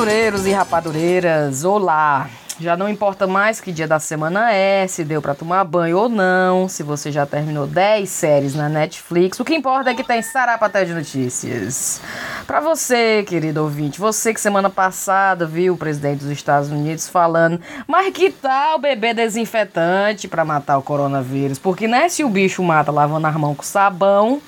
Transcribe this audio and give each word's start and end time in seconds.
Rapadureiros 0.00 0.46
e 0.46 0.52
rapadureiras, 0.52 1.62
olá! 1.62 2.30
Já 2.58 2.74
não 2.74 2.88
importa 2.88 3.26
mais 3.26 3.60
que 3.60 3.70
dia 3.70 3.86
da 3.86 4.00
semana 4.00 4.50
é, 4.50 4.86
se 4.86 5.04
deu 5.04 5.20
para 5.20 5.34
tomar 5.34 5.62
banho 5.64 5.98
ou 5.98 6.08
não, 6.08 6.66
se 6.70 6.82
você 6.82 7.12
já 7.12 7.26
terminou 7.26 7.66
10 7.66 8.08
séries 8.08 8.54
na 8.54 8.66
Netflix. 8.66 9.38
O 9.38 9.44
que 9.44 9.54
importa 9.54 9.90
é 9.90 9.94
que 9.94 10.02
tem 10.02 10.22
Sarapatel 10.22 10.86
de 10.86 10.94
Notícias. 10.94 12.00
Para 12.46 12.60
você, 12.60 13.22
querido 13.24 13.62
ouvinte, 13.62 14.00
você 14.00 14.32
que 14.32 14.40
semana 14.40 14.70
passada 14.70 15.44
viu 15.44 15.74
o 15.74 15.76
presidente 15.76 16.20
dos 16.20 16.30
Estados 16.30 16.70
Unidos 16.70 17.06
falando, 17.06 17.60
mas 17.86 18.10
que 18.14 18.30
tal 18.30 18.78
beber 18.78 19.14
desinfetante 19.14 20.26
para 20.26 20.46
matar 20.46 20.78
o 20.78 20.82
coronavírus? 20.82 21.58
Porque 21.58 21.86
né, 21.86 22.08
se 22.08 22.24
o 22.24 22.30
bicho 22.30 22.62
mata 22.62 22.90
lavando 22.90 23.26
as 23.26 23.36
mãos 23.36 23.54
com 23.54 23.62
sabão, 23.62 24.40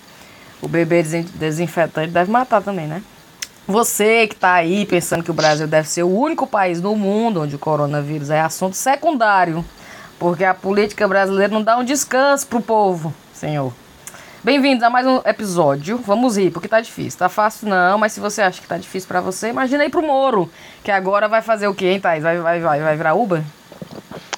o 0.62 0.68
bebê 0.68 1.02
desinfetante 1.02 2.10
deve 2.10 2.30
matar 2.30 2.62
também, 2.62 2.86
né? 2.86 3.02
Você 3.66 4.26
que 4.26 4.34
está 4.34 4.54
aí 4.54 4.84
pensando 4.84 5.22
que 5.22 5.30
o 5.30 5.34
Brasil 5.34 5.68
deve 5.68 5.88
ser 5.88 6.02
o 6.02 6.08
único 6.08 6.48
país 6.48 6.80
no 6.80 6.96
mundo 6.96 7.42
onde 7.42 7.54
o 7.54 7.58
coronavírus 7.58 8.28
é 8.28 8.40
assunto 8.40 8.74
secundário, 8.74 9.64
porque 10.18 10.42
a 10.42 10.52
política 10.52 11.06
brasileira 11.06 11.52
não 11.52 11.62
dá 11.62 11.78
um 11.78 11.84
descanso 11.84 12.46
pro 12.48 12.60
povo, 12.60 13.14
senhor. 13.32 13.72
Bem-vindos 14.42 14.82
a 14.82 14.90
mais 14.90 15.06
um 15.06 15.20
episódio. 15.24 15.96
Vamos 15.98 16.36
rir, 16.36 16.50
porque 16.50 16.66
tá 16.66 16.80
difícil. 16.80 17.16
Tá 17.16 17.28
fácil 17.28 17.68
não, 17.68 17.96
mas 17.98 18.10
se 18.10 18.18
você 18.18 18.42
acha 18.42 18.60
que 18.60 18.66
tá 18.66 18.76
difícil 18.76 19.06
para 19.06 19.20
você, 19.20 19.50
imagina 19.50 19.84
aí 19.84 19.88
pro 19.88 20.02
Moro, 20.02 20.50
que 20.82 20.90
agora 20.90 21.28
vai 21.28 21.40
fazer 21.40 21.68
o 21.68 21.74
quê, 21.74 21.86
hein, 21.86 22.00
Thais? 22.00 22.24
Vai, 22.24 22.38
vai, 22.38 22.58
vai, 22.58 22.80
vai 22.80 22.96
virar 22.96 23.14
Uber? 23.14 23.44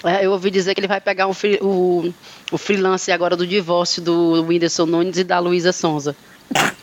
É, 0.04 0.26
eu 0.26 0.32
ouvi 0.32 0.50
dizer 0.50 0.74
que 0.74 0.80
ele 0.80 0.86
vai 0.86 1.00
pegar 1.00 1.28
o, 1.28 1.32
free, 1.32 1.58
o, 1.62 2.12
o 2.52 2.58
freelance 2.58 3.10
agora 3.10 3.34
do 3.34 3.46
divórcio 3.46 4.02
do 4.02 4.44
Whindersson 4.46 4.84
Nunes 4.84 5.16
e 5.16 5.24
da 5.24 5.38
Luísa 5.38 5.72
Sonza. 5.72 6.14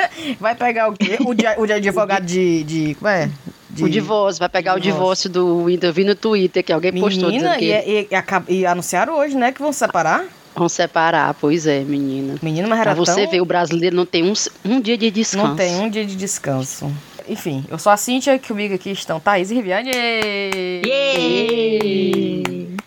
Vai 0.40 0.54
pegar 0.54 0.88
o 0.88 0.92
quê? 0.92 1.18
O 1.20 1.34
de, 1.34 1.44
o 1.56 1.66
de 1.66 1.72
advogado 1.72 2.24
de, 2.24 2.64
de. 2.64 2.94
Como 2.96 3.08
é? 3.08 3.30
De, 3.70 3.84
o 3.84 3.90
divórcio, 3.90 4.38
vai 4.38 4.48
pegar 4.48 4.78
divórcio. 4.78 4.90
o 4.90 4.94
divórcio 4.94 5.30
do 5.30 5.64
Winter. 5.66 5.90
Eu 5.90 5.92
vi 5.92 6.04
no 6.04 6.14
Twitter 6.14 6.64
que 6.64 6.72
alguém 6.72 6.92
menina, 6.92 7.10
postou. 7.10 7.28
Menina, 7.30 7.58
e, 7.60 7.70
e, 7.70 8.08
e, 8.10 8.60
e, 8.60 8.66
anunciaram 8.66 9.18
hoje, 9.18 9.36
né, 9.36 9.52
que 9.52 9.60
vão 9.60 9.70
separar? 9.72 10.24
Vão 10.54 10.68
separar, 10.68 11.34
pois 11.34 11.66
é, 11.66 11.80
menina. 11.80 12.36
Menina, 12.40 12.66
mas 12.66 12.80
era 12.80 12.94
pra 12.94 13.04
você 13.04 13.22
tão... 13.22 13.30
ver, 13.30 13.42
o 13.42 13.44
brasileiro 13.44 13.94
não 13.94 14.06
tem 14.06 14.24
um, 14.24 14.32
um 14.64 14.80
dia 14.80 14.96
de 14.96 15.10
descanso. 15.10 15.48
Não 15.48 15.56
tem 15.56 15.76
um 15.76 15.90
dia 15.90 16.06
de 16.06 16.16
descanso. 16.16 16.90
Enfim, 17.28 17.66
eu 17.68 17.78
sou 17.78 17.92
a 17.92 17.98
Cíntia, 17.98 18.38
que 18.38 18.48
comigo 18.48 18.74
aqui 18.74 18.90
estão 18.90 19.20
Thaís 19.20 19.50
e 19.50 19.54
Riviane. 19.54 19.90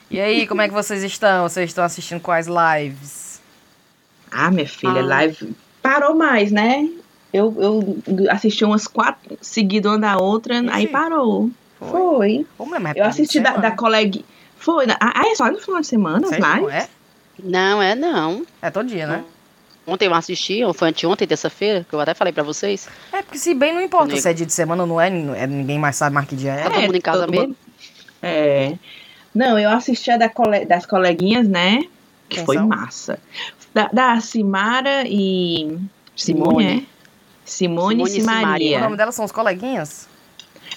E 0.10 0.20
aí, 0.20 0.48
como 0.48 0.62
é 0.62 0.68
que 0.68 0.74
vocês 0.74 1.04
estão? 1.04 1.48
Vocês 1.48 1.70
estão 1.70 1.84
assistindo 1.84 2.20
quais 2.20 2.48
lives? 2.48 3.40
Ah, 4.32 4.50
minha 4.50 4.68
filha, 4.68 5.02
ah. 5.02 5.06
live 5.06 5.54
parou 5.90 6.16
mais, 6.16 6.52
né? 6.52 6.88
Eu, 7.34 7.56
eu 7.60 8.32
assisti 8.32 8.64
umas 8.64 8.88
quatro 8.88 9.38
seguidas 9.42 9.92
uma 9.92 10.00
da 10.00 10.18
outra, 10.18 10.60
Esse? 10.60 10.70
aí 10.70 10.88
parou. 10.88 11.50
Foi. 11.80 12.46
Foi. 12.58 12.68
eu 12.96 13.06
assisti 13.06 13.40
da, 13.40 13.58
da 13.58 13.72
colega. 13.72 14.20
Foi. 14.58 14.86
Ah, 15.00 15.24
é 15.26 15.36
só 15.36 15.50
no 15.50 15.60
final 15.60 15.82
de 15.82 15.88
semana, 15.88 16.28
as 16.28 16.32
lives? 16.32 16.74
É? 16.74 16.90
Não, 17.42 17.82
é 17.82 17.96
não. 17.96 18.46
É 18.62 18.70
todo 18.70 18.88
dia, 18.88 19.08
né? 19.08 19.24
Ontem 19.88 20.06
eu 20.06 20.14
assisti, 20.14 20.64
ou 20.64 20.72
foi 20.72 20.90
anteontem, 20.90 21.28
terça-feira, 21.28 21.84
que 21.88 21.96
eu 21.96 22.00
até 22.00 22.14
falei 22.14 22.32
pra 22.32 22.44
vocês. 22.44 22.88
É, 23.12 23.24
porque 23.24 23.40
se 23.40 23.56
bem 23.56 23.74
não 23.74 23.82
importa 23.82 24.16
se 24.16 24.30
é 24.30 24.34
dia 24.34 24.46
de 24.46 24.54
semana 24.54 24.84
ou 24.84 24.88
não 24.88 25.02
é, 25.02 25.08
é, 25.08 25.48
ninguém 25.48 25.80
mais 25.80 25.96
sabe 25.96 26.14
mais 26.14 26.28
que 26.28 26.36
dia 26.36 26.52
é. 26.52 26.64
Tá 26.64 26.70
todo 26.70 26.82
mundo 26.82 26.96
em 26.96 27.02
casa 27.02 27.26
mesmo. 27.26 27.56
É. 28.22 28.74
Não, 29.34 29.58
eu 29.58 29.70
assisti 29.72 30.12
a 30.12 30.18
da 30.18 30.30
cole, 30.30 30.66
das 30.66 30.86
coleguinhas, 30.86 31.48
né? 31.48 31.84
Que 32.30 32.46
foi 32.46 32.58
massa. 32.60 33.20
Da, 33.74 33.88
da 33.88 34.22
Simara 34.22 35.04
e. 35.08 35.78
Simone, 36.16 36.50
Simone. 36.50 36.66
é? 36.66 37.00
Simone, 37.46 37.96
Simone 37.96 38.04
e 38.04 38.22
Simaria. 38.22 38.78
O 38.78 38.82
nome 38.82 38.98
delas 38.98 39.16
são 39.16 39.26
os 39.26 39.32
coleguinhas? 39.32 40.08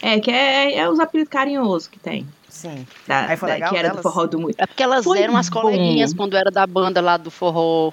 É, 0.00 0.18
que 0.18 0.30
é, 0.30 0.78
é 0.78 0.88
os 0.88 0.98
apelidos 0.98 1.30
carinhosos 1.30 1.86
que 1.86 1.98
tem. 1.98 2.26
Sim. 2.48 2.86
Da, 3.06 3.26
Aí 3.26 3.36
foi 3.36 3.50
legal 3.50 3.70
que 3.70 3.76
era 3.76 3.88
delas? 3.88 4.02
do 4.02 4.10
forró 4.10 4.26
do 4.26 4.50
É 4.58 4.66
porque 4.66 4.82
elas 4.82 5.04
foi 5.04 5.20
eram 5.20 5.36
as 5.36 5.48
coleguinhas 5.48 6.12
quando 6.12 6.36
era 6.36 6.50
da 6.50 6.66
banda 6.66 7.00
lá 7.00 7.16
do 7.16 7.30
forró 7.30 7.92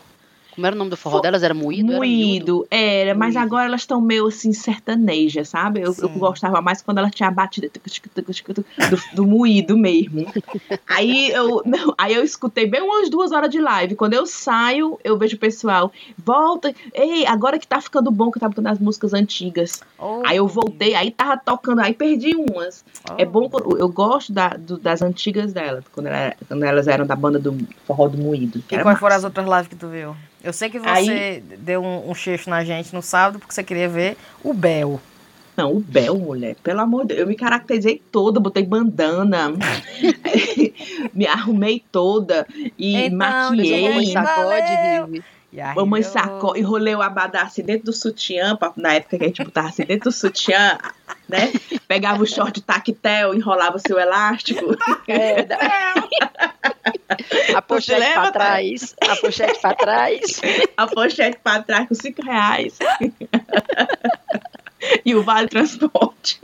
como 0.54 0.66
era 0.66 0.76
o 0.76 0.78
nome 0.80 0.90
do 0.90 0.98
forró 0.98 1.20
delas? 1.20 1.44
Era 1.44 1.54
moído? 1.54 1.94
Moído, 1.94 2.68
era, 2.70 3.10
era 3.10 3.16
mas 3.16 3.36
agora 3.36 3.66
elas 3.66 3.82
estão 3.82 4.02
meio 4.02 4.28
assim 4.28 4.52
sertanejas, 4.52 5.50
sabe? 5.50 5.82
Eu, 5.82 5.96
eu, 5.98 6.10
gostava 6.10 6.62
mais 6.62 6.82
quando 6.82 6.98
elas 6.98 7.14
tinham 7.14 7.34
batido 7.34 7.70
do, 8.90 9.16
do 9.16 9.26
moído 9.26 9.78
mesmo. 9.78 10.26
aí 10.88 11.32
eu, 11.32 11.62
não, 11.66 11.94
aí 11.98 12.14
eu 12.14 12.24
escutei 12.24 12.68
bem 12.68 12.82
umas 12.82 13.10
duas 13.10 13.32
horas 13.32 13.50
de 13.50 13.60
live. 13.60 13.96
Quando 13.96 14.14
eu 14.14 14.26
saio, 14.26 15.00
eu 15.04 15.18
vejo 15.18 15.36
o 15.36 15.40
pessoal, 15.40 15.92
volta, 16.18 16.74
ei, 16.94 17.26
agora 17.26 17.60
que 17.60 17.68
tá 17.68 17.80
ficando 17.80 18.12
bom, 18.12 18.32
que 18.32 18.40
tá 18.40 18.50
botando 18.50 18.68
as 18.68 18.80
músicas 18.80 19.14
antigas. 19.14 19.82
Oh. 19.98 20.22
Aí 20.26 20.38
eu 20.38 20.48
voltei, 20.48 20.96
aí 20.96 21.12
tava 21.12 21.38
tocando, 21.38 21.82
aí 21.82 21.94
perdi 21.94 22.36
umas. 22.36 22.84
Oh. 23.10 23.16
É 23.18 23.26
bom, 23.26 23.50
eu 23.78 23.90
gosto 23.90 24.34
da, 24.34 24.50
do, 24.50 24.78
das 24.78 25.02
antigas 25.02 25.54
delas, 25.54 25.86
quando, 25.92 26.08
ela, 26.08 26.36
quando, 26.48 26.64
elas 26.64 26.88
eram 26.88 27.06
da 27.06 27.16
banda 27.16 27.40
do 27.40 27.58
forró 27.86 28.08
do 28.08 28.18
moído. 28.18 28.64
E 28.72 28.78
quais 28.78 29.00
foram 29.00 29.16
as 29.16 29.24
outras 29.24 29.46
lives 29.46 29.68
que 29.68 29.76
tu 29.76 29.88
viu? 29.88 30.16
Eu 30.44 30.54
sei 30.54 30.70
que 30.70 30.80
você 30.80 30.90
Aí, 30.90 31.40
deu 31.58 31.84
um, 31.84 32.10
um 32.10 32.16
cheiro 32.16 32.44
na 32.48 32.64
gente 32.64 32.94
no 32.94 33.02
sábado 33.02 33.40
porque 33.40 33.54
você 33.54 33.64
queria 33.64 33.90
ver 33.90 34.18
o 34.44 34.54
Bel. 34.54 35.02
Não, 35.58 35.74
o 35.74 35.80
Bel, 35.82 36.18
mulher, 36.18 36.56
pelo 36.64 36.80
amor 36.80 37.02
de 37.02 37.10
Deus, 37.10 37.20
eu 37.20 37.28
me 37.28 37.36
caracterizei 37.36 38.02
toda, 38.12 38.40
botei 38.40 38.66
bandana, 38.66 39.52
me 41.14 41.28
arrumei 41.28 41.84
toda 41.92 42.48
e 42.78 42.96
então, 42.96 43.18
maquiei. 43.18 44.06
Sacode, 44.06 45.24
Mamãe 45.76 46.04
sacou, 46.04 46.56
enrolei 46.56 46.96
o 46.96 47.02
abadá 47.02 47.42
assim 47.42 47.64
dentro 47.64 47.86
do 47.86 47.94
sutiã, 47.94 48.58
na 48.78 48.94
época 48.94 49.18
que 49.18 49.24
a 49.24 49.28
gente 49.28 49.44
botava 49.44 49.68
assim 49.68 49.84
dentro 49.84 50.10
do 50.10 50.14
sutiã, 50.14 50.78
né? 51.28 51.52
Pegava 51.88 52.22
o 52.22 52.28
short 52.28 52.62
tactel, 52.62 53.34
enrolava 53.34 53.80
seu 53.80 54.00
elástico. 54.00 54.78
É, 55.08 55.46
a 57.56 57.62
pochete 57.62 58.14
pra 58.14 58.32
trás. 58.32 58.96
A 59.02 59.16
pochete 59.16 59.60
pra 59.60 59.74
trás. 59.74 60.42
A 60.78 60.88
pochete 60.88 61.40
pra 61.44 61.62
trás 61.62 61.88
com 61.88 61.96
cinco 61.96 62.22
reais. 62.22 62.78
e 65.06 65.16
o 65.16 65.24
vale 65.24 65.48
transporte. 65.48 66.40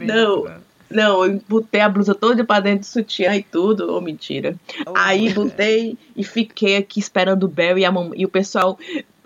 Não, 0.00 0.46
não, 0.90 1.24
eu 1.24 1.40
botei 1.48 1.80
a 1.80 1.88
blusa 1.88 2.14
toda 2.14 2.44
pra 2.44 2.60
dentro 2.60 2.80
do 2.80 2.86
sutiã 2.86 3.36
e 3.36 3.42
tudo, 3.42 3.94
oh, 3.94 4.00
mentira. 4.00 4.56
Oh, 4.86 4.92
Aí 4.96 5.32
botei 5.32 5.96
e 6.16 6.24
fiquei 6.24 6.76
aqui 6.76 6.98
esperando 6.98 7.44
o 7.44 7.48
Bel 7.48 7.78
e, 7.78 7.84
a 7.84 7.92
mam... 7.92 8.10
e 8.16 8.24
o 8.24 8.28
pessoal 8.28 8.78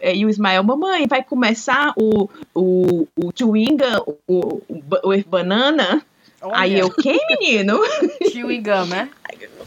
é, 0.05 0.15
e 0.15 0.27
o 0.27 0.29
Ismael, 0.29 0.63
mamãe, 0.63 1.07
vai 1.07 1.25
começar 1.25 1.95
o, 1.97 2.29
o, 2.55 3.09
o 3.17 3.33
Chewinga, 3.35 4.03
o, 4.07 4.19
o, 4.29 4.63
o 4.69 5.25
Banana. 5.27 6.05
Olha. 6.45 6.59
Aí 6.59 6.79
eu, 6.79 6.91
quem, 6.91 7.19
menino? 7.29 7.81
Chewing 8.31 8.63
gum, 8.63 8.85
né? 8.87 9.09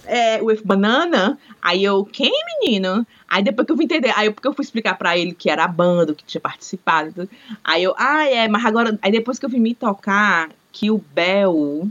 É, 0.05 0.41
o 0.41 0.47
Banana. 0.63 1.37
Aí 1.61 1.83
eu, 1.83 2.05
quem, 2.05 2.31
menino? 2.61 3.05
Aí 3.27 3.43
depois 3.43 3.65
que 3.65 3.71
eu 3.71 3.75
fui 3.75 3.85
entender, 3.85 4.13
aí 4.15 4.31
porque 4.31 4.47
eu 4.47 4.53
fui 4.53 4.63
explicar 4.63 4.97
pra 4.97 5.17
ele 5.17 5.33
que 5.33 5.49
era 5.49 5.65
a 5.65 5.67
banda, 5.67 6.13
que 6.13 6.23
tinha 6.23 6.39
participado. 6.39 7.27
Aí 7.63 7.83
eu, 7.83 7.93
ah, 7.97 8.25
é, 8.29 8.47
mas 8.47 8.63
agora. 8.63 8.97
Aí 9.01 9.11
depois 9.11 9.39
que 9.39 9.45
eu 9.45 9.49
vim 9.49 9.59
me 9.59 9.73
tocar, 9.73 10.49
que 10.71 10.91
o 10.91 10.97
Bel 10.97 11.89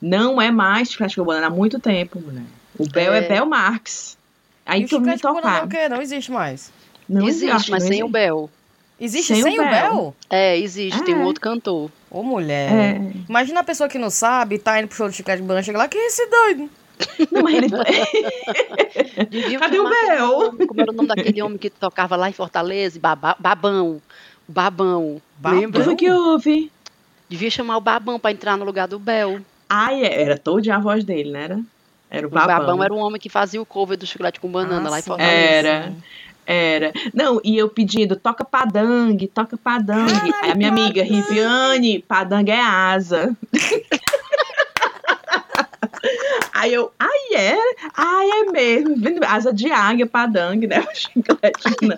não 0.00 0.40
é 0.40 0.50
mais 0.50 0.94
Flash 0.94 1.16
Banana 1.16 1.48
há 1.48 1.50
muito 1.50 1.78
tempo, 1.78 2.20
mulher. 2.20 2.44
O 2.78 2.88
Bel 2.88 3.12
é, 3.12 3.18
é 3.18 3.28
Bel 3.28 3.44
Marx. 3.44 4.16
Aí 4.64 4.82
e 4.82 4.86
que 4.86 4.94
eu 4.94 5.00
me 5.00 5.18
tocar. 5.18 5.66
Não, 5.66 5.96
não 5.96 6.02
existe 6.02 6.30
mais. 6.30 6.72
Não 7.08 7.28
existe, 7.28 7.50
existe 7.50 7.70
mas 7.70 7.82
sem 7.82 7.92
existe. 7.92 8.04
o 8.04 8.08
Bel. 8.08 8.50
Existe 9.04 9.34
sem, 9.34 9.42
sem 9.42 9.58
o, 9.58 9.64
Bel? 9.64 9.70
Bel? 9.70 10.14
É, 10.30 10.56
existe, 10.56 11.00
é. 11.00 11.04
tem 11.04 11.12
um 11.12 11.24
outro 11.24 11.40
cantor. 11.40 11.90
Ô, 12.08 12.22
mulher. 12.22 12.72
É. 12.72 13.00
Imagina 13.28 13.58
a 13.58 13.64
pessoa 13.64 13.88
que 13.88 13.98
não 13.98 14.10
sabe, 14.10 14.60
tá 14.60 14.78
indo 14.78 14.86
pro 14.86 14.96
show 14.96 15.08
do 15.08 15.12
Chiclete 15.12 15.42
Banana, 15.42 15.60
chega 15.60 15.76
lá, 15.76 15.88
que 15.88 15.98
é 15.98 16.06
esse 16.06 16.24
doido? 16.26 16.70
Não, 17.32 17.42
mas 17.42 17.54
ele... 17.56 17.68
Cadê 19.58 19.80
o 19.80 19.88
Bel? 19.88 20.52
Como 20.68 20.80
era 20.80 20.92
o 20.92 20.94
nome 20.94 21.08
daquele 21.08 21.42
homem 21.42 21.58
que 21.58 21.68
tocava 21.68 22.14
lá 22.14 22.28
em 22.28 22.32
Fortaleza? 22.32 23.00
Baba, 23.00 23.34
babão. 23.40 24.00
Babão. 24.46 25.20
Babão. 25.36 25.60
Lembra? 25.60 25.90
O 25.90 25.96
que 25.96 26.08
houve? 26.08 26.70
Devia 27.28 27.50
chamar 27.50 27.78
o 27.78 27.80
Babão 27.80 28.20
pra 28.20 28.30
entrar 28.30 28.56
no 28.56 28.64
lugar 28.64 28.86
do 28.86 29.00
Bel. 29.00 29.40
Ah, 29.68 29.92
é, 29.92 30.22
era 30.22 30.38
toda 30.38 30.72
a 30.72 30.78
voz 30.78 31.02
dele, 31.02 31.32
né? 31.32 31.44
Era, 31.44 31.60
era 32.08 32.26
o 32.28 32.30
Babão. 32.30 32.54
O 32.54 32.58
Babão 32.60 32.84
era 32.84 32.94
o 32.94 32.98
homem 32.98 33.20
que 33.20 33.28
fazia 33.28 33.60
o 33.60 33.66
cover 33.66 33.98
do 33.98 34.06
chocolate 34.06 34.38
com 34.38 34.48
banana 34.48 34.86
ah, 34.86 34.90
lá 34.90 34.98
em 35.00 35.02
Fortaleza. 35.02 35.34
Era. 35.34 35.92
Era. 36.46 36.92
Não, 37.14 37.40
e 37.44 37.56
eu 37.56 37.68
pedindo, 37.68 38.16
toca 38.16 38.44
padangue, 38.44 39.28
toca 39.28 39.56
padangue. 39.56 40.32
Aí 40.42 40.50
a 40.50 40.54
minha 40.54 40.70
amiga, 40.70 41.02
Riviane, 41.02 42.00
padangue 42.00 42.50
é 42.50 42.60
asa. 42.60 43.36
Aí 46.52 46.74
eu, 46.74 46.92
ai 46.98 47.34
é? 47.34 47.56
Ai 47.96 48.30
é 48.30 48.44
mesmo. 48.52 48.98
Asa 49.26 49.52
de 49.52 49.70
águia, 49.70 50.06
padangue, 50.06 50.66
né? 50.66 50.80
O 50.86 50.94
chiclete 50.94 51.76
não. 51.82 51.96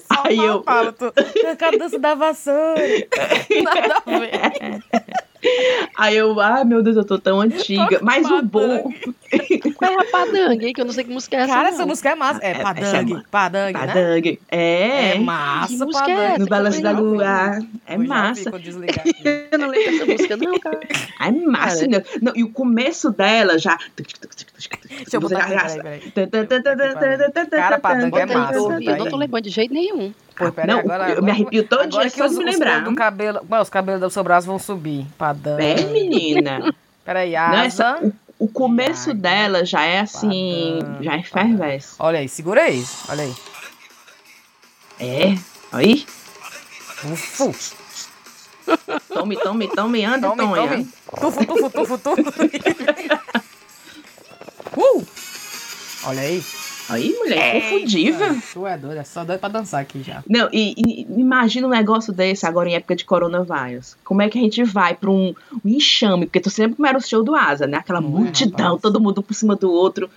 Só 0.00 0.22
Aí 0.24 0.38
eu 0.38 0.62
falo, 0.62 0.92
tu, 0.92 1.12
a 1.46 1.56
cabeça 1.56 1.98
da 1.98 2.14
vassoura. 2.14 2.76
Nada 3.64 4.02
a 4.04 4.18
ver. 4.18 5.29
Aí 5.96 6.16
eu, 6.16 6.38
ai 6.40 6.64
meu 6.64 6.82
Deus, 6.82 6.96
eu 6.96 7.04
tô 7.04 7.18
tão 7.18 7.40
antiga. 7.40 7.98
Mas 8.02 8.30
o 8.30 8.42
bom. 8.42 8.92
Qual 9.76 9.90
é 9.90 10.02
a 10.02 10.04
padangue, 10.10 10.66
hein? 10.66 10.72
Que 10.72 10.80
eu 10.80 10.84
não 10.84 10.92
sei 10.92 11.04
que 11.04 11.10
música 11.10 11.36
é 11.36 11.40
essa. 11.40 11.52
Cara, 11.52 11.68
não. 11.68 11.74
essa 11.74 11.86
música 11.86 12.08
é 12.10 12.14
massa. 12.14 12.40
É 12.42 12.50
É, 12.50 12.50
é 12.50 12.62
padangue, 12.62 13.22
padangue, 13.30 14.30
né? 14.30 14.38
É. 14.48 15.16
É 15.16 15.18
massa, 15.18 15.74
é 15.74 15.92
padangue. 15.92 16.12
essa? 16.12 16.38
No 16.38 16.46
balanço 16.46 16.82
da 16.82 16.90
lua. 16.90 17.58
É 17.86 17.96
massa. 17.96 18.50
Eu 19.52 19.58
não 19.58 19.68
lembro 19.68 19.92
dessa 19.92 20.06
música, 20.06 20.36
não, 20.36 20.58
cara. 20.58 20.80
É 21.20 21.30
massa. 21.30 21.86
Né? 21.86 22.02
Não, 22.22 22.32
e 22.34 22.42
o 22.42 22.50
começo 22.50 23.10
dela 23.10 23.58
já. 23.58 23.78
Deixa 23.96 25.16
eu 25.16 25.20
botar. 25.20 25.48
Cara, 27.50 27.78
padangue 27.78 28.18
é 28.18 28.26
massa, 28.26 28.54
eu 28.54 28.68
tá 28.68 28.80
Eu 28.80 28.96
não 28.96 29.06
tô 29.08 29.16
lembrando 29.16 29.44
de 29.44 29.50
jeito 29.50 29.72
nenhum. 29.72 30.12
Pô, 30.46 30.52
peraí, 30.52 30.70
Não, 30.74 30.78
agora, 30.80 31.04
eu 31.04 31.12
agora, 31.12 31.22
me 31.22 31.30
arrepio 31.30 31.66
todo 31.68 31.80
dia 31.86 32.00
agora 32.00 32.10
só 32.10 32.14
que 32.16 32.20
de 32.20 32.26
os, 32.26 32.32
me 32.38 32.44
os 32.44 32.50
lembrar. 32.52 32.82
do 32.84 32.94
cabelo, 32.94 33.40
Bom, 33.44 33.60
os 33.60 33.70
cabelos 33.70 34.00
do 34.00 34.10
seu 34.10 34.24
braço 34.24 34.46
vão 34.46 34.58
subir. 34.58 35.06
Padangue. 35.18 35.62
É, 35.64 35.84
menina. 35.84 36.74
Peraí, 37.04 37.32
Não, 37.32 37.38
asa. 37.40 37.64
essa- 37.64 37.98
o, 38.02 38.12
o 38.44 38.48
começo 38.48 39.06
Padangue. 39.08 39.20
dela 39.22 39.64
já 39.64 39.82
é 39.84 40.00
assim. 40.00 40.78
Já 41.00 41.16
efervesce. 41.16 41.94
Olha 41.98 42.18
aí, 42.20 42.28
segura 42.28 42.62
aí. 42.62 42.84
Olha 43.08 43.24
aí. 43.24 43.34
É. 44.98 45.34
Aí. 45.72 46.06
Ufu. 47.04 47.54
Tome, 49.08 49.36
tome, 49.36 49.68
tome, 49.68 50.04
anda, 50.04 50.28
Tome, 50.28 50.42
Tonha. 50.42 50.68
tome. 50.68 50.88
Tufo, 51.20 51.46
tufo, 51.46 51.70
tufo, 51.70 51.98
tufo. 51.98 52.22
uh! 54.76 55.06
Olha 56.04 56.20
aí. 56.20 56.44
Aí, 56.90 57.14
mulher, 57.18 57.52
confundiva. 57.62 58.36
Tu 58.52 58.66
é 58.66 58.76
doido, 58.76 58.98
é 58.98 59.04
só 59.04 59.24
doido 59.24 59.40
pra 59.40 59.48
dançar 59.48 59.80
aqui 59.80 60.02
já. 60.02 60.22
Não, 60.28 60.48
e, 60.52 60.74
e 60.76 61.06
imagina 61.20 61.66
um 61.66 61.70
negócio 61.70 62.12
desse 62.12 62.46
agora 62.46 62.68
em 62.68 62.74
época 62.74 62.96
de 62.96 63.04
coronavírus. 63.04 63.96
Como 64.04 64.22
é 64.22 64.28
que 64.28 64.38
a 64.38 64.42
gente 64.42 64.62
vai 64.64 64.94
pra 64.94 65.10
um, 65.10 65.34
um 65.64 65.68
enxame? 65.68 66.26
Porque 66.26 66.40
tu 66.40 66.50
sempre 66.50 66.76
como 66.76 66.86
era 66.86 66.98
o 66.98 67.00
show 67.00 67.22
do 67.22 67.34
Asa, 67.34 67.66
né? 67.66 67.78
Aquela 67.78 68.00
Não 68.00 68.08
é, 68.08 68.12
multidão, 68.12 68.64
rapaz? 68.66 68.82
todo 68.82 69.00
mundo 69.00 69.22
por 69.22 69.34
cima 69.34 69.56
do 69.56 69.70
outro. 69.70 70.10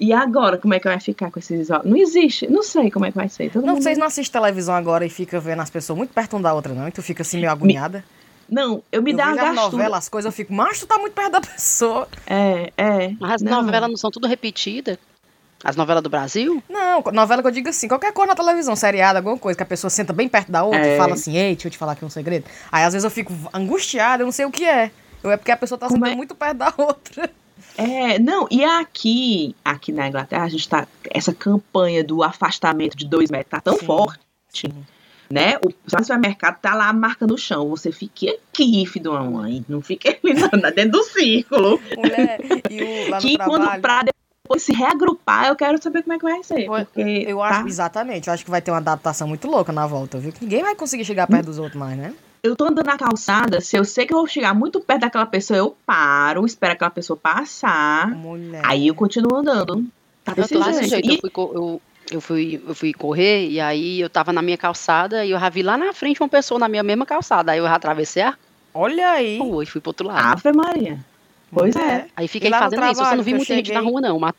E 0.00 0.12
agora, 0.12 0.56
como 0.56 0.74
é 0.74 0.78
que 0.78 0.86
vai 0.86 1.00
ficar 1.00 1.30
com 1.30 1.38
esses 1.40 1.68
Não 1.84 1.96
existe, 1.96 2.46
não 2.48 2.62
sei 2.62 2.90
como 2.90 3.04
é 3.04 3.10
que 3.10 3.16
vai 3.16 3.28
ser. 3.28 3.50
Todo 3.50 3.64
Não, 3.66 3.74
mundo... 3.74 3.82
vocês 3.82 3.98
não 3.98 4.06
assistem 4.06 4.40
televisão 4.40 4.74
agora 4.74 5.04
e 5.04 5.10
ficam 5.10 5.40
vendo 5.40 5.60
as 5.60 5.70
pessoas 5.70 5.96
muito 5.96 6.14
perto 6.14 6.34
uma 6.36 6.42
da 6.42 6.54
outra, 6.54 6.72
não? 6.72 6.86
E 6.86 6.92
tu 6.92 7.02
fica 7.02 7.22
assim 7.22 7.38
meio 7.38 7.50
agoniada. 7.50 8.04
Não, 8.48 8.82
eu 8.90 9.02
me 9.02 9.10
eu 9.10 9.16
dá 9.16 9.24
uma 9.24 9.32
vejo 9.34 9.44
as 9.44 9.54
gastura. 9.56 9.72
novelas, 9.76 9.98
as 9.98 10.08
coisas, 10.08 10.32
eu 10.32 10.36
fico, 10.36 10.54
mas 10.54 10.80
tu 10.80 10.86
tá 10.86 10.98
muito 10.98 11.12
perto 11.12 11.32
da 11.32 11.40
pessoa. 11.40 12.08
É, 12.26 12.72
é. 12.76 13.14
Mas 13.20 13.32
as 13.32 13.42
não. 13.42 13.62
novelas 13.62 13.90
não 13.90 13.96
são 13.96 14.10
tudo 14.10 14.26
repetidas? 14.26 14.98
As 15.62 15.74
novelas 15.74 16.02
do 16.02 16.08
Brasil? 16.08 16.62
Não, 16.68 17.02
novela 17.12 17.42
que 17.42 17.48
eu 17.48 17.52
digo 17.52 17.68
assim, 17.68 17.88
qualquer 17.88 18.12
coisa 18.12 18.28
na 18.28 18.36
televisão, 18.36 18.76
seriado, 18.76 19.18
alguma 19.18 19.36
coisa, 19.36 19.56
que 19.56 19.62
a 19.62 19.66
pessoa 19.66 19.90
senta 19.90 20.12
bem 20.12 20.28
perto 20.28 20.52
da 20.52 20.62
outra 20.62 20.86
É. 20.86 20.94
e 20.94 20.98
fala 20.98 21.14
assim, 21.14 21.36
ei, 21.36 21.54
deixa 21.54 21.66
eu 21.66 21.72
te 21.72 21.78
falar 21.78 21.92
aqui 21.92 22.04
um 22.04 22.10
segredo. 22.10 22.44
Aí 22.70 22.84
às 22.84 22.92
vezes 22.92 23.04
eu 23.04 23.10
fico 23.10 23.32
angustiada, 23.52 24.22
eu 24.22 24.26
não 24.26 24.32
sei 24.32 24.44
o 24.46 24.50
que 24.50 24.64
é. 24.64 24.90
Eu, 25.22 25.30
é 25.32 25.36
porque 25.36 25.50
a 25.50 25.56
pessoa 25.56 25.76
tá 25.78 25.88
sentando 25.88 26.06
é? 26.06 26.14
muito 26.14 26.34
perto 26.34 26.58
da 26.58 26.72
outra. 26.78 27.30
É, 27.76 28.18
não, 28.18 28.46
e 28.50 28.64
aqui, 28.64 29.54
aqui 29.64 29.90
na 29.92 30.08
Inglaterra, 30.08 30.44
a 30.44 30.48
gente 30.48 30.68
tá. 30.68 30.86
Essa 31.10 31.32
campanha 31.32 32.04
do 32.04 32.22
afastamento 32.22 32.96
de 32.96 33.06
dois 33.06 33.30
metros 33.30 33.50
tá 33.50 33.60
tão 33.60 33.76
Sim. 33.76 33.86
forte, 33.86 34.72
né? 35.30 35.58
O 35.64 35.72
supermercado 36.00 36.58
tá 36.60 36.74
lá 36.74 36.88
a 36.88 36.92
marca 36.92 37.26
no 37.26 37.36
chão. 37.36 37.68
Você 37.70 37.92
fique 37.92 38.28
aqui, 38.28 38.86
filho 38.86 39.02
de 39.02 39.08
uma 39.08 39.24
mãe. 39.24 39.64
Não 39.68 39.80
fique 39.82 40.08
ali 40.08 40.34
não, 40.34 40.48
dentro 40.72 40.92
do 40.92 41.04
círculo. 41.04 41.80
Mulher, 41.96 42.40
e 42.70 42.82
o, 42.82 43.10
lá 43.10 43.16
no 43.16 43.22
que 43.22 43.38
quando 43.38 43.62
trabalho... 43.62 43.82
pra 43.82 44.04
depois 44.48 44.62
se 44.62 44.72
reagrupar, 44.72 45.48
eu 45.48 45.54
quero 45.56 45.80
saber 45.82 46.02
como 46.02 46.14
é 46.14 46.18
que 46.18 46.24
vai 46.24 46.42
ser. 46.42 46.64
Porque 46.66 47.24
Eu 47.28 47.38
tá- 47.38 47.48
acho, 47.48 47.68
exatamente, 47.68 48.28
eu 48.28 48.34
acho 48.34 48.44
que 48.44 48.50
vai 48.50 48.62
ter 48.62 48.70
uma 48.70 48.78
adaptação 48.78 49.28
muito 49.28 49.46
louca 49.46 49.70
na 49.72 49.86
volta, 49.86 50.18
viu? 50.18 50.32
Que 50.32 50.42
ninguém 50.44 50.62
vai 50.62 50.74
conseguir 50.74 51.04
chegar 51.04 51.26
perto 51.26 51.46
dos 51.46 51.58
outros 51.58 51.76
mais, 51.78 51.96
né? 51.98 52.14
eu 52.40 52.54
tô 52.56 52.64
andando 52.66 52.86
na 52.86 52.96
calçada, 52.96 53.60
se 53.60 53.76
eu 53.76 53.84
sei 53.84 54.06
que 54.06 54.14
eu 54.14 54.18
vou 54.18 54.26
chegar 54.26 54.54
muito 54.54 54.80
perto 54.80 55.00
daquela 55.02 55.26
pessoa, 55.26 55.58
eu 55.58 55.76
paro, 55.84 56.46
espero 56.46 56.72
aquela 56.72 56.88
pessoa 56.90 57.16
passar. 57.16 58.08
Mulher. 58.10 58.62
Aí 58.64 58.86
eu 58.86 58.94
continuo 58.94 59.36
andando. 59.36 59.84
Tá 60.24 60.32
Eu 60.32 60.36
desse 60.44 60.54
desse 60.54 60.84
jeito. 60.88 61.06
jeito. 61.06 61.08
Eu 61.10 61.14
E- 61.16 61.20
fui, 61.20 61.30
co- 61.30 61.50
eu, 61.54 61.82
eu, 62.12 62.20
fui, 62.20 62.62
eu 62.66 62.74
fui 62.74 62.92
correr 62.94 63.48
e 63.50 63.60
aí 63.60 64.00
eu 64.00 64.08
tava 64.08 64.32
na 64.32 64.40
minha 64.40 64.56
calçada 64.56 65.24
e 65.26 65.32
eu 65.32 65.38
já 65.38 65.48
vi 65.48 65.62
lá 65.62 65.76
na 65.76 65.92
frente 65.92 66.22
uma 66.22 66.28
pessoa 66.28 66.60
na 66.60 66.68
minha 66.68 66.82
mesma 66.82 67.04
calçada. 67.04 67.52
Aí 67.52 67.58
eu 67.58 67.64
já 67.64 67.74
atravessei 67.74 68.22
a 68.22 68.34
Olha 68.72 69.10
aí. 69.10 69.36
rua 69.38 69.64
e 69.64 69.66
fui 69.66 69.80
pro 69.80 69.90
outro 69.90 70.06
lado. 70.06 70.24
Ave 70.24 70.52
Maria. 70.56 71.04
Pois 71.50 71.74
é. 71.76 72.06
Aí 72.16 72.28
fiquei 72.28 72.50
fazendo 72.50 72.80
isso. 72.80 72.90
Eu 72.90 72.94
só 72.94 73.00
trabalho, 73.00 73.16
não 73.18 73.24
vi 73.24 73.34
muita 73.34 73.54
gente 73.54 73.72
na 73.72 73.80
cheguei- 73.80 73.90
rua, 73.92 74.00
não. 74.00 74.18
Mas 74.18 74.32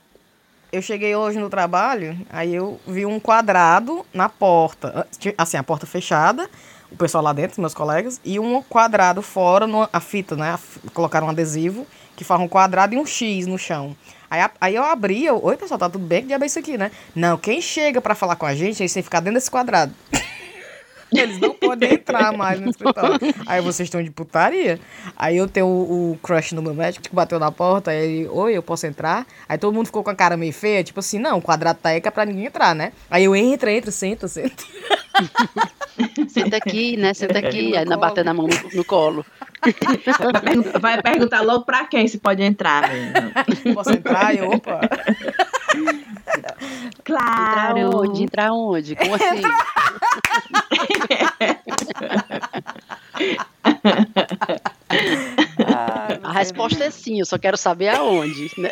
Eu 0.72 0.82
cheguei 0.84 1.16
hoje 1.16 1.40
no 1.40 1.50
trabalho, 1.50 2.16
aí 2.30 2.54
eu 2.54 2.80
vi 2.86 3.04
um 3.06 3.20
quadrado 3.20 4.06
na 4.14 4.30
porta. 4.30 5.08
Assim, 5.38 5.58
a 5.58 5.64
porta 5.64 5.88
fechada, 5.88 6.48
o 6.92 6.96
pessoal 6.96 7.24
lá 7.24 7.34
dentro, 7.34 7.60
meus 7.60 7.74
colegas, 7.74 8.22
e 8.24 8.40
um 8.40 8.62
quadrado 8.62 9.22
fora, 9.24 9.66
no, 9.66 9.90
a 9.92 10.00
fita, 10.00 10.36
né? 10.36 10.58
Colocaram 10.94 11.26
um 11.26 11.30
adesivo 11.32 11.88
que 12.16 12.24
faz 12.24 12.40
um 12.40 12.48
quadrado 12.48 12.94
e 12.94 12.98
um 13.00 13.06
X 13.06 13.48
no 13.48 13.58
chão. 13.58 13.96
Aí, 14.30 14.48
aí 14.62 14.76
eu 14.76 14.84
abri, 14.84 15.26
eu, 15.26 15.44
oi 15.44 15.58
pessoal, 15.58 15.80
tá 15.80 15.90
tudo 15.90 16.06
bem? 16.06 16.22
Que 16.22 16.28
diabo 16.28 16.44
é 16.44 16.48
isso 16.48 16.60
aqui, 16.60 16.78
né? 16.78 16.92
Não, 17.16 17.36
quem 17.36 17.60
chega 17.62 18.00
pra 18.00 18.14
falar 18.14 18.36
com 18.36 18.46
a 18.46 18.54
gente, 18.54 18.80
eles 18.84 18.94
têm 18.94 19.02
que 19.02 19.06
ficar 19.08 19.22
dentro 19.22 19.40
desse 19.40 19.50
quadrado. 19.50 19.92
Eles 21.12 21.40
não 21.40 21.54
podem 21.54 21.94
entrar 21.94 22.32
mais 22.34 22.60
no 22.60 22.70
escritório. 22.70 23.20
Aí 23.46 23.62
vocês 23.62 23.88
estão 23.88 24.02
de 24.02 24.12
putaria. 24.12 24.80
Aí 25.18 25.38
eu 25.38 25.48
tenho 25.48 25.66
o, 25.66 26.12
o 26.12 26.18
crush 26.18 26.54
no 26.54 26.62
meu 26.62 26.74
médico 26.74 27.08
que 27.08 27.16
bateu 27.16 27.40
na 27.40 27.52
porta. 27.52 27.92
Aí 27.92 27.98
ele, 27.98 28.28
oi, 28.28 28.54
eu 28.56 28.64
posso 28.64 28.86
entrar? 28.86 29.26
Aí 29.48 29.58
todo 29.58 29.74
mundo 29.74 29.88
ficou 29.88 30.04
com 30.04 30.10
a 30.10 30.16
cara 30.16 30.38
meio 30.38 30.54
feia, 30.54 30.84
tipo 30.84 31.00
assim, 31.00 31.20
não, 31.20 31.40
o 31.40 31.42
quadrado 31.42 31.80
tá 31.82 31.90
aí 31.90 32.02
que 32.02 32.08
é 32.08 32.12
pra 32.12 32.26
ninguém 32.26 32.46
entrar, 32.46 32.76
né? 32.76 32.92
Aí 33.10 33.26
eu 33.26 33.36
entra, 33.36 33.72
entra, 33.72 33.92
senta, 33.92 34.28
senta. 34.28 34.64
senta 36.28 36.58
aqui, 36.58 36.96
né? 36.98 37.14
Senta 37.14 37.40
aqui. 37.40 37.72
No 37.72 37.78
Aí 37.78 37.86
na 37.86 37.98
bater 37.98 38.24
na 38.24 38.34
mão 38.34 38.48
no, 38.48 38.78
no 38.78 38.86
colo. 38.86 39.26
Vai 40.80 41.02
perguntar, 41.02 41.42
logo 41.42 41.66
pra 41.66 41.86
quem 41.86 42.08
se 42.08 42.18
pode 42.18 42.42
entrar, 42.42 42.90
mesmo. 42.90 43.74
Posso 43.74 43.92
entrar? 43.92 44.34
E 44.34 44.40
eu, 44.40 44.50
opa. 44.50 44.82
Entrar 45.76 46.56
Claro. 47.04 47.98
onde? 47.98 48.24
Entrar 48.24 48.52
onde? 48.52 48.96
Como 48.96 49.16
assim? 49.16 49.42
A 56.24 56.32
resposta 56.32 56.84
é 56.84 56.90
sim, 56.90 57.20
eu 57.20 57.26
só 57.26 57.38
quero 57.38 57.58
saber 57.58 57.90
aonde, 57.90 58.52
né? 58.58 58.72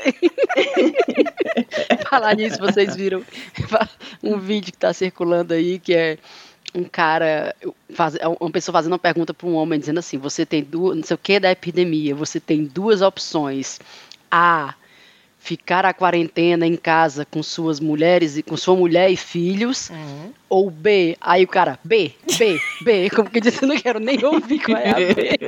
Falar 2.10 2.36
nisso, 2.36 2.58
vocês 2.60 2.96
viram 2.96 3.24
um 4.24 4.38
vídeo 4.40 4.72
que 4.72 4.78
tá 4.78 4.94
circulando 4.94 5.54
aí 5.54 5.80
que 5.80 5.94
é 5.94 6.18
um 6.76 6.84
cara, 6.84 7.56
faz, 7.94 8.16
é 8.16 8.28
uma 8.28 8.52
pessoa 8.52 8.74
fazendo 8.74 8.94
uma 8.94 9.00
pergunta 9.00 9.34
para 9.34 9.48
um 9.48 9.56
homem 9.56 9.80
dizendo 9.80 10.00
assim: 10.00 10.18
você 10.18 10.46
tem 10.46 10.64
duas, 10.64 10.96
não 10.96 11.04
sei 11.04 11.16
o 11.16 11.18
que 11.18 11.40
da 11.40 11.52
epidemia, 11.52 12.14
você 12.14 12.40
tem 12.40 12.66
duas 12.66 13.02
opções. 13.02 13.80
A 14.30 14.74
ficar 15.48 15.86
a 15.86 15.94
quarentena 15.94 16.68
em 16.68 16.76
casa 16.76 17.26
com 17.26 17.42
suas 17.42 17.80
mulheres 17.80 18.36
e 18.36 18.44
com 18.44 18.58
sua 18.58 18.76
mulher 18.76 19.10
e 19.10 19.16
filhos, 19.16 19.90
Uhum. 19.90 20.34
ou 20.50 20.70
B, 20.70 21.16
aí 21.22 21.46
o 21.46 21.48
cara, 21.48 21.80
B, 21.86 22.12
B, 22.38 22.60
B, 22.82 23.10
como 23.16 23.30
que 23.30 23.40
disse, 23.40 23.64
eu 23.64 23.70
não 23.70 23.78
quero 23.78 23.98
nem 23.98 24.22
ouvir 24.26 24.60
qual 24.60 24.78
é 24.78 24.90
a 24.90 24.96
B. 24.96 25.40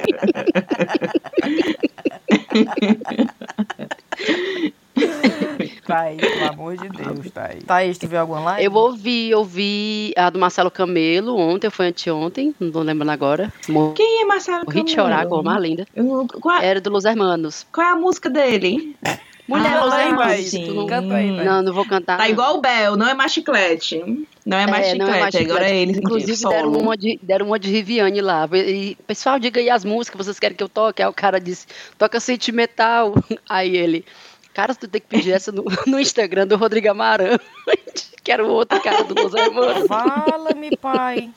Tá 5.85 6.01
aí, 6.01 6.17
pelo 6.17 6.43
amor 6.49 6.77
de 6.77 6.89
Deus, 6.89 7.31
tá 7.31 7.47
aí. 7.51 7.61
Thaís, 7.63 7.97
tu 7.97 8.07
viu 8.07 8.19
alguma 8.19 8.39
live? 8.41 8.65
Eu 8.65 8.73
ouvi, 8.73 9.29
eu 9.31 9.43
vi 9.43 10.13
a 10.15 10.29
do 10.29 10.37
Marcelo 10.37 10.69
Camelo 10.69 11.35
ontem, 11.37 11.69
foi 11.69 11.87
anteontem, 11.87 12.53
não 12.59 12.71
tô 12.71 12.81
lembrando 12.81 13.09
agora. 13.09 13.51
Morri 13.67 13.95
Quem 13.95 14.21
é 14.21 14.25
Marcelo 14.25 14.59
de 14.65 14.65
Camelo? 14.67 14.87
chorar, 14.89 15.25
com 15.25 15.39
uma 15.39 15.57
linda. 15.57 15.87
Eu 15.95 16.03
não- 16.03 16.27
qual, 16.27 16.61
Era 16.61 16.79
do 16.79 16.89
Los 16.91 17.05
Hermanos. 17.05 17.65
qual 17.71 17.87
é 17.87 17.91
a 17.91 17.95
música 17.95 18.29
dele? 18.29 18.95
Mulher, 19.49 19.73
Ah, 19.77 19.85
lembra 19.85 20.27
tu 20.65 20.73
não- 20.73 20.85
canta 20.85 21.15
aí, 21.15 21.27
Thaís. 21.33 21.45
Não, 21.45 21.61
não 21.63 21.73
vou 21.73 21.85
cantar. 21.85 22.17
Tá 22.17 22.23
não. 22.23 22.29
igual 22.31 22.57
o 22.57 22.61
Bel, 22.61 22.95
não 22.95 23.07
é 23.09 23.13
mais 23.13 23.31
chiclete. 23.33 23.97
Não 24.45 24.57
é 24.57 24.67
mais 24.67 24.87
É, 24.87 24.91
chiclete, 24.91 24.97
não 24.99 25.07
é 25.15 25.19
mais 25.21 25.35
agora 25.35 25.47
chiclete. 25.49 25.71
é 25.73 25.75
ele 25.77 25.91
Inclusive, 25.97 26.35
solo. 26.37 26.53
deram 26.55 26.71
uma, 26.73 26.95
de, 26.97 27.19
deram 27.21 27.45
uma 27.47 27.59
de 27.59 27.69
Riviane 27.71 28.21
lá. 28.21 28.47
E, 28.53 28.95
pessoal, 29.07 29.39
diga 29.39 29.59
aí 29.59 29.69
as 29.69 29.83
músicas, 29.83 30.25
vocês 30.25 30.39
querem 30.39 30.55
que 30.55 30.63
eu 30.63 30.69
toque? 30.69 31.01
Aí 31.01 31.07
o 31.09 31.13
cara 31.13 31.39
disse, 31.39 31.65
toca 31.97 32.19
sentimental. 32.19 33.13
Aí 33.49 33.75
ele, 33.75 34.05
cara, 34.53 34.73
tu 34.75 34.87
tem 34.87 35.01
que 35.01 35.07
pedir 35.07 35.31
essa 35.31 35.51
no, 35.51 35.65
no 35.87 35.99
Instagram 35.99 36.45
do 36.47 36.55
Rodrigo 36.55 36.89
Amarante, 36.89 37.43
que 38.23 38.31
era 38.31 38.45
o 38.45 38.49
outro 38.49 38.79
cara 38.81 39.03
do 39.03 39.15
Los 39.19 39.33
Hermanos. 39.33 39.87
Fala-me, 39.87 40.77
pai. 40.77 41.29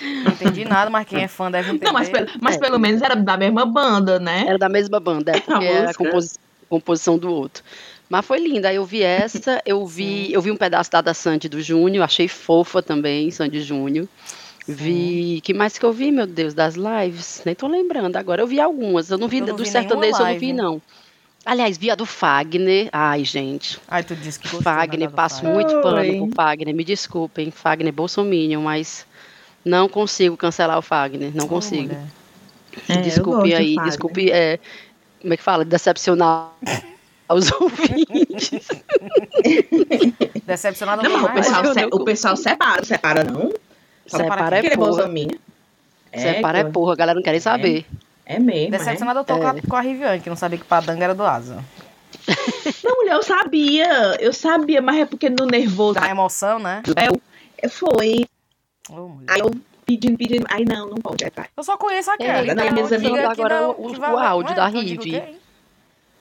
Não 0.00 0.32
entendi 0.32 0.64
nada, 0.64 0.90
mas 0.90 1.06
quem 1.06 1.22
é 1.22 1.28
fã 1.28 1.50
deve 1.50 1.68
entender. 1.70 1.86
Não, 1.86 1.92
mas, 1.92 2.08
pelo, 2.08 2.26
mas 2.40 2.56
É. 2.56 2.58
pelo 2.58 2.78
menos 2.78 3.02
era 3.02 3.14
da 3.14 3.36
mesma 3.36 3.64
banda, 3.66 4.18
né? 4.18 4.44
Era 4.48 4.58
da 4.58 4.68
mesma 4.68 4.98
banda, 4.98 5.32
é, 5.32 5.40
porque 5.40 5.64
era 5.64 5.90
a 5.90 6.12
música. 6.14 6.40
Composi- 6.80 7.04
composição 7.04 7.18
do 7.18 7.32
outro. 7.32 7.62
Mas 8.08 8.24
foi 8.26 8.38
linda. 8.38 8.68
Aí 8.68 8.76
eu 8.76 8.84
vi 8.84 9.02
essa, 9.02 9.62
eu 9.64 9.86
vi, 9.86 10.32
eu 10.32 10.40
vi 10.42 10.50
um 10.50 10.56
pedaço 10.56 10.90
da 10.90 11.00
da 11.00 11.14
Sandy 11.14 11.48
do 11.48 11.60
Júnior, 11.60 12.04
achei 12.04 12.28
fofa 12.28 12.82
também, 12.82 13.30
Sandy 13.30 13.60
Júnior. 13.62 14.06
Vi. 14.66 15.40
que 15.42 15.52
mais 15.52 15.76
que 15.76 15.84
eu 15.84 15.92
vi, 15.92 16.10
meu 16.10 16.26
Deus, 16.26 16.54
das 16.54 16.74
lives? 16.74 17.42
Nem 17.44 17.54
tô 17.54 17.66
lembrando 17.68 18.16
agora. 18.16 18.40
Eu 18.42 18.46
vi 18.46 18.60
algumas. 18.60 19.10
Eu 19.10 19.18
não 19.18 19.28
vi 19.28 19.38
Eu 19.38 19.46
não 19.48 19.56
do 19.56 19.62
vi 19.64 19.68
sertanejo, 19.70 20.18
eu 20.18 20.26
não 20.26 20.38
vi, 20.38 20.52
não. 20.52 20.82
Aliás, 21.44 21.76
vi 21.76 21.90
a 21.90 21.94
do 21.94 22.06
Fagner. 22.06 22.88
Ai, 22.90 23.24
gente. 23.24 23.78
Ai, 23.86 24.02
tu 24.02 24.14
disse 24.16 24.38
que 24.40 24.48
Fagner, 24.48 25.00
né, 25.00 25.06
da 25.06 25.12
passo 25.12 25.42
Fagner. 25.42 25.54
muito 25.54 25.82
pano 25.82 25.98
Oi. 25.98 26.16
pro 26.16 26.30
Fagner. 26.34 26.74
Me 26.74 26.82
desculpem, 26.84 27.50
Fagner 27.50 27.92
Bolsominion, 27.92 28.62
mas 28.62 29.06
não 29.62 29.86
consigo 29.88 30.36
cancelar 30.36 30.78
o 30.78 30.82
Fagner. 30.82 31.30
Não 31.34 31.46
consigo. 31.46 31.82
mulher. 31.94 32.06
É, 32.88 32.96
desculpe 33.02 33.48
de 33.48 33.54
aí, 33.54 33.74
Fagner. 33.74 33.90
desculpe, 33.90 34.30
é, 34.32 34.58
como 35.24 35.32
é 35.34 35.36
que 35.38 35.42
fala? 35.42 35.64
Decepcionar 35.64 36.50
aos 37.26 37.50
ouvintes. 37.58 38.50
Decepcionado 40.44 41.02
Não, 41.02 41.10
mas 41.22 41.22
o 41.24 41.32
pessoal, 41.34 41.64
eu 41.64 41.72
se- 41.74 41.80
não- 41.80 41.88
o 41.92 42.04
pessoal 42.04 42.36
separa, 42.36 42.84
separa 42.84 43.24
não? 43.24 43.52
Só 44.06 44.18
Separa 44.18 44.58
é 44.58 44.62
porra. 44.62 44.76
bolsominha. 44.76 45.38
Separa 46.14 46.58
é 46.58 46.64
porra, 46.64 46.92
a 46.92 46.96
galera 46.96 47.16
não 47.16 47.22
quer 47.22 47.30
nem 47.32 47.40
saber. 47.40 47.86
É 48.26 48.38
mesmo. 48.38 48.70
Decepcionado 48.70 49.20
eu 49.20 49.24
tô 49.24 49.38
com 49.38 49.46
a- 49.46 49.54
com 49.62 49.76
a 49.76 49.80
Riviane, 49.80 50.20
que 50.20 50.28
não 50.28 50.36
sabia 50.36 50.58
que 50.58 50.64
Padanga 50.64 51.04
era 51.04 51.14
do 51.14 51.22
Asa. 51.24 51.64
É. 52.28 52.34
Não, 52.84 52.96
mulher, 52.96 53.14
eu 53.14 53.22
sabia. 53.22 54.16
Eu 54.20 54.32
sabia, 54.32 54.80
mas 54.80 54.96
é 54.96 55.04
porque 55.04 55.28
no 55.28 55.44
nervoso. 55.46 55.94
Da 56.00 56.08
emoção, 56.08 56.58
né? 56.58 56.82
É, 57.58 57.68
foi. 57.68 58.24
Mulher. 58.88 59.26
Aí 59.28 59.40
eu 59.40 59.50
pedindo, 59.84 60.16
pedindo. 60.16 60.46
Aí 60.50 60.64
não, 60.64 60.88
não 60.88 60.96
pode. 60.96 61.24
Aí, 61.24 61.30
tá. 61.30 61.46
Eu 61.56 61.62
só 61.62 61.76
conheço 61.76 62.10
a 62.10 62.14
É, 62.14 62.16
Kelly. 62.16 62.54
não, 62.54 62.62
tem 62.62 62.72
minhas 62.72 62.90
uma 62.90 62.96
amiga 62.98 63.16
que 63.16 63.24
agora 63.40 63.60
não- 63.60 63.70
o- 63.70 63.86
o 63.86 63.94
vai- 63.94 64.26
áudio 64.26 64.54
da 64.56 64.66
Rive. 64.66 65.34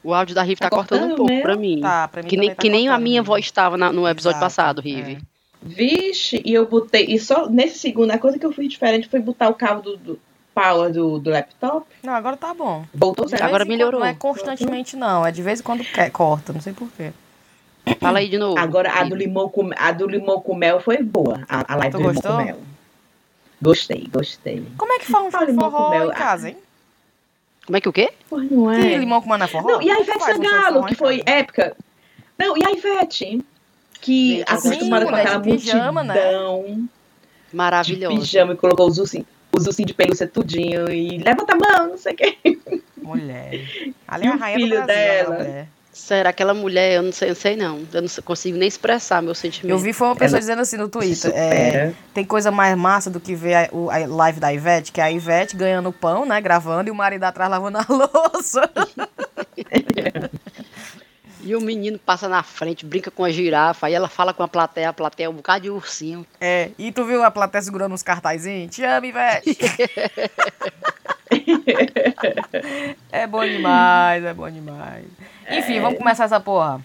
O 0.03 0.13
áudio 0.13 0.36
da 0.36 0.43
Rive 0.43 0.60
tá, 0.60 0.70
Tá 0.70 0.75
cortando 0.75 0.98
um 1.00 1.08
cortando 1.08 1.15
pouco 1.17 1.32
mesmo? 1.32 1.43
pra 1.43 1.55
mim. 1.55 1.79
Tá, 1.82 2.08
pra 2.10 2.22
mim 2.22 2.27
que 2.27 2.36
nem, 2.38 2.50
tá 2.50 2.55
que 2.55 2.70
nem 2.70 2.89
a 2.89 2.98
minha 3.00 3.24
voz 3.24 3.46
estava 3.46 3.77
na- 3.77 3.91
no 3.91 4.08
episódio 4.08 4.38
Exato, 4.38 4.46
passado, 4.46 4.79
é. 4.82 4.84
Rive. 4.84 5.17
Vixe, 5.62 6.41
e 6.43 6.53
eu 6.53 6.67
botei. 6.67 7.05
E 7.08 7.17
só 7.17 7.48
nesse 7.50 7.79
segundo, 7.79 8.12
a 8.12 8.17
coisa 8.17 8.38
que 8.38 8.46
eu 8.46 8.51
fiz 8.51 8.67
diferente 8.70 9.08
foi 9.08 9.22
botar 9.22 9.48
o 9.48 9.53
cabo 9.53 9.82
do, 9.82 9.96
do 9.98 10.20
power 10.53 10.91
do, 10.91 11.20
do 11.20 11.29
laptop. 11.29 11.86
Não, 12.03 12.13
agora 12.13 12.36
tá 12.36 12.53
bom. 12.53 12.84
Voltou 12.93 13.25
zero. 13.29 13.46
Agora 13.46 13.63
melhorou. 13.63 14.01
Não 14.01 14.08
é 14.08 14.13
constantemente, 14.13 14.98
não. 14.98 15.25
É 15.25 15.32
de 15.32 15.41
vez 15.41 15.62
em 15.62 15.63
quando 15.63 15.84
quer, 15.86 16.10
corta, 16.12 16.51
não 16.51 16.60
sei 16.60 16.74
porquê. 16.74 17.13
Fala 18.00 18.20
aí 18.20 18.27
de 18.27 18.38
novo. 18.38 18.60
Agora 18.60 18.91
a 18.91 19.03
do, 19.05 19.15
limão 19.15 19.48
com, 19.48 19.70
a 19.75 19.91
do 19.93 20.05
limão 20.08 20.41
com 20.41 20.53
mel 20.53 20.82
foi 20.82 21.01
boa. 21.01 21.41
A, 21.48 21.74
a 21.74 21.75
live 21.77 21.91
Tu 21.91 21.98
do 21.98 21.98
limão 22.10 22.13
gostou? 22.13 22.32
com 22.38 22.43
mel. 22.43 22.58
Gostei, 23.63 24.08
gostei. 24.12 24.65
Como 24.77 24.91
é 24.91 25.00
que 25.00 25.05
faz 25.05 25.25
um 25.25 25.32
Fala 25.32 25.46
limão 25.46 25.72
forró 25.72 26.03
em 26.05 26.12
casa, 26.12 26.50
hein? 26.50 26.58
Como 27.65 27.77
é 27.77 27.82
que 27.82 27.88
o 27.88 27.93
quê? 27.93 28.12
Pois 28.29 28.51
não 28.51 28.70
é. 28.70 28.82
Que 28.82 28.98
limão 28.98 29.22
com 29.22 29.29
mané 29.29 29.48
forró? 29.48 29.72
Não, 29.72 29.82
e 29.82 29.89
a 29.89 30.00
Ivete 30.01 30.22
Sangalo, 30.22 30.86
que 30.86 30.96
foi 30.96 31.20
casa? 31.20 31.38
época. 31.38 31.77
Não, 32.38 32.58
e 32.58 32.65
a 32.65 32.72
Ivete, 32.72 33.41
que 34.01 34.38
Gente, 34.39 34.51
acostumada 34.51 35.05
sim, 35.05 35.12
com 35.12 35.15
aquela 35.15 35.38
de 35.38 35.50
pijama, 35.51 36.03
né? 36.03 36.13
multidão 36.13 36.63
de 37.50 37.55
Maravilhoso. 37.55 38.20
pijama 38.20 38.53
e 38.53 38.58
colocou 38.58 38.86
os 38.89 38.98
ursinhos, 38.98 39.27
os 39.53 39.65
ursinhos 39.65 39.88
de 39.88 39.93
pelúcia 39.93 40.27
tudinho 40.27 40.91
e 40.91 41.17
levanta 41.20 41.53
a 41.53 41.55
mão, 41.55 41.89
não 41.91 41.98
sei 41.98 42.12
o 42.13 42.15
quê. 42.17 42.38
Mulher. 43.01 43.62
Ali 44.05 44.27
é 44.27 44.29
a 44.29 44.36
o 44.36 44.38
rainha 44.38 44.58
filho 44.60 44.82
do 44.82 44.86
Brasil, 44.86 45.29
dela? 45.38 45.67
Será 45.93 46.31
aquela 46.31 46.55
mulher, 46.55 46.93
eu 46.95 47.03
não 47.03 47.12
sei, 47.12 47.27
eu 47.29 47.33
não 47.33 47.39
sei 47.39 47.55
não. 47.55 47.88
Eu 47.93 48.01
não 48.01 48.09
consigo 48.25 48.57
nem 48.57 48.67
expressar 48.67 49.21
meu 49.21 49.35
sentimento. 49.35 49.71
Eu 49.71 49.77
vi 49.77 49.93
foi 49.93 50.07
uma 50.07 50.15
pessoa 50.15 50.38
Ela 50.38 50.39
dizendo 50.39 50.62
assim 50.63 50.75
no 50.75 50.89
Twitter. 50.89 51.31
é, 51.35 51.93
tem 52.13 52.25
coisa 52.25 52.50
mais 52.50 52.75
massa 52.75 53.12
do 53.12 53.19
que 53.19 53.35
ver 53.35 53.53
a, 53.55 53.69
o- 53.71 53.91
a 53.91 53.97
live 54.00 54.39
da 54.39 54.51
Ivete, 54.51 54.91
que 54.91 55.00
é 55.00 55.03
a 55.03 55.12
Ivete 55.12 55.55
ganhando 55.55 55.91
pão, 55.93 56.25
né? 56.25 56.41
Gravando, 56.41 56.89
e 56.89 56.91
o 56.91 56.95
marido 56.95 57.23
atrás 57.25 57.50
lavando 57.50 57.77
a 57.77 57.85
louça. 57.88 58.69
E 61.45 61.53
o 61.57 61.59
menino 61.59 62.00
passa 62.00 62.29
na 62.29 62.41
frente, 62.41 62.85
brinca 62.85 63.12
com 63.12 63.21
a 63.25 63.29
girafa, 63.29 63.88
aí 63.88 63.93
ela 63.93 64.07
fala 64.07 64.33
com 64.33 64.43
a 64.43 64.47
plateia, 64.47 64.88
a 64.88 64.93
plateia 64.93 65.25
é 65.25 65.29
um 65.29 65.33
bocado 65.33 65.63
de 65.63 65.69
ursinho. 65.69 66.25
É, 66.39 66.69
e 66.79 66.89
tu 66.89 67.03
viu 67.03 67.21
a 67.21 67.29
plateia 67.29 67.62
segurando 67.62 67.91
uns 67.91 68.01
cartazinhos? 68.01 68.73
Te 68.73 68.81
amo, 68.85 69.05
Ivete! 69.07 69.57
é 73.12 73.27
bom 73.27 73.45
demais, 73.45 74.23
é 74.23 74.33
bom 74.33 74.50
demais. 74.50 75.03
Enfim, 75.50 75.79
vamos 75.81 75.97
começar 75.97 76.25
essa 76.25 76.39
porra. 76.39 76.81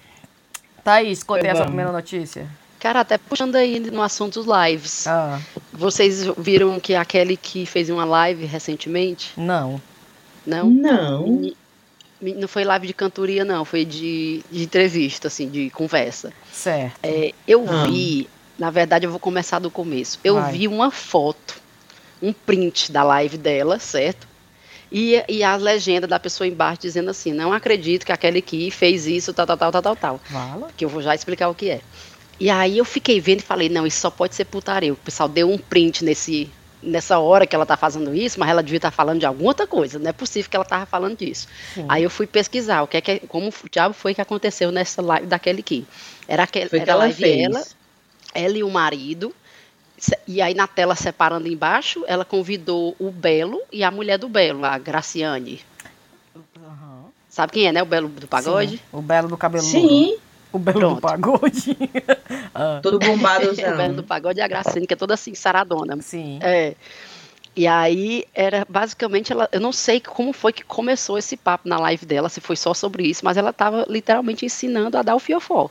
Thaís, 0.84 1.22
contei 1.22 1.50
essa 1.50 1.64
primeira 1.64 1.92
notícia. 1.92 2.46
Cara, 2.78 3.00
até 3.00 3.18
puxando 3.18 3.56
aí 3.56 3.80
no 3.80 4.02
assunto 4.02 4.42
dos 4.42 4.46
lives. 4.46 5.06
Ah, 5.06 5.40
Vocês 5.72 6.24
viram 6.38 6.78
que 6.78 6.94
aquele 6.94 7.36
que 7.36 7.66
fez 7.66 7.90
uma 7.90 8.04
live 8.04 8.44
recentemente? 8.44 9.32
não. 9.36 9.80
Não? 10.46 10.70
Não. 10.70 11.52
Não 12.22 12.48
foi 12.48 12.64
live 12.64 12.86
de 12.86 12.94
cantoria, 12.94 13.44
não. 13.44 13.64
Foi 13.66 13.84
de, 13.84 14.42
de 14.50 14.62
entrevista, 14.64 15.28
assim, 15.28 15.46
de 15.48 15.68
conversa. 15.70 16.32
Certo. 16.50 16.98
É, 17.02 17.32
eu 17.46 17.66
Ah. 17.68 17.84
vi, 17.84 18.28
na 18.58 18.70
verdade, 18.70 19.04
eu 19.06 19.10
vou 19.10 19.20
começar 19.20 19.58
do 19.58 19.70
começo. 19.70 20.18
Eu 20.24 20.36
Vai. 20.40 20.52
vi 20.52 20.66
uma 20.68 20.90
foto, 20.90 21.60
um 22.22 22.32
print 22.32 22.90
da 22.90 23.02
live 23.02 23.36
dela, 23.36 23.78
certo? 23.78 24.26
E, 24.90 25.22
e 25.28 25.42
a 25.42 25.54
legenda 25.56 26.06
da 26.06 26.18
pessoa 26.18 26.46
embaixo 26.46 26.82
dizendo 26.82 27.10
assim: 27.10 27.32
não 27.32 27.52
acredito 27.52 28.06
que 28.06 28.12
aquele 28.12 28.40
que 28.40 28.70
fez 28.70 29.06
isso, 29.06 29.32
tal, 29.34 29.46
tal, 29.46 29.56
tal, 29.56 29.72
tal, 29.72 29.82
tal, 29.82 29.96
tal. 29.96 30.20
Que 30.76 30.84
eu 30.84 30.88
vou 30.88 31.02
já 31.02 31.14
explicar 31.14 31.48
o 31.48 31.54
que 31.54 31.70
é. 31.70 31.80
E 32.40 32.48
aí 32.48 32.78
eu 32.78 32.84
fiquei 32.84 33.20
vendo 33.20 33.40
e 33.40 33.42
falei: 33.42 33.68
não, 33.68 33.86
isso 33.86 34.00
só 34.00 34.10
pode 34.10 34.34
ser 34.34 34.44
putaria. 34.46 34.92
O 34.92 34.96
pessoal 34.96 35.28
deu 35.28 35.50
um 35.50 35.58
print 35.58 36.04
nesse. 36.04 36.50
Nessa 36.80 37.18
hora 37.18 37.44
que 37.44 37.56
ela 37.56 37.66
tá 37.66 37.76
fazendo 37.76 38.14
isso, 38.14 38.38
mas 38.38 38.48
ela 38.48 38.62
devia 38.62 38.76
estar 38.76 38.92
falando 38.92 39.18
de 39.18 39.26
alguma 39.26 39.50
outra 39.50 39.66
coisa. 39.66 39.98
Não 39.98 40.10
é 40.10 40.12
possível 40.12 40.48
que 40.48 40.54
ela 40.54 40.64
tava 40.64 40.86
falando 40.86 41.18
disso. 41.18 41.48
Sim. 41.74 41.84
Aí 41.88 42.04
eu 42.04 42.08
fui 42.08 42.24
pesquisar 42.24 42.82
o 42.82 42.86
que 42.86 42.96
é 42.96 43.00
que, 43.00 43.18
como 43.26 43.48
o 43.48 43.68
diabo 43.68 43.92
foi 43.92 44.14
que 44.14 44.20
aconteceu 44.20 44.70
nessa 44.70 45.02
live 45.02 45.26
daquele 45.26 45.58
aqui. 45.58 45.84
Era 46.28 46.44
aquele, 46.44 46.68
que 46.68 46.76
era 46.76 46.92
a 46.92 46.94
ela 46.94 47.04
live 47.06 47.20
fez. 47.20 47.42
ela, 47.42 47.64
ela 48.32 48.58
e 48.58 48.62
o 48.62 48.70
marido. 48.70 49.34
E 50.26 50.40
aí 50.40 50.54
na 50.54 50.66
tela 50.66 50.94
separando 50.94 51.48
embaixo, 51.48 52.04
ela 52.06 52.24
convidou 52.24 52.94
o 52.98 53.10
Belo 53.10 53.60
e 53.72 53.82
a 53.82 53.90
mulher 53.90 54.18
do 54.18 54.28
Belo, 54.28 54.64
a 54.64 54.78
Graciane. 54.78 55.60
Aham. 56.56 57.04
Sabe 57.28 57.52
quem 57.52 57.66
é, 57.66 57.72
né? 57.72 57.82
O 57.82 57.86
Belo 57.86 58.08
do 58.08 58.26
pagode? 58.26 58.78
Sim, 58.78 58.80
o 58.92 59.02
belo 59.02 59.28
do 59.28 59.36
cabelo. 59.36 59.64
Sim, 59.64 60.16
O 60.52 60.58
belo 60.58 60.78
Pronto. 60.78 60.94
do 60.96 61.00
pagode. 61.00 61.76
Ah, 62.54 62.80
todo 62.82 62.96
o 63.74 63.76
Belo 63.76 63.94
do 63.94 64.02
pagode 64.04 64.40
e 64.40 64.42
a 64.42 64.48
Graciane, 64.48 64.86
que 64.86 64.94
é 64.94 64.96
toda 64.96 65.14
assim, 65.14 65.34
saradona. 65.34 65.96
sim. 66.00 66.38
É. 66.42 66.74
E 67.54 67.66
aí 67.66 68.24
era 68.34 68.64
basicamente 68.68 69.32
ela, 69.32 69.48
eu 69.50 69.60
não 69.60 69.72
sei 69.72 70.00
como 70.00 70.32
foi 70.32 70.52
que 70.52 70.62
começou 70.64 71.18
esse 71.18 71.36
papo 71.36 71.68
na 71.68 71.76
live 71.78 72.06
dela, 72.06 72.28
se 72.28 72.40
foi 72.40 72.54
só 72.56 72.72
sobre 72.72 73.02
isso, 73.04 73.24
mas 73.24 73.36
ela 73.36 73.52
tava 73.52 73.84
literalmente 73.88 74.46
ensinando 74.46 74.96
a 74.96 75.02
dar 75.02 75.16
o 75.16 75.18
fiofó. 75.18 75.68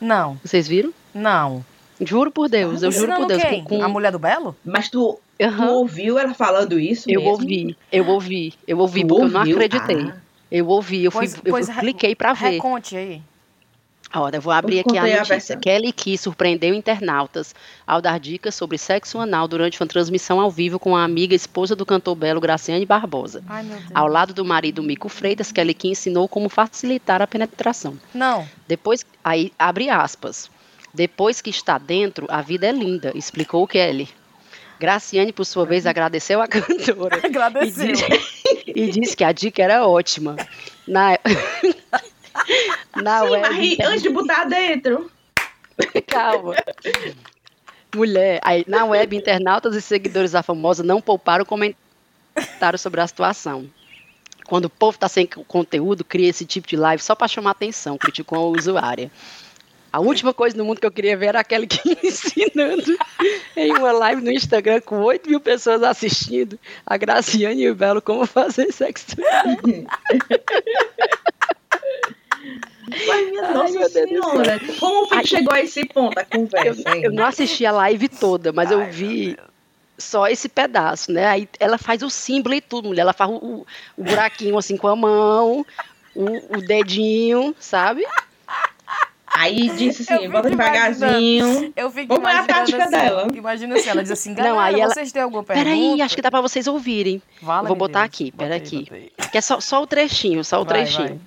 Não, 0.00 0.38
Vocês 0.44 0.68
viram? 0.68 0.92
não. 1.14 1.64
Juro 2.00 2.30
por 2.30 2.48
Deus, 2.48 2.82
eu 2.82 2.90
juro 2.90 3.14
por 3.14 3.26
Deus. 3.26 3.42
quem? 3.42 3.62
com- 3.64 3.78
com- 3.78 3.84
A 3.84 3.88
mulher 3.88 4.10
do 4.12 4.18
Belo? 4.18 4.56
Mas 4.64 4.88
tu, 4.88 5.18
tu 5.38 5.44
Aham, 5.44 5.70
ouviu 5.72 6.18
ela 6.18 6.32
falando 6.34 6.78
isso 6.80 7.10
eu 7.10 7.20
mesmo? 7.20 7.32
ouvi, 7.34 7.76
eu 7.92 8.06
ouvi, 8.08 8.54
eu 8.66 8.78
ouvi, 8.78 9.00
Tu 9.02 9.06
porque 9.08 9.24
eu 9.24 9.28
não 9.28 9.40
ouviu? 9.40 9.56
acreditei. 9.56 9.96
Ah, 10.10 10.16
Eu 10.50 10.66
ouvi, 10.66 11.04
eu, 11.04 11.10
fui, 11.12 11.28
Pois- 11.48 11.68
eu 11.68 11.74
cliquei 11.76 12.14
pra 12.14 12.32
ver. 12.32 12.50
Reconte 12.50 12.96
aí. 12.96 13.22
Olha, 14.12 14.38
eu 14.38 14.40
vou 14.40 14.52
abrir 14.52 14.80
aqui 14.80 14.98
a 14.98 15.02
a 15.02 15.06
notícia. 15.06 15.24
versão. 15.24 15.60
Kelly 15.60 15.92
Key 15.92 16.18
surpreendeu 16.18 16.74
internautas 16.74 17.54
ao 17.86 18.02
dar 18.02 18.18
dicas 18.18 18.56
sobre 18.56 18.76
sexo 18.76 19.20
anal 19.20 19.46
durante 19.46 19.80
uma 19.80 19.86
transmissão 19.86 20.40
ao 20.40 20.50
vivo 20.50 20.80
com 20.80 20.96
a 20.96 21.04
amiga 21.04 21.32
esposa 21.32 21.76
do 21.76 21.86
cantor 21.86 22.16
belo 22.16 22.40
Graciane 22.40 22.84
Barbosa. 22.84 23.44
Ai, 23.48 23.62
meu 23.62 23.76
Deus. 23.76 23.90
Ao 23.94 24.08
lado 24.08 24.34
do 24.34 24.44
marido 24.44 24.82
Mico 24.82 25.08
Freitas, 25.08 25.52
Kelly 25.52 25.74
Key 25.74 25.90
ensinou 25.90 26.26
como 26.26 26.48
facilitar 26.48 27.22
a 27.22 27.26
penetração. 27.28 27.96
Não. 28.12 28.44
Depois, 28.66 29.06
aí 29.22 29.52
abre 29.56 29.88
aspas. 29.88 30.50
Depois 30.92 31.40
que 31.40 31.50
está 31.50 31.78
dentro, 31.78 32.26
a 32.28 32.42
vida 32.42 32.66
é 32.66 32.72
linda, 32.72 33.12
explicou 33.14 33.66
Kelly. 33.66 34.08
Graciane, 34.78 35.32
por 35.32 35.44
sua 35.44 35.66
vez, 35.66 35.86
agradeceu 35.86 36.40
a 36.40 36.48
cantora 36.48 37.18
e 37.22 37.26
Agradeceu. 37.26 37.86
disse, 37.92 38.64
e 38.66 38.90
disse 38.90 39.16
que 39.16 39.22
a 39.24 39.30
dica 39.30 39.62
era 39.62 39.86
ótima. 39.86 40.36
Na, 40.88 41.18
na 42.96 43.20
Sim, 43.22 43.28
web, 43.30 43.76
mas 43.78 43.88
antes 43.88 44.02
de 44.02 44.08
botar 44.08 44.44
dentro. 44.44 45.10
calma. 46.06 46.54
Mulher, 47.94 48.40
aí, 48.42 48.64
na 48.66 48.84
web, 48.84 49.16
internautas 49.16 49.74
e 49.74 49.82
seguidores 49.82 50.32
da 50.32 50.42
famosa 50.42 50.82
não 50.82 51.00
pouparam 51.00 51.44
comentários 51.44 52.80
sobre 52.80 53.00
a 53.00 53.06
situação. 53.06 53.68
Quando 54.46 54.64
o 54.66 54.70
povo 54.70 54.96
está 54.96 55.08
sem 55.08 55.26
co- 55.26 55.44
conteúdo, 55.44 56.04
cria 56.04 56.28
esse 56.30 56.44
tipo 56.46 56.66
de 56.66 56.76
live 56.76 57.02
só 57.02 57.14
para 57.14 57.28
chamar 57.28 57.50
atenção, 57.50 57.98
criticou 57.98 58.38
a 58.38 58.58
usuária. 58.58 59.10
A 59.92 59.98
última 60.00 60.32
coisa 60.32 60.56
no 60.56 60.64
mundo 60.64 60.80
que 60.80 60.86
eu 60.86 60.90
queria 60.92 61.16
ver 61.16 61.26
era 61.26 61.40
aquele 61.40 61.66
que 61.68 61.80
ensinando 62.06 62.96
em 63.56 63.72
uma 63.72 63.90
live 63.92 64.22
no 64.22 64.30
Instagram 64.30 64.80
com 64.80 65.00
8 65.02 65.28
mil 65.28 65.40
pessoas 65.40 65.82
assistindo 65.82 66.58
a 66.86 66.96
Graciane 66.96 67.62
e 67.62 67.70
o 67.70 67.74
Belo 67.74 68.00
como 68.00 68.24
fazer 68.26 68.72
sexo. 68.72 69.16
Mas, 73.06 73.28
minha 73.30 73.44
Ai, 73.44 73.52
Nossa 73.54 73.78
Deus 73.78 73.92
Senhora, 73.92 74.60
como 74.78 75.06
foi 75.06 75.18
Ai. 75.18 75.22
que 75.22 75.28
chegou 75.28 75.54
a 75.54 75.60
esse 75.60 75.84
ponto 75.86 76.18
a 76.18 76.22
Eu, 76.22 76.26
conversa? 76.40 76.96
hein? 76.96 77.02
eu 77.04 77.12
não 77.12 77.24
assisti 77.24 77.64
a 77.66 77.72
live 77.72 78.08
toda, 78.08 78.52
mas 78.52 78.70
eu 78.70 78.80
Ai, 78.80 78.90
vi 78.90 79.36
só 79.98 80.26
esse 80.26 80.48
pedaço, 80.48 81.12
né? 81.12 81.26
Aí 81.26 81.48
ela 81.60 81.78
faz 81.78 82.02
o 82.02 82.10
símbolo 82.10 82.54
e 82.54 82.60
tudo, 82.60 82.88
mulher. 82.88 83.02
Ela 83.02 83.12
faz 83.12 83.30
o, 83.30 83.34
o- 83.34 83.66
o 83.96 84.02
buraquinho 84.02 84.56
assim 84.58 84.76
com 84.76 84.88
a 84.88 84.96
mão, 84.96 85.64
o, 86.14 86.56
o 86.56 86.60
dedinho, 86.66 87.54
sabe? 87.60 88.04
Aí 89.32 89.68
disse 89.70 90.02
assim, 90.12 90.28
bota 90.28 90.50
devagarzinho. 90.50 91.72
Eu 91.76 91.90
fico 91.90 92.14
Como 92.14 92.28
é 92.28 92.34
a 92.36 92.42
tática 92.44 92.82
assim, 92.82 92.90
dela? 92.90 93.28
Imagina 93.32 93.76
assim, 93.76 93.88
ela 93.88 94.02
diz 94.02 94.10
assim, 94.10 94.34
galera, 94.34 94.54
Não, 94.54 94.60
aí 94.60 94.80
ela- 94.80 94.92
vocês 94.92 95.12
têm 95.12 95.22
alguma 95.22 95.42
pergunta? 95.44 95.64
Peraí, 95.68 96.02
acho 96.02 96.16
que 96.16 96.22
dá 96.22 96.30
pra 96.30 96.40
vocês 96.40 96.66
ouvirem. 96.66 97.22
Vala, 97.40 97.66
vou 97.68 97.76
botar 97.76 98.00
Deus. 98.00 98.06
aqui, 98.14 98.32
pera 98.32 98.54
aí, 98.54 98.60
aqui. 98.60 98.78
bota 98.80 98.94
aí. 98.96 99.12
Que 99.30 99.38
é 99.38 99.40
só, 99.40 99.60
só 99.60 99.82
o 99.82 99.86
trechinho, 99.86 100.44
só 100.44 100.60
o 100.60 100.64
Vai, 100.64 100.74
trechinho. 100.82 101.08
vai. 101.08 101.18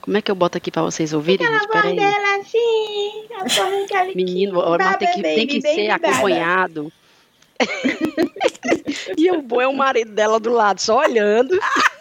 Como 0.00 0.16
é 0.16 0.22
que 0.22 0.30
eu 0.30 0.34
boto 0.34 0.56
aqui 0.56 0.70
pra 0.70 0.82
vocês 0.82 1.12
ouvirem, 1.12 1.46
gente? 1.46 1.68
Peraí. 1.68 1.98
assim, 1.98 3.26
a 3.34 3.38
voz 3.40 3.88
dela 3.90 4.04
Menino, 4.14 4.58
ó, 4.60 4.78
mas 4.78 4.96
tem 4.96 5.12
que, 5.12 5.22
tem 5.22 5.46
que 5.46 5.60
ser 5.60 5.90
acompanhado. 5.90 6.92
E 9.16 9.30
o 9.30 9.40
bom 9.42 9.60
é 9.60 9.66
o 9.66 9.74
marido 9.74 10.12
dela 10.12 10.38
do 10.38 10.50
lado, 10.52 10.80
só 10.80 10.98
olhando. 10.98 11.58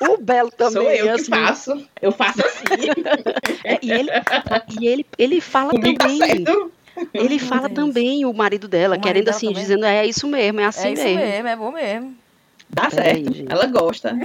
O 0.00 0.16
Belo 0.18 0.50
também. 0.50 0.72
Sou 0.72 0.90
eu 0.90 1.14
assim, 1.14 1.24
que 1.24 1.30
faço. 1.30 1.88
Eu 2.00 2.12
faço 2.12 2.40
assim. 2.44 2.64
é, 3.64 3.78
e 3.82 3.90
ele, 3.92 4.10
e 4.80 4.86
ele, 4.86 5.06
ele 5.18 5.40
fala 5.40 5.70
Comigo 5.70 5.98
tá 5.98 6.06
também. 6.06 6.18
certo. 6.44 6.72
Ele 7.12 7.38
fala 7.38 7.68
Deus. 7.68 7.74
também, 7.74 8.24
o 8.24 8.32
marido 8.32 8.68
dela, 8.68 8.86
O 8.86 8.88
marido 8.90 9.02
querendo 9.02 9.24
dela 9.24 9.36
assim, 9.36 9.48
também? 9.48 9.62
dizendo, 9.62 9.84
é 9.84 10.06
isso 10.06 10.28
mesmo, 10.28 10.60
é 10.60 10.64
assim 10.64 10.88
é 10.88 10.92
isso 10.92 11.02
mesmo. 11.04 11.20
mesmo, 11.20 11.48
é 11.48 11.56
bom 11.56 11.72
mesmo. 11.72 12.16
Dá 12.70 12.90
certo. 12.90 13.16
gente. 13.16 13.44
Ela 13.48 13.66
gosta. 13.66 14.18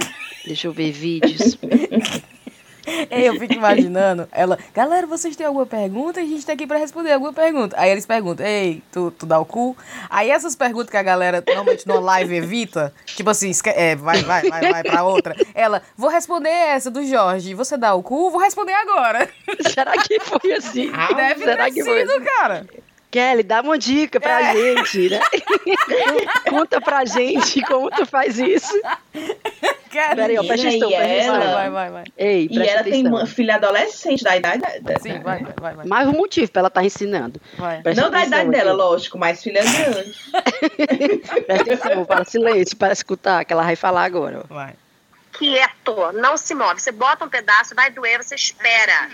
Deixa 0.44 0.68
eu 0.68 0.72
ver 0.72 0.92
vídeos. 0.92 1.58
Eu 3.10 3.38
fico 3.38 3.54
imaginando 3.54 4.28
ela, 4.32 4.58
galera, 4.74 5.06
vocês 5.06 5.36
têm 5.36 5.46
alguma 5.46 5.66
pergunta? 5.66 6.20
A 6.20 6.24
gente 6.24 6.44
tá 6.44 6.52
aqui 6.52 6.66
pra 6.66 6.78
responder 6.78 7.12
alguma 7.12 7.32
pergunta. 7.32 7.76
Aí 7.78 7.90
eles 7.90 8.06
perguntam, 8.06 8.46
ei, 8.46 8.82
tu, 8.92 9.10
tu 9.10 9.26
dá 9.26 9.38
o 9.38 9.44
cu? 9.44 9.76
Aí 10.08 10.30
essas 10.30 10.54
perguntas 10.54 10.90
que 10.90 10.96
a 10.96 11.02
galera 11.02 11.42
normalmente 11.46 11.86
numa 11.86 12.00
live 12.00 12.36
evita, 12.36 12.92
tipo 13.06 13.30
assim, 13.30 13.50
é, 13.66 13.96
vai, 13.96 14.22
vai, 14.22 14.48
vai, 14.48 14.60
vai 14.72 14.82
pra 14.82 15.04
outra. 15.04 15.34
Ela, 15.54 15.82
vou 15.96 16.10
responder 16.10 16.48
essa 16.48 16.90
do 16.90 17.04
Jorge, 17.04 17.54
você 17.54 17.76
dá 17.76 17.94
o 17.94 18.02
cu? 18.02 18.30
Vou 18.30 18.40
responder 18.40 18.74
agora. 18.74 19.28
Será 19.72 19.92
que 19.92 20.18
foi 20.20 20.52
assim? 20.52 20.90
Deve 21.14 21.44
será 21.44 21.64
ter 21.64 21.72
que 21.72 21.84
foi 21.84 22.06
sido, 22.06 22.24
cara. 22.24 22.66
Kelly, 23.10 23.42
dá 23.42 23.60
uma 23.60 23.76
dica 23.76 24.20
pra 24.20 24.50
É. 24.50 24.54
gente, 24.54 25.08
né? 25.10 25.20
Conta 26.48 26.80
pra 26.80 27.04
gente 27.04 27.60
como 27.62 27.90
tu 27.90 28.06
faz 28.06 28.38
isso. 28.38 28.72
Cara, 29.92 30.14
Peraí, 30.14 30.38
ó, 30.38 30.44
presta 30.44 30.68
atenção, 30.68 30.88
presta 30.88 31.04
ela- 31.06 31.36
atenção. 31.38 31.54
vai, 31.54 31.70
vai, 31.70 31.90
vai. 31.90 32.04
Ei, 32.16 32.48
E 32.48 32.56
ela 32.56 32.84
tem 32.84 32.92
atenção. 32.92 33.12
uma 33.12 33.26
filha 33.26 33.56
adolescente 33.56 34.22
da 34.22 34.36
idade 34.36 34.62
da- 34.62 34.78
da- 34.92 35.00
Sim, 35.00 35.18
vai, 35.18 35.42
vai, 35.42 35.52
vai. 35.60 35.74
vai. 35.74 35.86
Mais 35.86 36.06
um 36.08 36.12
motivo 36.12 36.50
pra 36.52 36.60
ela 36.60 36.68
estar 36.68 36.84
ensinando. 36.84 37.40
vai. 37.58 37.82
Presta 37.82 38.00
Não 38.02 38.10
da 38.10 38.24
idade 38.24 38.50
dela, 38.50 38.70
aqui. 38.70 38.78
lógico, 38.80 39.18
mas 39.18 39.42
filha 39.42 39.62
grande. 39.62 40.14
Presta 41.46 41.62
atenção, 41.74 42.04
fala 42.04 42.24
silêncio 42.24 42.76
para 42.76 42.92
escutar, 42.92 43.44
que 43.44 43.52
ela 43.52 43.64
vai 43.64 43.74
falar 43.74 44.04
agora. 44.04 44.44
ó. 44.48 44.54
vai. 44.54 44.74
Quieto, 45.40 46.12
não 46.12 46.36
se 46.36 46.54
move. 46.54 46.78
Você 46.80 46.92
bota 46.92 47.24
um 47.24 47.28
pedaço, 47.28 47.74
vai 47.74 47.90
doer, 47.90 48.22
você 48.22 48.34
espera. 48.34 49.08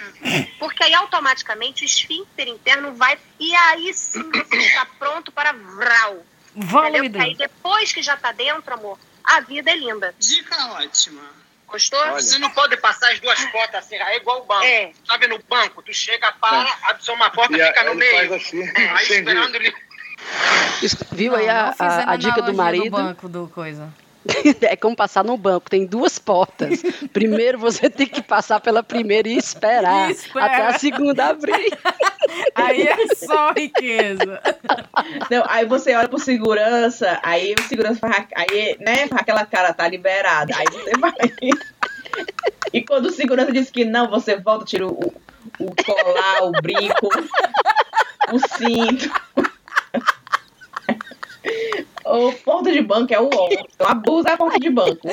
Porque 0.58 0.82
aí 0.82 0.92
automaticamente 0.92 1.84
o 1.84 1.86
esfíncter 1.86 2.48
interno 2.48 2.92
vai. 2.94 3.16
E 3.38 3.54
aí 3.54 3.94
sim 3.94 4.28
você 4.32 4.56
está 4.56 4.84
pronto 4.98 5.30
para 5.30 5.52
vral. 5.52 6.26
Vale, 6.56 6.98
Entendeu? 6.98 7.22
Aí 7.22 7.34
depois 7.36 7.92
que 7.92 8.02
já 8.02 8.16
tá 8.16 8.32
dentro, 8.32 8.74
amor, 8.74 8.98
a 9.22 9.40
vida 9.40 9.70
é 9.70 9.76
linda. 9.76 10.12
Dica 10.18 10.56
ótima. 10.72 11.22
Gostou? 11.68 12.04
Você 12.12 12.38
não 12.38 12.50
pode 12.50 12.76
passar 12.78 13.12
as 13.12 13.20
duas 13.20 13.44
portas 13.46 13.84
assim, 13.84 13.96
é 13.96 14.16
igual 14.16 14.42
o 14.42 14.44
banco. 14.46 14.64
É. 14.64 14.92
Sabe, 15.06 15.26
no 15.28 15.38
banco, 15.48 15.82
tu 15.82 15.92
chega, 15.92 16.32
para, 16.40 16.76
abre 16.84 17.02
só 17.02 17.12
uma 17.14 17.28
porta, 17.30 17.54
fica 17.54 17.84
no 17.84 17.94
meio. 17.94 18.16
Faz 18.28 18.32
assim. 18.32 18.62
Aí 18.62 19.04
Entendi. 19.04 19.14
esperando 19.14 19.54
ele. 19.56 19.74
Isso- 20.82 20.96
Viu 21.12 21.32
Não, 21.32 21.38
aí 21.38 21.48
a, 21.48 21.74
a- 21.78 22.12
a 22.12 22.16
dica 22.16 22.40
do 22.42 22.54
marido? 22.54 22.90
banco 22.90 23.28
do 23.28 23.48
coisa. 23.48 23.92
É 24.62 24.76
como 24.76 24.96
passar 24.96 25.24
no 25.24 25.36
banco, 25.36 25.70
tem 25.70 25.86
duas 25.86 26.18
portas. 26.18 26.82
Primeiro 27.12 27.58
você 27.58 27.88
tem 27.88 28.06
que 28.06 28.22
passar 28.22 28.60
pela 28.60 28.82
primeira 28.82 29.28
e 29.28 29.36
esperar 29.36 30.08
E 30.10 30.12
espera. 30.12 30.46
até 30.46 30.66
a 30.66 30.78
segunda 30.78 31.26
abrir. 31.26 31.72
Aí 32.54 32.82
é 32.82 33.14
só 33.14 33.52
riqueza. 33.52 34.40
Não, 35.30 35.44
aí 35.48 35.64
você 35.64 35.94
olha 35.94 36.08
pro 36.08 36.18
segurança, 36.18 37.20
aí 37.22 37.54
o 37.56 37.62
segurança 37.62 38.00
faz, 38.00 38.26
aí, 38.34 38.76
né, 38.80 39.06
faz 39.06 39.22
aquela 39.22 39.46
cara, 39.46 39.72
tá 39.72 39.86
liberado. 39.86 40.52
Aí 40.54 40.64
você 40.70 40.90
vai. 40.98 41.12
E 42.72 42.82
quando 42.82 43.06
o 43.06 43.12
segurança 43.12 43.52
diz 43.52 43.70
que 43.70 43.84
não, 43.84 44.10
você 44.10 44.36
volta, 44.36 44.64
tira 44.64 44.86
o, 44.86 45.12
o 45.60 45.74
colar, 45.84 46.42
o 46.44 46.52
brinco, 46.52 47.08
o 48.32 48.38
cinto. 48.58 49.10
O 52.08 52.32
porta 52.44 52.70
de 52.72 52.80
banco 52.82 53.12
é 53.12 53.20
o 53.20 53.28
homem. 53.34 53.66
Então 53.74 53.86
abusa 53.88 54.30
a 54.32 54.36
porta 54.36 54.58
de 54.60 54.70
banco. 54.70 55.08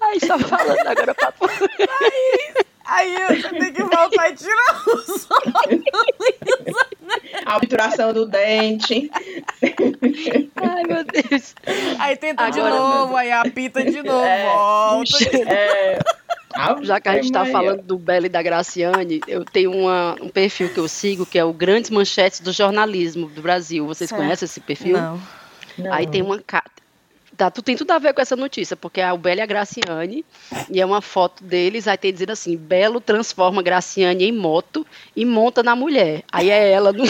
Aí 0.00 0.20
só 0.20 0.38
falando 0.38 0.86
agora 0.86 1.14
pra 1.14 1.32
Aí 2.84 3.14
você 3.36 3.48
tem 3.50 3.72
que 3.72 3.82
voltar 3.82 4.30
e 4.30 4.34
tirar 4.34 4.82
os 4.86 5.28
A 7.44 7.56
obturação 7.56 8.12
do 8.12 8.26
dente. 8.26 9.10
Ai, 10.56 10.82
meu 10.84 11.04
Deus. 11.04 11.54
Aí 11.98 12.16
tenta 12.16 12.48
de 12.50 12.60
Agora, 12.60 12.74
novo, 12.76 13.16
aí 13.16 13.30
apita 13.30 13.82
de 13.84 14.02
novo, 14.02 14.24
É. 14.24 14.44
volta. 14.44 15.16
É, 15.50 15.98
Já 16.82 17.00
que 17.00 17.08
a 17.08 17.14
gente 17.16 17.30
tá 17.32 17.40
Maria. 17.40 17.52
falando 17.52 17.82
do 17.82 17.98
Belo 17.98 18.26
e 18.26 18.28
da 18.28 18.42
Graciane, 18.42 19.20
eu 19.28 19.44
tenho 19.44 19.70
uma- 19.72 20.16
um 20.20 20.28
perfil 20.28 20.72
que 20.72 20.78
eu 20.80 20.88
sigo 20.88 21.26
que 21.26 21.38
é 21.38 21.44
o 21.44 21.52
Grandes 21.52 21.90
Manchetes 21.90 22.40
do 22.40 22.52
Jornalismo 22.52 23.28
do 23.28 23.42
Brasil. 23.42 23.86
Vocês 23.86 24.08
Certo. 24.08 24.20
conhecem 24.22 24.46
esse 24.46 24.60
perfil? 24.60 24.96
Não. 24.96 25.20
Não. 25.78 25.92
Aí 25.92 26.06
tem 26.06 26.22
uma 26.22 26.42
Tá, 27.38 27.52
tu 27.52 27.62
tem 27.62 27.76
tudo 27.76 27.92
a 27.92 27.98
ver 27.98 28.12
com 28.12 28.20
essa 28.20 28.34
notícia, 28.34 28.74
porque 28.74 29.00
é 29.00 29.12
o 29.12 29.16
Belo 29.16 29.38
e 29.38 29.42
a 29.42 29.46
Graciane, 29.46 30.24
e 30.68 30.80
é 30.80 30.84
uma 30.84 31.00
foto 31.00 31.44
deles, 31.44 31.86
aí 31.86 31.96
tem 31.96 32.12
dizendo 32.12 32.32
assim, 32.32 32.56
Belo 32.56 33.00
transforma 33.00 33.62
Graciane 33.62 34.24
em 34.24 34.32
moto 34.32 34.84
e 35.14 35.24
monta 35.24 35.62
na 35.62 35.76
mulher. 35.76 36.24
Aí 36.32 36.50
é 36.50 36.72
ela 36.72 36.92
no, 36.92 37.04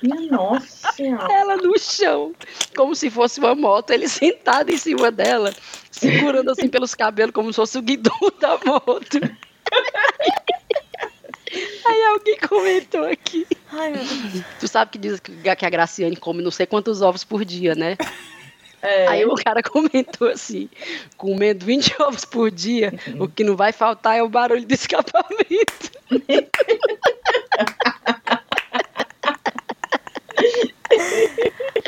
Minha 0.00 0.20
nossa 0.30 0.94
ela 1.02 1.56
no 1.56 1.76
chão, 1.80 2.32
como 2.76 2.94
se 2.94 3.10
fosse 3.10 3.40
uma 3.40 3.56
moto, 3.56 3.90
ele 3.90 4.06
sentado 4.08 4.70
em 4.70 4.78
cima 4.78 5.10
dela, 5.10 5.52
segurando 5.90 6.52
assim 6.52 6.68
pelos 6.68 6.94
cabelos, 6.94 7.34
como 7.34 7.52
se 7.52 7.56
fosse 7.56 7.76
o 7.76 7.82
guidão 7.82 8.16
da 8.38 8.56
moto. 8.64 9.18
Aí 11.86 12.04
alguém 12.06 12.38
comentou 12.38 13.04
aqui. 13.04 13.46
Ai, 13.72 13.90
meu 13.90 14.04
Deus. 14.04 14.44
Tu 14.60 14.68
sabe 14.68 14.90
que 14.90 14.98
diz 14.98 15.20
que 15.20 15.48
a 15.48 15.70
Graciane 15.70 16.16
come 16.16 16.42
não 16.42 16.50
sei 16.50 16.66
quantos 16.66 17.02
ovos 17.02 17.24
por 17.24 17.44
dia, 17.44 17.74
né? 17.74 17.96
É. 18.80 19.08
Aí 19.08 19.24
o 19.24 19.34
cara 19.34 19.62
comentou 19.62 20.28
assim: 20.28 20.68
comendo 21.16 21.64
20 21.64 22.02
ovos 22.02 22.24
por 22.24 22.50
dia, 22.50 22.92
o 23.18 23.28
que 23.28 23.42
não 23.44 23.56
vai 23.56 23.72
faltar 23.72 24.16
é 24.16 24.22
o 24.22 24.28
barulho 24.28 24.66
do 24.66 24.72
escapamento. 24.72 25.90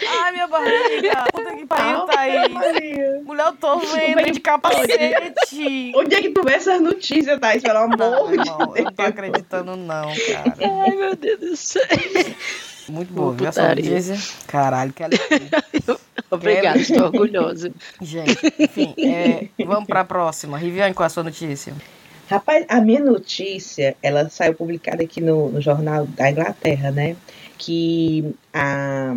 Ai, 0.08 0.32
minha 0.32 0.46
barriga. 0.48 1.24
Pariu, 1.70 2.04
tá 2.04 2.20
aí. 2.20 2.48
Maria. 2.50 3.22
Mulher, 3.24 3.46
eu 3.46 3.52
tô 3.52 3.78
vendo 3.78 4.32
de 4.32 4.40
capacete. 4.40 5.92
Onde 5.94 6.14
é 6.16 6.20
que 6.20 6.30
tu 6.30 6.42
vê 6.42 6.54
essas 6.54 6.80
notícias, 6.80 7.38
Thaís? 7.38 7.62
Pelo 7.62 7.78
amor 7.78 7.96
Não, 7.96 8.26
de 8.26 8.32
irmão, 8.32 8.76
eu 8.76 8.84
não 8.84 8.92
tô 8.92 9.02
Deus. 9.02 9.08
acreditando, 9.08 9.76
não, 9.76 10.08
cara. 10.08 10.56
Ai, 10.60 10.96
meu 10.96 11.14
Deus 11.14 11.38
do 11.38 11.56
céu. 11.56 11.82
Muito 12.88 13.12
boa, 13.12 13.32
viu 13.32 13.46
essa 13.46 13.68
notícia? 13.68 14.18
Caralho, 14.48 14.92
que 14.92 15.04
alegria. 15.04 15.48
Obrigada, 16.28 16.78
estou 16.78 17.04
orgulhosa. 17.04 17.72
Gente, 18.00 18.36
enfim, 18.58 18.94
é, 18.98 19.48
vamos 19.64 19.86
pra 19.86 20.04
próxima. 20.04 20.58
Riviane, 20.58 20.92
qual 20.92 21.04
é 21.04 21.06
a 21.06 21.10
sua 21.10 21.22
notícia? 21.22 21.72
Rapaz, 22.28 22.64
a 22.68 22.80
minha 22.80 23.00
notícia, 23.00 23.96
ela 24.02 24.28
saiu 24.28 24.54
publicada 24.54 25.04
aqui 25.04 25.20
no, 25.20 25.50
no 25.50 25.60
jornal 25.60 26.04
da 26.06 26.30
Inglaterra, 26.30 26.90
né? 26.90 27.16
Que 27.58 28.34
a, 28.52 29.16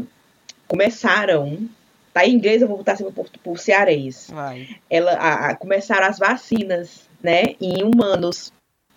começaram, 0.67 1.67
tá 2.13 2.25
em 2.25 2.33
inglês, 2.33 2.61
eu 2.61 2.67
vou 2.67 2.77
botar 2.77 2.93
assim 2.93 3.09
por, 3.11 3.27
por 3.43 3.57
cearês. 3.59 4.27
Vai. 4.31 4.67
Ela, 4.89 5.13
a- 5.13 5.49
a- 5.49 5.55
começaram 5.55 6.07
as 6.07 6.19
vacinas, 6.19 7.09
né? 7.21 7.55
Em 7.59 7.83
humanos, 7.83 8.51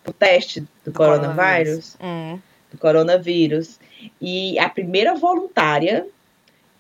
o 0.07 0.13
teste 0.13 0.61
do, 0.85 0.93
coronavírus. 0.93 1.97
Hum, 2.01 2.39
do 2.71 2.79
coronavírus. 2.79 3.79
E 4.21 4.59
a 4.59 4.69
primeira 4.69 5.15
voluntária, 5.15 6.07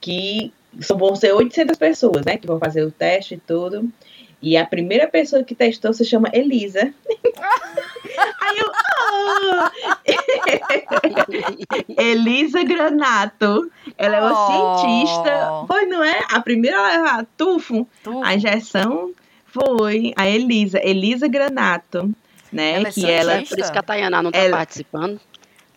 que 0.00 0.52
são, 0.80 0.98
vão 0.98 1.16
ser 1.16 1.32
800 1.32 1.76
pessoas, 1.78 2.24
né? 2.24 2.36
Que 2.36 2.46
vão 2.46 2.58
fazer 2.58 2.84
o 2.84 2.90
teste 2.90 3.34
e 3.34 3.38
tudo. 3.38 3.90
E 4.42 4.56
a 4.56 4.66
primeira 4.66 5.08
pessoa 5.08 5.42
que 5.42 5.54
testou 5.54 5.92
se 5.94 6.04
chama 6.04 6.28
Elisa. 6.32 6.92
Aí 8.40 8.58
eu. 8.58 8.72
Elisa 11.96 12.62
Granato. 12.64 13.70
Ela 13.96 14.16
é 14.16 14.20
uma 14.22 14.32
Oh. 14.32 14.78
cientista. 14.78 15.64
Foi, 15.66 15.86
não 15.86 16.02
é? 16.02 16.20
A 16.30 16.40
primeira 16.40 16.78
a 16.78 16.88
levar 16.96 17.26
tufo, 17.36 17.86
tu? 18.02 18.22
a 18.22 18.34
injeção, 18.34 19.12
foi 19.46 20.12
a 20.16 20.28
Elisa. 20.28 20.80
Elisa 20.82 21.28
Granato. 21.28 22.10
Né? 22.52 22.72
Ela 22.74 22.88
é 22.88 22.92
que 22.92 23.10
ela? 23.10 23.42
Por 23.42 23.58
isso 23.58 23.72
que 23.72 23.78
a 23.78 23.82
Tayana 23.82 24.22
não 24.22 24.30
tá 24.30 24.38
Ela- 24.38 24.56
participando. 24.58 25.20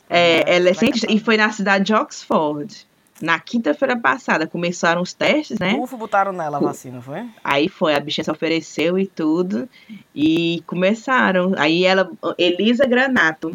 É, 0.09 0.55
ela 0.55 0.69
é 0.69 0.73
cientista 0.73 1.11
e 1.11 1.19
foi 1.19 1.37
na 1.37 1.51
cidade 1.51 1.85
de 1.85 1.93
Oxford. 1.93 2.87
Na 3.21 3.39
quinta-feira 3.39 3.97
passada 3.97 4.47
começaram 4.47 5.01
os 5.01 5.13
testes, 5.13 5.59
né? 5.59 5.75
Ufo 5.79 5.97
botaram 5.97 6.31
nela 6.31 6.57
a 6.57 6.61
vacina, 6.61 7.01
foi? 7.01 7.27
Aí 7.43 7.67
foi, 7.67 7.93
a 7.93 7.99
bichinha 7.99 8.23
se 8.23 8.31
ofereceu 8.31 8.97
e 8.97 9.05
tudo. 9.05 9.67
E 10.15 10.63
começaram. 10.65 11.53
Aí 11.57 11.85
ela, 11.85 12.09
Elisa 12.37 12.85
Granato. 12.85 13.53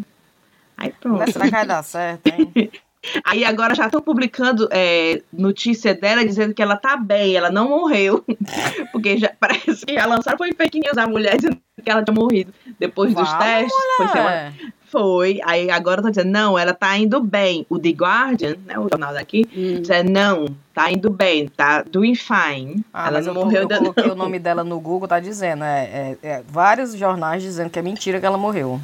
Aí 0.77 0.91
pronto. 0.91 1.19
Mas 1.19 1.33
será 1.33 1.45
que 1.45 1.51
vai 1.51 1.65
dar 1.65 1.83
certo, 1.83 2.27
hein? 2.27 2.71
Aí 3.23 3.43
agora 3.45 3.75
já 3.75 3.85
estão 3.85 4.01
publicando 4.01 4.67
é, 4.71 5.21
notícia 5.31 5.93
dela 5.93 6.25
dizendo 6.25 6.53
que 6.53 6.61
ela 6.61 6.75
tá 6.77 6.95
bem, 6.97 7.35
ela 7.35 7.49
não 7.49 7.69
morreu. 7.69 8.23
Porque 8.91 9.17
já 9.17 9.31
parece 9.39 9.85
que 9.85 9.93
já 9.93 10.05
lançaram 10.05 10.37
foi 10.37 10.51
fake 10.53 10.79
news 10.79 10.97
a 10.97 11.07
mulher 11.07 11.35
dizendo 11.37 11.57
que 11.83 11.89
ela 11.89 12.03
tinha 12.03 12.15
morrido 12.15 12.53
depois 12.79 13.13
dos 13.13 13.27
Vamos, 13.29 13.43
testes. 13.45 13.73
Foi 13.97 14.07
semana, 14.07 14.53
foi. 14.91 15.39
Aí 15.43 15.69
agora 15.69 15.99
eu 15.99 16.03
tô 16.05 16.09
dizendo, 16.09 16.31
não, 16.31 16.57
ela 16.57 16.73
tá 16.73 16.97
indo 16.97 17.19
bem. 17.21 17.65
O 17.69 17.77
The 17.77 17.89
Guardian, 17.89 18.55
né, 18.65 18.79
o 18.79 18.87
jornal 18.89 19.13
daqui, 19.13 19.45
Hum. 19.55 19.81
diz, 19.81 19.89
não, 20.09 20.45
tá 20.73 20.89
indo 20.91 21.09
bem, 21.09 21.47
tá 21.49 21.81
doing 21.83 22.15
fine. 22.15 22.83
Ah, 22.93 23.07
ela 23.07 23.19
não 23.21 23.27
eu, 23.27 23.33
morreu 23.33 23.55
eu 23.57 23.61
ainda 23.63 23.77
coloquei 23.79 24.03
não. 24.05 24.13
o 24.13 24.15
nome 24.17 24.39
dela 24.39 24.63
no 24.63 24.79
Google, 24.79 25.07
tá 25.07 25.19
dizendo. 25.19 25.63
É, 25.63 26.17
é- 26.23 26.27
é 26.27 26.43
vários 26.47 26.95
jornais 26.95 27.43
dizendo 27.43 27.69
que 27.69 27.77
é 27.77 27.81
mentira 27.81 28.19
que 28.19 28.25
ela 28.25 28.37
morreu. 28.37 28.79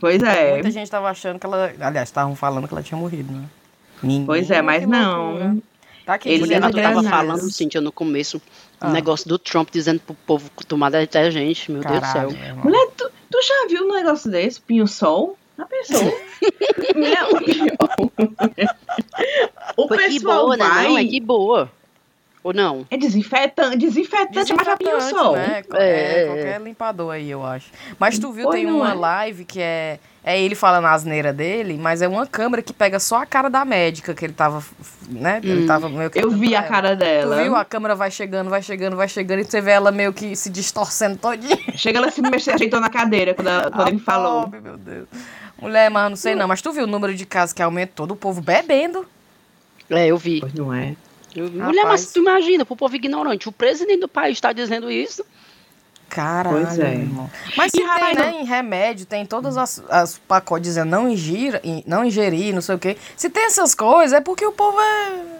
Pois 0.00 0.22
é. 0.22 0.52
Muita 0.54 0.70
gente 0.70 0.90
tava 0.90 1.08
achando 1.08 1.38
que 1.38 1.46
ela. 1.46 1.72
Aliás, 1.80 2.08
estavam 2.08 2.34
falando 2.36 2.66
que 2.68 2.74
ela 2.74 2.82
tinha 2.82 2.98
morrido, 2.98 3.32
né? 3.32 3.44
Menina, 4.02 4.26
Pois 4.26 4.50
é, 4.50 4.62
mas 4.62 4.86
não. 4.86 5.60
Tá 6.06 6.14
aqui 6.14 6.28
Ele 6.30 6.44
dizendo 6.44 6.62
não 6.62 6.72
tava 6.72 7.02
falando, 7.02 7.50
Cintia, 7.52 7.80
no 7.80 7.92
começo, 7.92 8.40
Ah. 8.80 8.88
o 8.88 8.92
negócio 8.92 9.28
do 9.28 9.38
Trump 9.38 9.68
dizendo 9.70 10.00
pro 10.00 10.14
povo 10.26 10.50
tomar 10.66 10.94
até 10.94 11.20
a 11.22 11.30
gente, 11.30 11.70
meu 11.70 11.82
Deus 11.82 11.94
do 11.96 12.00
Caralho, 12.00 12.30
céu. 12.30 12.40
irmão. 12.40 12.64
Mulher, 12.64 12.88
tu, 12.96 13.10
tu 13.30 13.38
já 13.42 13.66
viu 13.68 13.84
um 13.86 13.92
negócio 13.92 14.30
desse? 14.30 14.60
Pinho 14.60 14.86
Sol? 14.86 15.36
A 15.58 15.66
pessoa. 15.66 16.12
Mulher, 16.94 17.24
o 19.76 19.82
o 19.84 19.88
pessoal 19.88 20.44
boa, 20.44 20.56
né? 20.56 20.64
vai. 20.68 20.88
Não, 20.88 20.98
é 20.98 21.04
que 21.04 21.20
boa. 21.20 21.70
Ou 22.48 22.54
não? 22.54 22.86
É 22.90 22.96
desinfetante, 22.96 23.76
desinfetante, 23.76 24.54
mas 24.54 24.66
a 24.68 24.74
Pinho 24.76 24.96
Desinfetante, 24.96 25.22
Sol. 25.22 25.36
né? 25.36 25.62
É, 25.74 26.22
É, 26.22 26.26
qualquer 26.26 26.60
limpador 26.62 27.12
aí, 27.12 27.30
eu 27.30 27.44
acho. 27.44 27.66
Mas 27.98 28.18
tu 28.18 28.32
viu, 28.32 28.48
tem 28.48 28.64
uma 28.66 28.90
é. 28.92 28.94
live 28.94 29.44
que 29.44 29.60
é. 29.60 29.98
É 30.24 30.38
ele 30.38 30.54
falando 30.54 30.84
a 30.86 30.92
asneira 30.92 31.32
dele, 31.32 31.78
mas 31.80 32.02
é 32.02 32.08
uma 32.08 32.26
câmera 32.26 32.62
que 32.62 32.72
pega 32.72 32.98
só 33.00 33.22
a 33.22 33.26
cara 33.26 33.48
da 33.48 33.64
médica 33.64 34.14
que 34.14 34.24
ele 34.24 34.32
tava. 34.34 34.62
Né? 35.08 35.40
Ele 35.42 35.62
Hum. 35.62 35.66
tava 35.66 35.88
meio 35.88 36.10
que. 36.10 36.18
Eu 36.18 36.30
vi 36.30 36.54
a 36.56 36.62
cara 36.62 36.94
Tu 36.96 37.00
dela. 37.00 37.42
viu? 37.42 37.54
A 37.56 37.64
câmera 37.64 37.94
vai 37.94 38.10
chegando, 38.10 38.48
vai 38.50 38.62
chegando, 38.62 38.96
vai 38.96 39.08
chegando, 39.08 39.40
e 39.40 39.44
você 39.44 39.60
vê 39.60 39.70
ela 39.72 39.90
meio 39.92 40.12
que 40.12 40.34
se 40.36 40.48
distorcendo 40.50 41.16
todinha. 41.18 41.56
Chega 41.76 41.98
ela 41.98 42.10
se 42.10 42.20
mexer, 42.22 42.52
ajeitou 42.52 42.80
na 42.80 42.90
cadeira 42.90 43.32
quando, 43.34 43.48
ela- 43.48 43.70
quando 43.70 43.86
A 43.88 43.90
ele 43.90 43.98
falou. 44.00 44.42
pobre, 44.42 44.60
meu 44.60 44.76
Deus. 44.76 45.06
Mulher, 45.60 45.90
mas 45.90 46.08
não 46.10 46.16
sei 46.16 46.34
não. 46.34 46.48
Mas 46.48 46.60
tu 46.62 46.72
viu 46.72 46.84
o 46.84 46.86
número 46.86 47.14
de 47.14 47.24
casos 47.26 47.52
que 47.52 47.62
aumentou 47.62 48.06
do 48.06 48.16
povo 48.16 48.40
bebendo? 48.42 49.06
É, 49.90 50.06
eu 50.08 50.18
vi. 50.18 50.40
Pois 50.40 50.52
não 50.52 50.72
é. 50.74 50.94
Rapaz. 51.44 51.66
Mulher, 51.68 51.84
mas 51.86 52.12
tu 52.12 52.18
imagina, 52.20 52.64
pro 52.64 52.76
povo 52.76 52.94
ignorante, 52.96 53.48
o 53.48 53.52
presidente 53.52 54.00
do 54.00 54.08
país 54.08 54.40
tá 54.40 54.52
dizendo 54.52 54.90
isso. 54.90 55.24
Caralho, 56.08 56.64
Pois 56.66 56.78
é. 56.78 56.92
irmão. 56.94 57.30
Mas 57.56 57.70
se 57.70 57.78
tem, 57.78 58.14
né, 58.14 58.40
em 58.40 58.44
remédio, 58.44 59.04
tem 59.04 59.26
todas 59.26 59.58
as, 59.58 59.82
as 59.90 60.16
pacotes 60.18 60.68
dizendo 60.70 60.88
não 60.88 61.08
ingira, 61.08 61.60
in- 61.62 61.82
não 61.86 62.02
ingerir, 62.04 62.54
não 62.54 62.62
sei 62.62 62.74
o 62.76 62.78
quê. 62.78 62.96
Se 63.14 63.28
tem 63.28 63.44
essas 63.44 63.74
coisas, 63.74 64.14
é 64.16 64.20
porque 64.20 64.44
o 64.46 64.52
povo 64.52 64.80
é... 64.80 65.38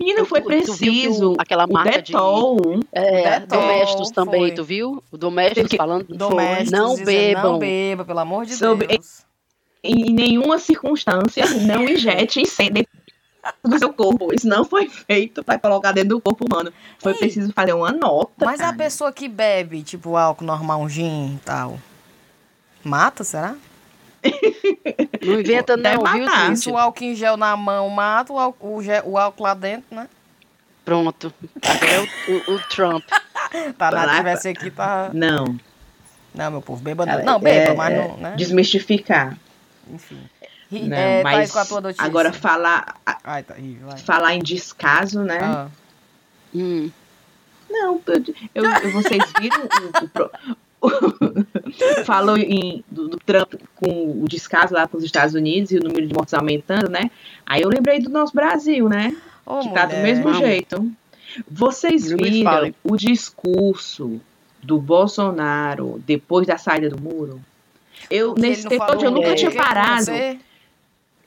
Menina, 0.00 0.24
foi 0.24 0.40
preciso. 0.40 1.34
aquela 1.38 1.64
o 1.66 1.72
marca 1.72 2.02
de- 2.02 2.12
Detol. 2.12 2.80
É, 2.92 3.40
Detol, 3.40 3.60
domésticos 3.60 4.10
também, 4.10 4.40
foi. 4.40 4.50
tu 4.52 4.64
viu? 4.64 5.02
O 5.12 5.16
domésticos 5.18 5.70
Que- 5.70 5.76
falando 5.76 6.04
Domésticos 6.08 6.70
não 6.70 6.96
bebam. 6.96 7.52
Não 7.52 7.58
beba, 7.58 8.04
pelo 8.04 8.18
amor 8.18 8.44
de 8.46 8.54
Sobre- 8.56 8.86
Deus. 8.86 9.22
Em 9.84 10.12
nenhuma 10.12 10.58
circunstância, 10.58 11.44
não 11.60 11.84
injete 11.84 12.40
incêndio 12.40 12.86
do 13.64 13.78
seu 13.78 13.92
corpo. 13.92 14.32
Isso 14.34 14.46
não 14.46 14.64
foi 14.64 14.88
feito 14.88 15.42
para 15.42 15.58
colocar 15.58 15.92
dentro 15.92 16.10
do 16.10 16.20
corpo 16.20 16.44
humano. 16.46 16.72
Foi 16.98 17.12
Ei. 17.12 17.18
preciso 17.18 17.52
fazer 17.52 17.72
uma 17.72 17.90
nota. 17.92 18.44
Mas 18.44 18.60
a 18.60 18.64
cara. 18.64 18.76
pessoa 18.76 19.12
que 19.12 19.28
bebe, 19.28 19.82
tipo, 19.82 20.16
álcool 20.16 20.44
normal, 20.44 20.80
um 20.80 20.88
gin 20.88 21.34
e 21.36 21.38
tal, 21.44 21.78
mata, 22.84 23.24
será? 23.24 23.54
Não 25.24 25.40
inventa 25.40 25.76
Deve 25.76 25.96
não, 26.02 26.12
viu, 26.12 26.24
matar. 26.24 26.48
Se 26.56 26.62
Cíntia? 26.62 26.72
o 26.72 26.78
álcool 26.78 27.04
em 27.04 27.14
gel 27.14 27.36
na 27.36 27.56
mão 27.56 27.88
mata, 27.88 28.32
o 28.32 28.38
álcool, 28.38 28.76
o 28.76 28.82
gel- 28.82 29.02
o 29.06 29.18
álcool 29.18 29.42
lá 29.42 29.54
dentro, 29.54 29.94
né? 29.94 30.08
Pronto. 30.84 31.32
Agora 31.62 31.90
é 31.90 32.00
o, 32.00 32.52
o- 32.52 32.54
o 32.54 32.58
Trump. 32.68 33.04
Tá, 33.76 33.90
nada, 33.90 34.06
Lá- 34.06 34.16
tivesse 34.16 34.48
aqui, 34.48 34.70
tá... 34.70 35.10
Não. 35.12 35.58
Não, 36.34 36.50
meu 36.50 36.62
povo, 36.62 36.80
beba 36.82 37.04
não. 37.04 37.22
Não, 37.22 37.38
beba, 37.38 37.72
é- 37.72 37.74
mas 37.76 37.92
é 37.94 38.08
não, 38.08 38.16
né? 38.16 38.34
Desmistificar. 38.34 39.36
Enfim. 39.90 40.18
Não, 40.80 40.96
é, 40.96 41.22
mas 41.22 41.50
com 41.52 41.58
a 41.58 41.64
tua 41.64 41.80
notícia. 41.80 42.04
agora 42.04 42.32
falar, 42.32 42.96
Ai, 43.24 43.42
tá, 43.42 43.54
vai. 43.82 43.98
falar 43.98 44.34
em 44.34 44.42
descaso, 44.42 45.22
né? 45.22 45.38
Ah. 45.42 45.68
Hum. 46.54 46.90
Não, 47.70 48.00
eu, 48.54 48.64
eu- 48.64 48.92
vocês 48.92 49.22
viram 49.40 49.62
o, 49.62 50.04
o 50.04 50.08
pro- 50.08 50.30
falou 52.04 52.36
em, 52.36 52.84
do, 52.90 53.08
do 53.08 53.16
Trump 53.18 53.54
com 53.76 54.22
o 54.22 54.26
descaso 54.28 54.74
lá 54.74 54.86
com 54.88 54.96
os 54.98 55.04
Estados 55.04 55.34
Unidos 55.34 55.70
e 55.70 55.78
o 55.78 55.82
número 55.82 56.06
de 56.06 56.12
mortes 56.14 56.34
aumentando, 56.34 56.90
né? 56.90 57.10
Aí 57.46 57.62
eu 57.62 57.68
lembrei 57.68 58.00
do 58.00 58.10
nosso 58.10 58.34
Brasil, 58.34 58.88
né? 58.88 59.16
Ô, 59.46 59.60
que 59.60 59.70
tá 59.72 59.86
do 59.86 59.90
mulher. 59.94 60.02
mesmo 60.02 60.24
Vamos. 60.24 60.38
jeito. 60.38 60.92
Vocês 61.50 62.10
viram 62.10 62.74
o 62.84 62.96
discurso 62.96 64.20
do 64.62 64.78
Bolsonaro 64.78 66.02
depois 66.06 66.46
da 66.46 66.58
saída 66.58 66.90
do 66.90 67.00
muro? 67.00 67.40
Eu, 68.10 68.34
nesse 68.34 68.68
tempo 68.68 68.84
todo, 68.86 69.04
eu 69.04 69.10
nunca 69.10 69.28
é, 69.28 69.34
tinha 69.34 69.50
parado. 69.52 70.04
você? 70.04 70.38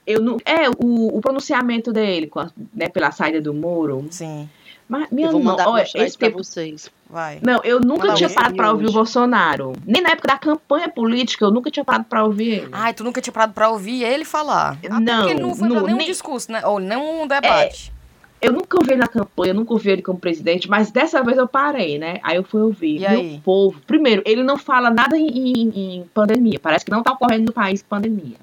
Eu 0.06 0.20
não, 0.22 0.36
é, 0.44 0.68
o, 0.70 1.16
o 1.16 1.20
pronunciamento 1.20 1.92
dele 1.92 2.26
com 2.28 2.40
a- 2.40 2.50
né, 2.74 2.88
pela 2.88 3.10
saída 3.10 3.40
do 3.40 3.52
muro. 3.52 4.06
Sim, 4.10 4.48
Mas, 4.88 5.10
minha 5.10 5.26
Eu 5.28 5.32
vou 5.32 5.42
mandar 5.42 5.68
olha, 5.68 5.82
esse 5.96 6.16
tempo 6.16 6.38
vocês. 6.44 6.88
vai. 7.10 7.40
Não, 7.42 7.60
eu 7.64 7.80
nunca 7.80 8.06
Manda 8.06 8.14
tinha 8.14 8.30
parado 8.30 8.54
pra 8.54 8.70
ouvir 8.70 8.84
o 8.84 8.86
Hoje. 8.88 8.94
Bolsonaro. 8.94 9.72
Nem 9.84 10.00
na 10.00 10.10
época 10.10 10.28
da 10.28 10.38
campanha 10.38 10.88
política, 10.88 11.44
eu 11.44 11.50
nunca 11.50 11.70
tinha 11.72 11.84
parado 11.84 12.04
pra 12.04 12.22
ouvir 12.24 12.50
ele. 12.50 12.68
Ai, 12.70 12.94
tu 12.94 13.02
nunca 13.02 13.20
tinha 13.20 13.32
parado 13.32 13.52
pra 13.52 13.68
ouvir 13.68 14.04
ele 14.04 14.24
falar? 14.24 14.78
Até 14.78 14.88
Não, 14.88 15.16
porque 15.18 15.32
ele 15.32 15.42
não 15.42 15.54
foi 15.56 15.68
não, 15.68 15.82
nenhum 15.82 15.96
nem- 15.98 16.06
discurso, 16.06 16.52
né? 16.52 16.64
Ou 16.64 16.78
nenhum 16.78 17.26
debate. 17.26 17.92
Eu 18.40 18.52
nunca 18.52 18.76
ouvi 18.78 18.92
ele 18.92 19.00
na 19.00 19.08
campanha, 19.08 19.50
eu 19.50 19.54
nunca 19.56 19.72
ouvi 19.72 19.90
ele 19.90 20.02
como 20.02 20.18
presidente, 20.20 20.68
mas 20.68 20.90
dessa 20.92 21.20
vez 21.24 21.36
eu 21.38 21.48
parei, 21.48 21.98
né? 21.98 22.20
Aí 22.22 22.36
eu 22.36 22.44
fui 22.44 22.60
ouvir. 22.60 22.96
E 22.96 23.00
Meu 23.00 23.08
aí? 23.10 23.40
povo, 23.44 23.80
primeiro, 23.86 24.22
ele 24.26 24.44
não 24.44 24.56
fala 24.58 24.88
nada 24.90 25.16
em, 25.18 25.26
em- 25.26 25.96
em 25.96 26.04
pandemia. 26.14 26.60
Parece 26.60 26.84
que 26.84 26.90
não 26.92 27.02
tá 27.02 27.12
ocorrendo 27.12 27.46
no 27.46 27.52
país 27.52 27.82
pandemia. 27.82 28.36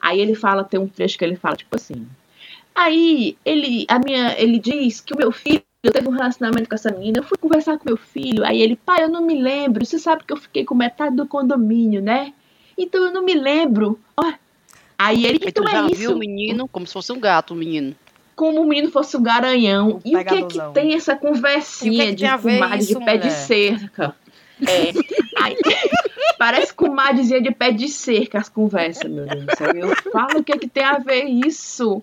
Aí 0.00 0.20
ele 0.20 0.34
fala, 0.34 0.64
tem 0.64 0.80
um 0.80 0.88
trecho 0.88 1.18
que 1.18 1.24
ele 1.24 1.36
fala, 1.36 1.56
tipo 1.56 1.76
assim. 1.76 2.06
Aí 2.74 3.36
ele, 3.44 3.84
a 3.88 3.98
minha, 3.98 4.34
ele 4.40 4.58
diz 4.58 5.00
que 5.00 5.12
o 5.12 5.16
meu 5.16 5.30
filho 5.30 5.62
teve 5.82 6.08
um 6.08 6.12
relacionamento 6.12 6.68
com 6.68 6.74
essa 6.74 6.90
menina. 6.90 7.18
Eu 7.18 7.24
fui 7.24 7.36
conversar 7.38 7.78
com 7.78 7.84
meu 7.86 7.96
filho. 7.96 8.44
Aí 8.44 8.60
ele, 8.62 8.76
pai, 8.76 9.02
eu 9.02 9.08
não 9.08 9.22
me 9.22 9.40
lembro. 9.40 9.84
Você 9.84 9.98
sabe 9.98 10.24
que 10.24 10.32
eu 10.32 10.36
fiquei 10.36 10.64
com 10.64 10.74
metade 10.74 11.14
do 11.16 11.26
condomínio, 11.26 12.00
né? 12.00 12.32
Então 12.76 13.04
eu 13.04 13.12
não 13.12 13.22
me 13.24 13.34
lembro. 13.34 13.98
Ó. 14.16 14.32
Aí 14.98 15.24
ele, 15.24 15.40
então 15.46 15.66
já 15.66 15.78
é 15.78 15.82
viu 15.86 15.92
isso 15.94 16.14
o 16.14 16.18
menino 16.18 16.68
como 16.68 16.86
se 16.86 16.92
fosse 16.92 17.10
um 17.12 17.18
gato, 17.18 17.52
o 17.54 17.56
menino. 17.56 17.94
como 18.36 18.60
o 18.60 18.66
menino 18.66 18.90
fosse 18.90 19.16
o 19.16 19.20
garanhão. 19.20 19.92
O 19.92 20.00
e 20.04 20.14
o 20.14 20.18
que 20.18 20.24
que 20.24 20.34
pegadorzão. 20.34 20.72
tem 20.72 20.94
essa 20.94 21.16
conversinha 21.16 22.04
que 22.04 22.10
que 22.10 22.14
de 22.16 22.22
tem 22.24 22.28
a 22.30 22.36
ver 22.36 22.54
comadre 22.58 22.86
de 22.86 22.94
pé 22.94 23.16
de 23.16 23.24
mulher? 23.24 23.30
cerca? 23.30 24.16
É. 24.66 24.92
Aí, 25.42 25.56
parece 26.40 26.72
comadrezinha 26.72 27.42
de 27.42 27.50
pé 27.50 27.70
de 27.70 27.86
cerca 27.86 28.38
as 28.38 28.48
conversas, 28.48 29.10
meu 29.10 29.26
Deus 29.26 29.44
do 29.44 29.56
céu. 29.58 29.72
Eu 29.74 29.94
falo 30.10 30.38
o 30.38 30.42
que 30.42 30.56
que 30.56 30.66
tem 30.66 30.82
a 30.82 30.96
ver 30.96 31.24
isso? 31.24 32.02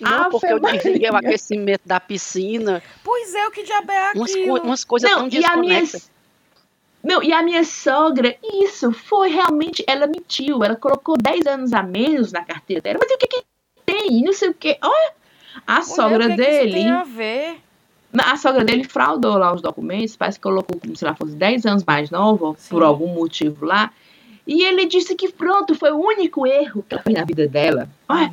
Não, 0.00 0.22
Ave 0.22 0.30
porque 0.30 0.46
eu 0.46 0.58
desliguei 0.58 1.08
o 1.08 1.14
aquecimento 1.14 1.82
da 1.86 2.00
piscina. 2.00 2.82
Pois 3.04 3.32
é, 3.36 3.46
o 3.46 3.52
que 3.52 3.62
diabo 3.62 3.92
é 3.92 4.12
Umas, 4.16 4.34
co 4.34 4.60
umas 4.64 4.84
coisas 4.84 5.08
Não, 5.08 5.18
tão 5.18 5.28
desconexas. 5.28 6.10
Não, 7.04 7.22
e 7.22 7.32
a 7.32 7.40
minha 7.40 7.62
sogra, 7.62 8.36
isso, 8.42 8.90
foi 8.90 9.28
realmente, 9.28 9.84
ela 9.86 10.08
mentiu, 10.08 10.64
ela 10.64 10.74
colocou 10.74 11.16
10 11.16 11.46
anos 11.46 11.72
a 11.72 11.80
menos 11.80 12.32
na 12.32 12.44
carteira 12.44 12.82
dela, 12.82 12.98
mas 13.00 13.12
o 13.12 13.16
que 13.16 13.28
que 13.28 13.44
tem? 13.86 14.24
Não 14.24 14.32
sei 14.32 14.48
o 14.48 14.54
que. 14.54 14.76
Olha, 14.82 15.12
a 15.64 15.74
Mulher, 15.74 15.84
sogra 15.84 16.26
o 16.26 16.30
que 16.30 16.36
que 16.36 16.42
isso 16.42 16.50
dele... 16.50 16.72
tem 16.72 16.90
a 16.90 17.04
ver? 17.04 17.67
A 18.16 18.36
sogra 18.36 18.64
dele 18.64 18.84
fraudou 18.84 19.36
lá 19.36 19.52
os 19.52 19.60
documentos, 19.60 20.16
parece 20.16 20.38
que 20.38 20.42
colocou 20.42 20.80
como 20.80 20.96
se 20.96 21.04
ela 21.04 21.14
fosse 21.14 21.34
10 21.34 21.66
anos 21.66 21.84
mais 21.84 22.10
nova, 22.10 22.54
Sim. 22.56 22.70
por 22.70 22.82
algum 22.82 23.08
motivo 23.08 23.66
lá. 23.66 23.90
E 24.50 24.64
ele 24.64 24.86
disse 24.86 25.14
que 25.14 25.30
pronto, 25.30 25.74
foi 25.74 25.92
o 25.92 25.98
único 25.98 26.46
erro 26.46 26.82
que 26.88 26.94
ela 26.94 27.02
fez 27.02 27.18
na 27.18 27.24
vida 27.26 27.46
dela. 27.46 27.86
Ai, 28.08 28.30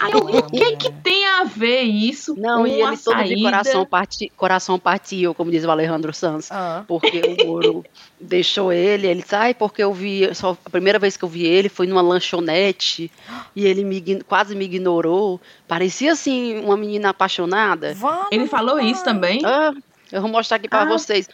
aí 0.00 0.10
eu, 0.12 0.18
o 0.20 0.42
que 0.50 0.76
que 0.76 0.88
mulher. 0.88 1.02
tem 1.04 1.26
a 1.26 1.44
ver 1.44 1.82
isso 1.82 2.34
Não, 2.38 2.60
com 2.62 2.66
e 2.66 2.72
ele 2.72 2.82
a 2.84 2.96
todo 2.96 3.14
saída? 3.14 3.36
de 3.36 3.42
coração, 3.42 3.84
parti, 3.84 4.32
coração 4.34 4.78
partiu, 4.78 5.34
como 5.34 5.50
diz 5.50 5.62
o 5.66 5.70
Alejandro 5.70 6.10
Sanz. 6.14 6.50
Ah, 6.50 6.84
Porque 6.88 7.20
o 7.42 7.46
Moro 7.46 7.84
deixou 8.18 8.72
ele, 8.72 9.06
ele 9.06 9.20
disse, 9.20 9.34
ai, 9.34 9.52
porque 9.52 9.82
eu 9.82 9.92
vi, 9.92 10.34
só 10.34 10.56
a 10.64 10.70
primeira 10.70 10.98
vez 10.98 11.18
que 11.18 11.24
eu 11.24 11.28
vi 11.28 11.44
ele 11.44 11.68
foi 11.68 11.86
numa 11.86 12.00
lanchonete 12.00 13.12
e 13.54 13.66
ele 13.66 13.84
me, 13.84 14.00
quase 14.26 14.54
me 14.56 14.64
ignorou. 14.64 15.38
Parecia 15.68 16.12
assim 16.12 16.58
uma 16.60 16.78
menina 16.78 17.10
apaixonada. 17.10 17.92
vamos, 17.94 18.28
Ele 18.32 18.46
falou 18.46 18.80
isso 18.80 19.04
também? 19.04 19.42
Ah, 19.44 19.72
eu 20.10 20.22
vou 20.22 20.30
mostrar 20.30 20.56
aqui 20.56 20.68
para 20.68 20.82
Ah. 20.82 20.86
vocês. 20.86 21.28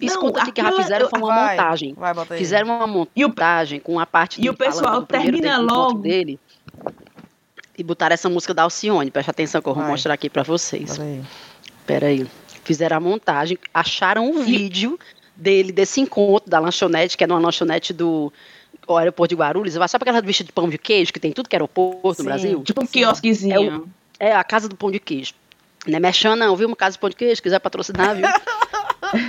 Escuta 0.00 0.42
aqui 0.42 0.52
que 0.52 0.60
já 0.62 0.68
aquilo- 0.68 0.82
fizeram 0.82 1.08
foi 1.08 1.18
uma 1.18 1.28
Vai, 1.34 1.56
montagem. 1.56 1.94
Vai. 1.94 2.14
Fizeram 2.38 2.66
uma 2.66 2.84
o- 2.84 3.08
montagem 3.16 3.80
com 3.80 3.98
a 3.98 4.06
parte 4.06 4.40
e 4.44 4.48
o 4.50 4.54
pessoal 4.54 5.02
termina 5.02 5.58
logo. 5.58 5.98
dele. 6.00 6.38
E 7.76 7.82
botaram 7.82 8.14
essa 8.14 8.28
música 8.28 8.54
da 8.54 8.62
Alcione, 8.62 9.10
presta 9.10 9.30
atenção 9.32 9.60
que 9.60 9.68
eu 9.68 9.74
vou 9.74 9.82
Vai. 9.82 9.92
mostrar 9.92 10.14
aqui 10.14 10.30
para 10.30 10.42
vocês. 10.42 10.90
Bota 10.90 11.02
aí. 11.02 11.22
Pera 11.86 12.06
aí. 12.06 12.26
Fizeram 12.62 12.96
a 12.96 13.00
montagem, 13.00 13.58
acharam 13.72 14.30
um 14.30 14.42
vídeo 14.44 14.98
dele, 15.36 15.72
desse 15.72 16.00
encontro 16.00 16.48
da 16.48 16.58
lanchonete, 16.60 17.16
que 17.16 17.24
é 17.24 17.26
numa 17.26 17.40
lanchonete 17.40 17.92
do 17.92 18.32
o 18.86 18.96
aeroporto 18.96 19.34
de 19.34 19.38
Guarulhos. 19.40 19.74
Sabe 19.74 20.02
aquela 20.02 20.20
bicha 20.22 20.44
de 20.44 20.52
pão 20.52 20.68
de 20.68 20.78
queijo 20.78 21.12
que 21.12 21.18
tem 21.18 21.32
tudo 21.32 21.48
que 21.48 21.56
é 21.56 21.58
aeroporto 21.58 22.14
Sim. 22.14 22.22
no 22.22 22.28
Brasil? 22.28 22.62
Tipo 22.62 22.82
um 22.82 22.86
quiosquezinho. 22.86 23.88
É 24.20 24.34
a 24.34 24.44
casa 24.44 24.68
do 24.68 24.76
pão 24.76 24.90
de 24.90 25.00
queijo. 25.00 25.32
Não 25.86 25.96
é 25.96 26.00
mexendo, 26.00 26.36
não, 26.36 26.54
viu? 26.56 26.66
Uma 26.68 26.76
casa 26.76 26.92
de 26.92 26.98
pão 26.98 27.10
de 27.10 27.16
queijo, 27.16 27.42
quiser 27.42 27.58
patrocinar, 27.58 28.14
viu? 28.14 28.24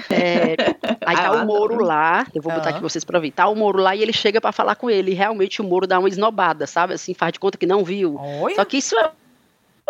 É, 0.09 0.55
Aí 1.05 1.15
tá 1.15 1.27
Ah, 1.27 1.31
o 1.43 1.45
Moro 1.45 1.73
adoro. 1.75 1.85
lá, 1.85 2.25
eu 2.33 2.41
vou 2.41 2.51
botar 2.53 2.69
aqui 2.69 2.81
vocês 2.81 3.03
pra 3.03 3.19
ver. 3.19 3.31
Tá 3.31 3.47
o 3.47 3.55
Moro 3.55 3.79
lá 3.79 3.95
e 3.95 4.01
ele 4.01 4.13
chega 4.13 4.39
pra 4.41 4.51
falar 4.51 4.75
com 4.75 4.89
ele. 4.89 5.11
E 5.11 5.13
realmente 5.13 5.61
o 5.61 5.63
Moro 5.63 5.85
dá 5.88 5.99
uma 5.99 6.07
esnobada, 6.09 6.65
sabe? 6.67 6.93
Assim, 6.93 7.13
faz 7.13 7.33
de 7.33 7.39
conta 7.39 7.57
que 7.57 7.65
não 7.65 7.83
viu. 7.83 8.15
Olha. 8.19 8.55
Só 8.55 8.65
que 8.65 8.77
isso 8.77 8.97
é 8.97 9.09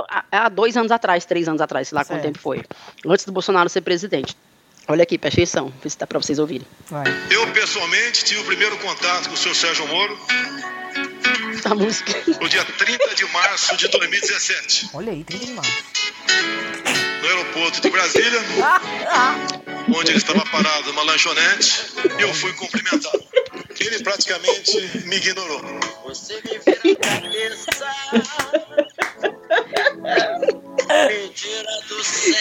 há- 0.09 0.25
há 0.31 0.49
dois 0.49 0.75
anos 0.77 0.91
atrás, 0.91 1.25
três 1.25 1.47
anos 1.47 1.61
atrás, 1.61 1.87
sei 1.87 1.95
lá 1.95 2.03
quanto 2.03 2.21
Certo. 2.21 2.23
tempo 2.25 2.39
foi. 2.39 2.63
Antes 3.05 3.25
do 3.25 3.31
Bolsonaro 3.31 3.69
ser 3.69 3.81
presidente. 3.81 4.35
Olha 4.87 5.01
aqui, 5.03 5.17
presta 5.17 5.39
atenção, 5.41 5.73
vê 5.81 5.89
se 5.89 5.97
dá 5.97 6.05
pra 6.05 6.19
vocês 6.19 6.37
ouvirem. 6.37 6.67
Vai. 6.89 7.05
Eu, 7.31 7.47
pessoalmente, 7.53 8.23
tive 8.23 8.41
o 8.41 8.43
primeiro 8.45 8.77
contato 8.77 9.27
com 9.29 9.33
o 9.33 9.37
senhor 9.37 9.55
Sérgio 9.55 9.87
Moro 9.87 10.15
A 11.65 11.73
música. 11.73 12.13
no 12.39 12.47
dia 12.47 12.63
30 12.63 13.15
de 13.15 13.25
março 13.33 13.75
de 13.77 13.87
2017, 13.87 14.89
Olha 14.93 15.11
aí, 15.11 15.23
30 15.23 15.45
de 15.45 15.51
março. 15.53 15.83
No 17.25 17.31
aeroporto 17.31 17.81
de 17.81 17.89
Brasília, 17.89 18.39
onde 19.95 20.11
ele 20.11 20.17
estava 20.17 20.45
parado 20.45 20.93
numa 20.93 21.03
lanchonete, 21.03 21.93
e 22.19 22.21
eu 22.21 22.31
fui 22.33 22.53
cumprimentado. 22.53 23.25
Ele 23.79 23.99
praticamente 24.03 24.79
me 25.05 25.15
ignorou. 25.17 25.61
Você 26.05 26.35
me 26.35 26.59
vira 26.59 26.99
a 27.01 27.21
cabeça. 27.21 27.85
Mentira 31.07 31.81
do 31.87 32.03
céu. 32.03 32.35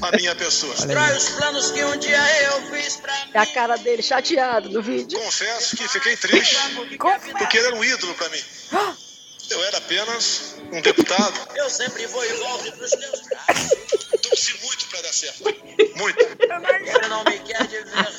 A 0.00 0.16
minha 0.16 0.34
pessoa. 0.34 0.74
Destrói 0.74 1.16
os 1.16 1.28
planos 1.30 1.70
que 1.72 1.84
um 1.84 1.96
dia 1.98 2.42
eu 2.44 2.62
fiz 2.70 2.96
pra 2.96 3.12
mim. 3.12 3.30
É 3.34 3.38
a 3.38 3.46
cara 3.46 3.76
dele 3.76 4.02
chateado 4.02 4.70
no 4.70 4.82
vídeo. 4.82 5.18
Confesso 5.18 5.76
que 5.76 5.86
fiquei 5.88 6.16
triste, 6.16 6.56
porque 7.38 7.58
ele 7.58 7.66
era 7.66 7.76
um 7.76 7.84
ídolo 7.84 8.14
para 8.14 8.28
mim. 8.30 8.42
Eu 9.52 9.62
era 9.64 9.76
apenas 9.76 10.56
um 10.72 10.80
deputado. 10.80 11.38
Eu 11.54 11.68
sempre 11.68 12.06
vou 12.06 12.24
e 12.24 12.32
volto 12.38 12.72
pros 12.72 12.90
teus 12.90 13.20
braços. 13.20 13.70
Torci 14.22 14.58
muito 14.62 14.86
para 14.86 15.02
dar 15.02 15.12
certo. 15.12 15.44
Muito. 15.96 16.24
Você 16.24 17.08
não 17.08 17.22
me 17.24 17.38
quer 17.40 17.66
de 17.66 17.82
verdade. 17.84 18.16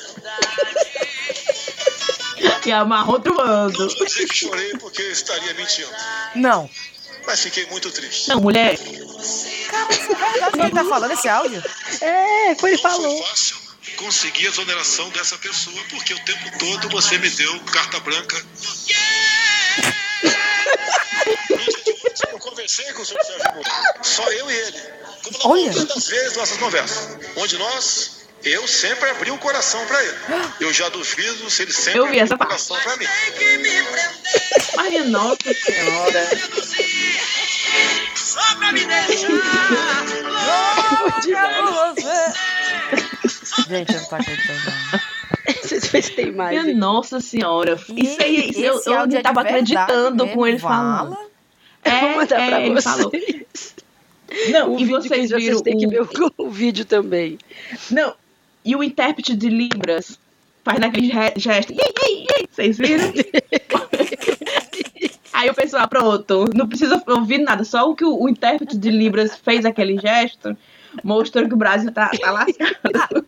E 2.64 2.70
amarrou 2.70 3.14
outro. 3.14 3.34
Não 3.34 3.68
vou 3.72 4.06
dizer 4.06 4.28
que 4.28 4.34
chorei 4.36 4.70
porque 4.78 5.02
eu 5.02 5.10
estaria 5.10 5.52
mentindo, 5.54 5.90
Não. 6.36 6.70
mas 7.26 7.40
fiquei 7.40 7.66
muito 7.66 7.90
triste. 7.90 8.28
Não, 8.28 8.40
mulher. 8.40 8.76
Verdade 8.78 10.52
que 10.52 10.60
ele 10.60 10.70
tá 10.70 10.84
falando 10.84 11.10
esse 11.12 11.28
áudio? 11.28 11.62
É, 12.00 12.54
foi 12.54 12.70
ele 12.74 12.82
Não 12.82 12.90
falou. 12.90 13.18
foi 13.18 13.26
fácil 13.26 13.56
conseguir 13.96 14.46
a 14.46 14.50
exoneração 14.50 15.10
dessa 15.10 15.36
pessoa, 15.38 15.82
porque 15.90 16.14
o 16.14 16.24
tempo 16.24 16.58
todo 16.58 16.88
você 16.90 17.18
me 17.18 17.28
deu 17.28 17.58
carta 17.64 17.98
branca 18.00 18.40
dia 18.86 18.96
de 21.84 21.90
hoje, 21.92 22.22
eu 22.32 22.38
conversei 22.64 22.92
com 22.94 23.02
o 23.02 23.04
senhor 23.04 23.22
Sérgio 23.24 23.54
Moro, 23.54 23.70
só 24.02 24.32
eu 24.32 24.50
e 24.50 24.54
ele, 24.54 24.80
como 25.22 25.38
na 25.38 25.50
Olha. 25.50 25.62
maioria 25.64 25.84
das 25.84 26.08
vezes 26.08 26.36
nossas 26.36 26.56
conversas, 26.56 27.18
onde 27.36 27.58
nós, 27.58 28.26
eu 28.42 28.66
sempre 28.66 29.10
abri 29.10 29.30
o 29.30 29.38
coração 29.38 29.84
para 29.86 30.02
ele. 30.02 30.16
Eu 30.60 30.72
já 30.72 30.88
duvido 30.88 31.50
se 31.50 31.62
ele 31.62 31.72
sempre 31.72 32.00
Eu 32.00 32.06
vi 32.08 32.20
abriu 32.20 32.36
o 32.36 32.38
coração 32.38 32.76
para 32.82 32.96
mim. 32.96 33.06
Que 33.36 33.58
me 33.58 33.82
prender 33.82 34.76
Maria 34.76 35.04
Nossa 35.04 35.54
Senhora. 35.54 36.28
só 38.16 38.56
pra 38.56 38.72
me 38.72 38.84
deixar. 38.86 39.28
Gente, 43.68 43.92
eu 43.92 44.00
não 44.00 44.08
tô 44.08 44.14
acreditando. 44.14 44.60
Vocês 45.62 45.86
fez 45.86 46.10
tem 46.10 46.32
mais. 46.32 46.62
Minha 46.62 46.74
Nossa 46.76 47.20
Senhora. 47.20 47.78
Isso 47.94 48.22
aí, 48.22 48.52
eu, 48.56 48.80
eu 48.86 49.06
não 49.06 49.18
é 49.18 49.22
tava 49.22 49.42
verdade 49.42 49.76
acreditando 49.76 50.28
com 50.28 50.46
ele 50.46 50.58
falando. 50.58 51.33
Vou 52.00 52.08
É, 52.10 52.16
mandar 52.16 52.36
pra 52.48 52.60
é, 52.60 52.66
ele 52.66 52.74
vocês. 52.74 52.84
falou. 52.84 53.12
Não, 54.50 54.74
O 54.74 54.80
e 54.80 54.84
vídeo 54.84 55.02
vocês 55.02 55.30
que 55.30 55.36
viram 55.38 55.58
vocês 55.58 55.62
têm 55.62 55.78
que 55.78 55.86
o- 55.86 55.90
ver 55.90 56.02
o, 56.02 56.08
o 56.46 56.50
vídeo 56.50 56.84
também. 56.84 57.38
Não, 57.90 58.14
e 58.64 58.74
o 58.74 58.82
intérprete 58.82 59.34
de 59.36 59.48
Libras 59.48 60.18
faz 60.64 60.78
naquele 60.80 61.06
ge- 61.08 61.34
gesto. 61.36 61.72
Ei, 61.72 61.78
ei, 62.08 62.26
ei. 62.38 62.48
Vocês 62.50 62.78
viram? 62.78 63.12
Aí 65.32 65.50
o 65.50 65.54
pessoal, 65.54 65.88
pronto, 65.88 66.44
não 66.54 66.68
precisa 66.68 67.02
ouvir 67.08 67.38
nada, 67.38 67.64
só 67.64 67.90
o 67.90 67.94
que 67.96 68.04
o, 68.04 68.22
o 68.22 68.28
intérprete 68.28 68.78
de 68.78 68.90
Libras 68.90 69.36
fez 69.36 69.64
aquele 69.64 69.98
gesto 69.98 70.56
mostrou 71.02 71.46
que 71.48 71.54
o 71.54 71.56
Brasil 71.56 71.90
tá, 71.92 72.08
tá 72.08 72.30
lascado. 72.30 73.26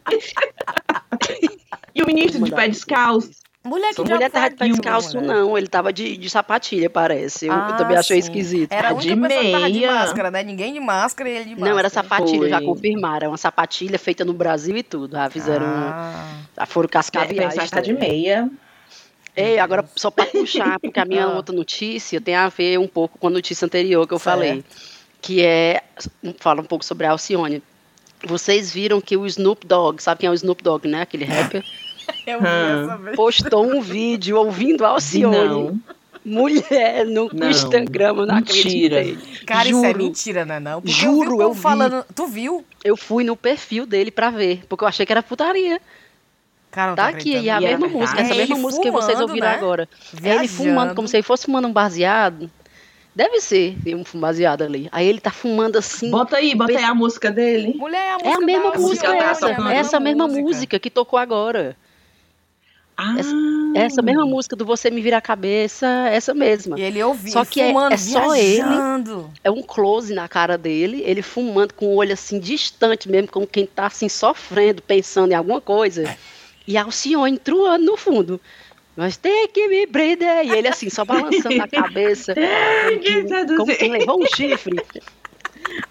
e 1.94 2.02
o 2.02 2.06
ministro 2.06 2.44
de 2.44 2.50
pé 2.52 2.68
descalço. 2.68 3.30
Mulher 3.66 3.90
que 3.94 3.96
já 4.06 4.14
mulher 4.14 4.30
tava 4.30 4.50
de 4.50 4.56
descalço, 4.68 5.16
mulher. 5.20 5.34
não. 5.34 5.58
Ele 5.58 5.66
tava 5.66 5.92
de, 5.92 6.16
de 6.16 6.30
sapatilha, 6.30 6.88
parece. 6.88 7.46
Eu, 7.46 7.52
eu 7.52 7.58
Ah, 7.58 7.72
também 7.74 7.96
achei 7.96 8.22
sim. 8.22 8.28
esquisito. 8.28 8.72
Era 8.72 8.88
a 8.88 8.90
Ah, 8.92 8.94
única 8.94 9.14
de 9.14 9.20
pessoa 9.20 9.42
que 9.44 9.50
tava 9.52 9.66
de 9.70 9.78
meia. 9.80 9.92
máscara, 9.92 10.30
né? 10.30 10.42
Ninguém 10.42 10.72
de 10.72 10.80
máscara 10.80 11.28
e 11.28 11.32
ele 11.34 11.44
de 11.44 11.50
máscara. 11.50 11.70
Não, 11.72 11.78
era 11.78 11.88
sapatilha, 11.90 12.48
já 12.48 12.58
Foi. 12.58 12.66
confirmaram. 12.66 13.26
É 13.26 13.28
uma 13.28 13.36
sapatilha 13.36 13.98
feita 13.98 14.24
no 14.24 14.32
Brasil 14.32 14.76
e 14.76 14.82
tudo. 14.82 15.12
Já 15.16 15.28
fizeram. 15.28 15.66
Ah, 15.66 16.36
Já 16.56 16.66
foram 16.66 16.88
cascaviar. 16.88 17.50
Pensar 17.50 17.64
que 17.64 17.70
tá 17.70 17.80
de 17.80 17.92
meia. 17.92 18.48
Ei, 19.36 19.58
agora 19.58 19.84
só 19.96 20.10
para 20.10 20.24
puxar, 20.26 20.80
porque 20.80 20.98
a 20.98 21.04
minha 21.04 21.24
Ah. 21.28 21.34
outra 21.36 21.54
notícia 21.54 22.20
tem 22.20 22.34
a 22.34 22.48
ver 22.48 22.78
um 22.78 22.88
pouco 22.88 23.18
com 23.18 23.26
a 23.26 23.30
notícia 23.30 23.66
anterior 23.66 24.06
que 24.06 24.14
eu 24.14 24.18
Certo. 24.18 24.34
falei, 24.34 24.64
que 25.20 25.42
é 25.44 25.82
fala 26.38 26.60
um 26.62 26.64
pouco 26.64 26.84
sobre 26.84 27.06
a 27.06 27.10
Alcione. 27.10 27.62
Vocês 28.24 28.72
viram 28.72 28.98
que 28.98 29.14
o 29.14 29.26
Snoop 29.26 29.66
Dogg, 29.66 30.02
sabe 30.02 30.20
quem 30.20 30.26
é 30.28 30.30
o 30.30 30.34
Snoop 30.34 30.62
Dogg, 30.62 30.88
né? 30.88 31.02
Aquele 31.02 31.24
rapper, 31.26 31.62
eu 32.26 32.40
vi 32.40 32.46
essa 32.46 32.96
vez. 32.98 33.16
postou 33.16 33.64
um 33.66 33.80
vídeo 33.80 34.36
ouvindo 34.36 34.84
a 34.84 34.88
Alcione. 34.88 35.36
Não. 35.36 35.80
Mulher 36.24 37.06
no 37.06 37.30
Não. 37.32 37.48
Instagram, 37.50 38.14
não 38.14 38.34
Mentira. 38.34 38.98
acreditei. 39.00 39.18
Cara, 39.46 39.68
isso 39.68 39.84
é 39.84 39.88
Juro. 39.92 39.98
mentira, 40.04 40.44
né? 40.44 40.58
Não? 40.58 40.80
Porque 40.82 40.92
Juro, 40.92 41.30
eu 41.34 41.36
vi 41.38 41.42
eu 41.44 41.52
vi. 41.52 41.60
falando. 41.60 42.04
Tu 42.14 42.26
viu? 42.26 42.64
Eu 42.84 42.96
fui 42.96 43.22
no 43.22 43.36
perfil 43.36 43.86
dele 43.86 44.10
pra 44.10 44.30
ver, 44.30 44.64
porque 44.68 44.82
eu 44.82 44.88
achei 44.88 45.06
que 45.06 45.12
era 45.12 45.22
putaria. 45.22 45.80
Cara, 46.72 46.88
não 46.90 46.96
Tá 46.96 47.06
aqui, 47.08 47.30
e 47.36 47.48
a 47.48 47.56
acreditando. 47.58 47.62
E 47.62 47.66
é 47.66 47.78
mesma 47.78 47.88
música, 48.00 48.20
essa 48.20 48.34
É 48.34 48.36
mesma 48.36 48.56
música 48.56 48.82
que 48.82 48.90
vocês 48.90 49.20
ouviram 49.20 49.46
né? 49.48 49.54
agora. 49.54 49.88
É 50.22 50.34
ele 50.34 50.48
fumando, 50.48 50.72
Viajando. 50.74 50.94
como 50.96 51.08
se 51.08 51.16
ele 51.16 51.22
fosse 51.22 51.44
fumando 51.46 51.68
um 51.68 51.72
baseado. 51.72 52.50
Deve 53.14 53.40
ser 53.40 53.76
um 54.14 54.18
baseado 54.20 54.62
ali. 54.62 54.88
Aí 54.92 55.06
ele 55.06 55.20
tá 55.20 55.30
fumando 55.30 55.78
assim. 55.78 56.10
Bota 56.10 56.36
aí, 56.36 56.54
bota 56.56 56.76
aí 56.76 56.84
a 56.84 56.92
música 56.94 57.30
dele. 57.30 57.72
Mulher, 57.78 57.98
a 58.14 58.18
É 58.20 58.24
música 58.24 58.36
a 58.36 58.40
mesma 58.44 58.72
da 58.72 58.78
música 58.78 59.08
Alcione, 59.08 59.30
essa. 59.30 59.48
é 59.48 59.56
a 59.68 59.74
essa 59.74 60.00
mesma 60.00 60.26
música. 60.26 60.78
que 60.78 60.90
tocou 60.90 61.18
agora. 61.18 61.76
Ah, 62.98 63.14
Essa 63.74 64.00
mesma 64.00 64.24
música 64.24 64.56
do 64.56 64.64
Você 64.64 64.90
Me 64.90 65.02
Vira 65.02 65.18
a 65.18 65.20
Cabeça, 65.20 65.86
essa 66.10 66.32
mesma. 66.32 66.78
E 66.80 66.82
ele 66.82 67.02
ouviu, 67.02 67.30
Só 67.32 67.44
que 67.44 67.60
é- 67.60 67.68
fumando, 67.68 67.92
é 67.92 67.96
só 67.98 68.34
ele. 68.34 68.54
viajando. 68.56 69.30
É 69.44 69.50
um 69.50 69.62
close 69.62 70.14
na 70.14 70.26
cara 70.26 70.56
dele, 70.56 71.02
ele 71.04 71.20
fumando 71.20 71.74
com 71.74 71.86
o 71.88 71.96
olho 71.96 72.14
assim 72.14 72.40
distante 72.40 73.06
mesmo, 73.10 73.28
como 73.28 73.46
quem 73.46 73.66
tá 73.66 73.86
assim 73.86 74.08
sofrendo, 74.08 74.80
pensando 74.82 75.32
em 75.32 75.34
alguma 75.34 75.60
coisa. 75.60 76.16
E 76.66 76.76
a 76.78 76.84
Alcione 76.84 77.38
truando 77.38 77.84
no 77.84 77.96
fundo. 77.98 78.40
Mas 78.96 79.18
tem 79.18 79.46
que 79.48 79.68
me 79.68 79.86
prender. 79.86 80.46
E 80.46 80.52
ele 80.52 80.68
assim, 80.68 80.88
só 80.88 81.04
balançando 81.04 81.62
a 81.62 81.68
cabeça. 81.68 82.34
Como, 82.96 83.28
seduzir. 83.28 83.56
como 83.58 83.76
quem 83.76 83.90
levou 83.92 84.22
um 84.22 84.26
chifre. 84.34 84.82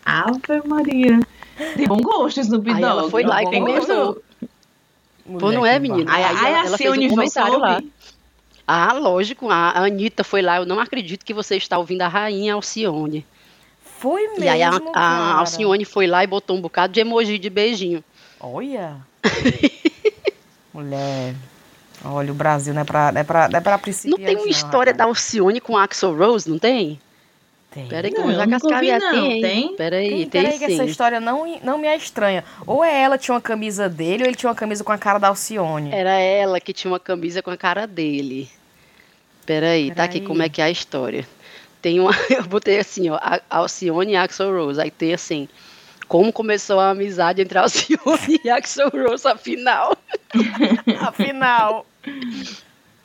Ave 0.04 0.62
Maria. 0.66 1.20
Tem 1.78 1.88
bom 1.88 1.98
gosto, 1.98 2.40
Snoop 2.42 2.68
Aí 2.68 2.82
Dogg. 2.82 2.84
ela 2.86 3.10
foi 3.12 3.24
lá 3.24 3.44
e 3.44 3.60
gosto. 3.60 4.22
Pô, 5.40 5.52
não 5.52 5.66
é, 5.66 5.80
menina? 5.80 6.12
Aí, 6.14 6.24
Aí 6.24 6.36
aí 6.36 6.46
ela- 6.54 6.62
a 6.62 6.66
ela 6.68 6.78
fez 6.78 6.92
um 6.92 6.96
não 6.96 7.10
comentário 7.10 7.58
lá. 7.60 7.82
Ah, 8.68 8.94
lógico, 8.94 9.50
a 9.50 9.78
Anitta 9.80 10.24
foi 10.24 10.42
lá. 10.42 10.58
Eu 10.58 10.66
não 10.66 10.80
acredito 10.80 11.24
que 11.26 11.34
você 11.34 11.56
está 11.56 11.78
ouvindo 11.78 12.02
a 12.02 12.08
rainha 12.08 12.54
Alcione. 12.56 13.26
Foi 14.00 14.28
mesmo, 14.30 14.44
e 14.44 14.50
aí 14.50 14.62
a, 14.64 14.72
a. 14.94 15.34
Alcione 15.40 15.86
foi 15.86 16.06
lá 16.08 16.24
e 16.24 16.28
botou 16.28 16.56
um 16.58 16.62
bocado 16.62 16.92
de 16.94 17.00
emoji 17.00 17.38
de 17.40 17.50
beijinho. 17.50 18.04
Olha. 18.40 18.98
Mulher. 20.74 21.36
Olha, 22.04 22.32
o 22.32 22.36
Brasil 22.36 22.74
não 22.74 22.82
é 22.82 22.86
pra, 22.86 23.12
não 23.12 23.22
é 23.22 23.24
pra, 23.24 23.48
não 23.50 23.58
é 23.58 23.62
pra 23.62 23.72
Não 23.74 23.80
principiantes, 23.80 24.26
tem 24.26 24.36
uma 24.36 24.48
história 24.50 24.94
da. 24.94 25.06
Alcione 25.06 25.60
com 25.62 25.78
Axel 25.78 26.16
Rose, 26.16 26.50
não 26.50 26.60
tem? 26.60 27.00
Tem. 27.76 27.88
Peraí 27.88 28.10
que 28.10 28.22
eu 28.22 28.32
já 28.32 28.46
não. 28.48 28.60
Tem, 29.28 29.42
Tem? 29.42 29.76
Peraí, 29.76 30.08
Tem, 30.08 30.30
tem, 30.30 30.30
peraí 30.30 30.58
que 30.58 30.64
essa 30.64 30.86
história 30.86 31.20
não, 31.20 31.60
não 31.62 31.78
me 31.78 31.88
é 31.88 31.98
estranha. 31.98 32.42
Ou 32.66 32.82
é 32.82 33.02
ela 33.02 33.18
tinha 33.18 33.36
uma 33.36 33.42
camisa 33.42 33.90
dele, 33.90 34.24
ou 34.24 34.30
ele 34.30 34.38
tinha 34.38 34.50
uma 34.50 34.56
camisa 34.56 34.82
com 34.82 34.94
a 34.94 34.98
cara 34.98 35.20
da 35.20 35.28
Alcione. 35.28 35.92
Era 35.92 36.18
ela 36.18 36.58
que 36.62 36.72
tinha 36.72 36.90
uma 36.90 37.02
camisa 37.02 37.44
com 37.44 37.52
a 37.52 37.58
cara 37.58 37.86
dele. 37.86 38.50
Peraí, 39.46 39.94
tá 39.94 40.06
aqui 40.06 40.20
Peraí. 40.20 40.28
como 40.28 40.42
é 40.42 40.48
que 40.48 40.62
é 40.62 40.64
a 40.64 40.72
história. 40.72 41.28
Tem 41.82 42.00
uma, 42.00 42.12
eu 42.32 42.44
botei 42.46 42.80
assim, 42.80 43.10
ó, 43.10 43.20
Alcione 43.50 44.14
e 44.14 44.16
Axel 44.16 44.56
Rose. 44.56 44.80
Aí 44.80 44.90
tem 44.90 45.14
assim, 45.14 45.50
como 46.08 46.32
começou 46.32 46.80
a 46.80 46.92
amizade 46.92 47.42
entre 47.42 47.58
Alcione 47.58 48.40
e 48.42 48.50
Axel 48.50 48.90
Rose, 48.90 49.28
afinal. 49.28 49.98
Afinal. 51.02 51.86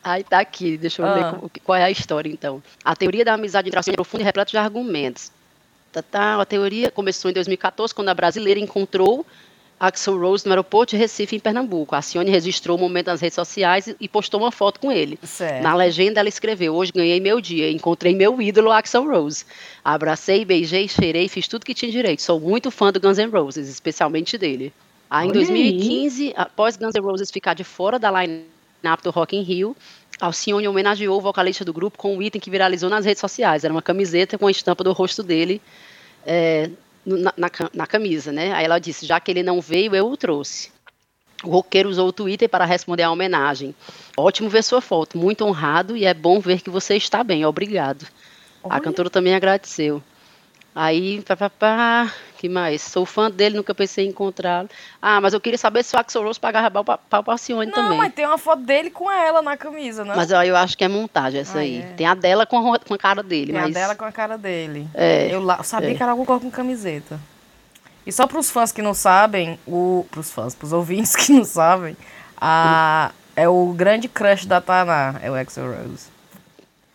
Aí 0.02 0.24
tá 0.24 0.38
aqui, 0.40 0.76
deixa 0.78 1.02
eu 1.02 1.06
Ah. 1.06 1.32
ver 1.32 1.50
qual, 1.62 1.76
é 1.76 1.84
a 1.84 1.90
história 1.90 2.30
então. 2.30 2.62
A 2.84 2.96
teoria 2.96 3.24
da 3.24 3.34
amizade 3.34 3.68
entre 3.68 3.90
é 3.90 3.92
profunda 3.92 4.22
e 4.22 4.24
repleta 4.24 4.50
de 4.50 4.56
argumentos. 4.56 5.30
Tá, 5.92 6.02
tá, 6.02 6.40
a 6.40 6.44
teoria 6.46 6.90
começou 6.90 7.30
em 7.30 7.34
2014, 7.34 7.94
quando 7.94 8.08
a 8.08 8.14
brasileira 8.14 8.58
encontrou 8.60 9.26
Axel 9.78 10.18
Rose 10.20 10.44
no 10.46 10.52
aeroporto 10.52 10.90
de 10.90 10.96
Recife, 10.98 11.36
em 11.36 11.40
Pernambuco. 11.40 11.94
A 11.94 11.98
Alcione 11.98 12.30
registrou 12.30 12.76
o 12.76 12.80
momento 12.80 13.06
nas 13.08 13.20
redes 13.20 13.34
sociais 13.34 13.88
e- 13.98 14.08
postou 14.08 14.40
uma 14.40 14.52
foto 14.52 14.78
com 14.78 14.92
ele. 14.92 15.18
Certo. 15.22 15.62
Na 15.62 15.74
legenda 15.74 16.20
ela 16.20 16.28
escreveu: 16.28 16.74
Hoje 16.74 16.92
ganhei 16.94 17.18
meu 17.18 17.40
dia, 17.40 17.70
encontrei 17.70 18.14
meu 18.14 18.40
ídolo 18.42 18.70
Axel 18.70 19.04
Rose. 19.10 19.44
Abracei, 19.84 20.44
beijei, 20.44 20.86
cheirei, 20.86 21.28
fiz 21.28 21.48
tudo 21.48 21.64
que 21.64 21.74
tinha 21.74 21.90
direito. 21.90 22.20
Sou 22.22 22.38
muito 22.38 22.70
fã 22.70 22.92
do 22.92 23.00
Guns 23.00 23.18
N' 23.18 23.30
Roses, 23.30 23.68
especialmente 23.68 24.36
dele. 24.38 24.72
Aí 25.08 25.26
em 25.26 25.30
Olha 25.30 25.40
aí. 25.40 25.46
2015, 25.46 26.34
após 26.36 26.76
Guns 26.76 26.94
N' 26.94 27.00
Roses 27.02 27.30
ficar 27.30 27.54
de 27.54 27.64
fora 27.64 27.98
da 27.98 28.10
line-up 28.82 29.02
do 29.02 29.10
Rock 29.10 29.36
in 29.36 29.42
Rio, 29.42 29.76
Alcione 30.20 30.68
homenageou 30.68 31.16
o 31.16 31.20
vocalista 31.20 31.64
do 31.64 31.72
grupo 31.72 31.96
com 31.96 32.16
um 32.16 32.22
item 32.22 32.40
que 32.40 32.50
viralizou 32.50 32.90
nas 32.90 33.04
redes 33.04 33.20
sociais. 33.20 33.64
Era 33.64 33.72
uma 33.72 33.82
camiseta 33.82 34.36
com 34.36 34.46
a 34.46 34.50
estampa 34.50 34.84
do 34.84 34.92
rosto 34.92 35.22
dele 35.22 35.62
é, 36.26 36.70
na, 37.04 37.32
na 37.36 37.50
na 37.72 37.86
camisa, 37.86 38.30
né? 38.30 38.52
Aí 38.52 38.64
ela 38.64 38.78
disse, 38.78 39.06
já 39.06 39.18
que 39.18 39.30
ele 39.30 39.42
não 39.42 39.60
veio, 39.60 39.94
eu 39.94 40.10
o 40.10 40.16
trouxe. 40.16 40.70
O 41.42 41.48
roqueiro 41.48 41.88
usou 41.88 42.08
o 42.08 42.12
Twitter 42.12 42.48
para 42.48 42.66
responder 42.66 43.02
à 43.02 43.10
homenagem. 43.10 43.74
Ótimo 44.16 44.50
ver 44.50 44.62
sua 44.62 44.82
foto, 44.82 45.16
muito 45.16 45.44
honrado 45.44 45.96
e 45.96 46.04
é 46.04 46.12
bom 46.12 46.38
ver 46.38 46.60
que 46.60 46.68
você 46.68 46.96
está 46.96 47.24
bem, 47.24 47.46
obrigado. 47.46 48.06
A 48.62 48.74
Olha. 48.74 48.80
cantora 48.80 49.08
também 49.08 49.34
agradeceu. 49.34 50.02
Aí, 50.74 51.22
pá, 51.22 51.36
pá, 51.36 51.50
pá, 51.50 52.14
que 52.40 52.48
mais? 52.48 52.80
Sou 52.80 53.04
fã 53.04 53.30
dele, 53.30 53.56
nunca 53.56 53.74
pensei 53.74 54.06
em 54.06 54.08
encontrá-lo. 54.08 54.68
Ah, 55.00 55.20
mas 55.20 55.34
eu 55.34 55.40
queria 55.40 55.58
saber 55.58 55.82
se 55.84 55.94
o 55.94 55.98
Axl 55.98 56.22
Rose 56.22 56.40
pagava 56.40 56.82
pau 56.82 56.98
pra 57.22 57.32
Alcione 57.34 57.66
Não, 57.66 57.72
também. 57.74 57.98
mas 57.98 58.14
tem 58.14 58.24
uma 58.26 58.38
foto 58.38 58.62
dele 58.62 58.90
com 58.90 59.10
ela 59.10 59.42
na 59.42 59.56
camisa, 59.56 60.04
né? 60.04 60.14
Mas 60.16 60.32
ó, 60.32 60.42
eu 60.42 60.56
acho 60.56 60.76
que 60.78 60.82
é 60.84 60.88
montagem 60.88 61.40
essa 61.40 61.58
Ah, 61.58 61.60
aí. 61.60 61.80
é. 61.82 61.92
Tem 61.96 62.06
a 62.06 62.14
dela 62.14 62.46
com 62.46 62.72
a, 62.72 62.78
com 62.78 62.94
a 62.94 62.98
cara 62.98 63.22
dele, 63.22 63.52
Tem 63.52 63.60
mas... 63.60 63.70
a 63.76 63.78
dela 63.80 63.94
com 63.94 64.04
a 64.06 64.12
cara 64.12 64.38
dele. 64.38 64.88
É, 64.94 65.28
eu, 65.34 65.42
lá- 65.42 65.62
sabia 65.62 65.90
é. 65.90 65.94
que 65.94 66.02
era 66.02 66.12
alguma 66.12 66.26
coisa 66.26 66.40
com 66.42 66.50
camiseta. 66.50 67.20
E 68.06 68.10
só 68.12 68.26
pros 68.26 68.50
fãs 68.50 68.72
que 68.72 68.80
não 68.80 68.94
sabem, 68.94 69.58
o. 69.66 70.06
Pros 70.10 70.30
fãs, 70.30 70.54
pros 70.54 70.72
ouvintes 70.72 71.14
que 71.16 71.32
não 71.32 71.44
sabem, 71.44 71.94
a, 72.40 73.10
é 73.36 73.46
o 73.48 73.72
grande 73.76 74.08
crush 74.08 74.46
da 74.46 74.60
Taná, 74.60 75.16
é 75.22 75.30
o 75.30 75.34
Axel 75.34 75.66
Rose. 75.66 76.06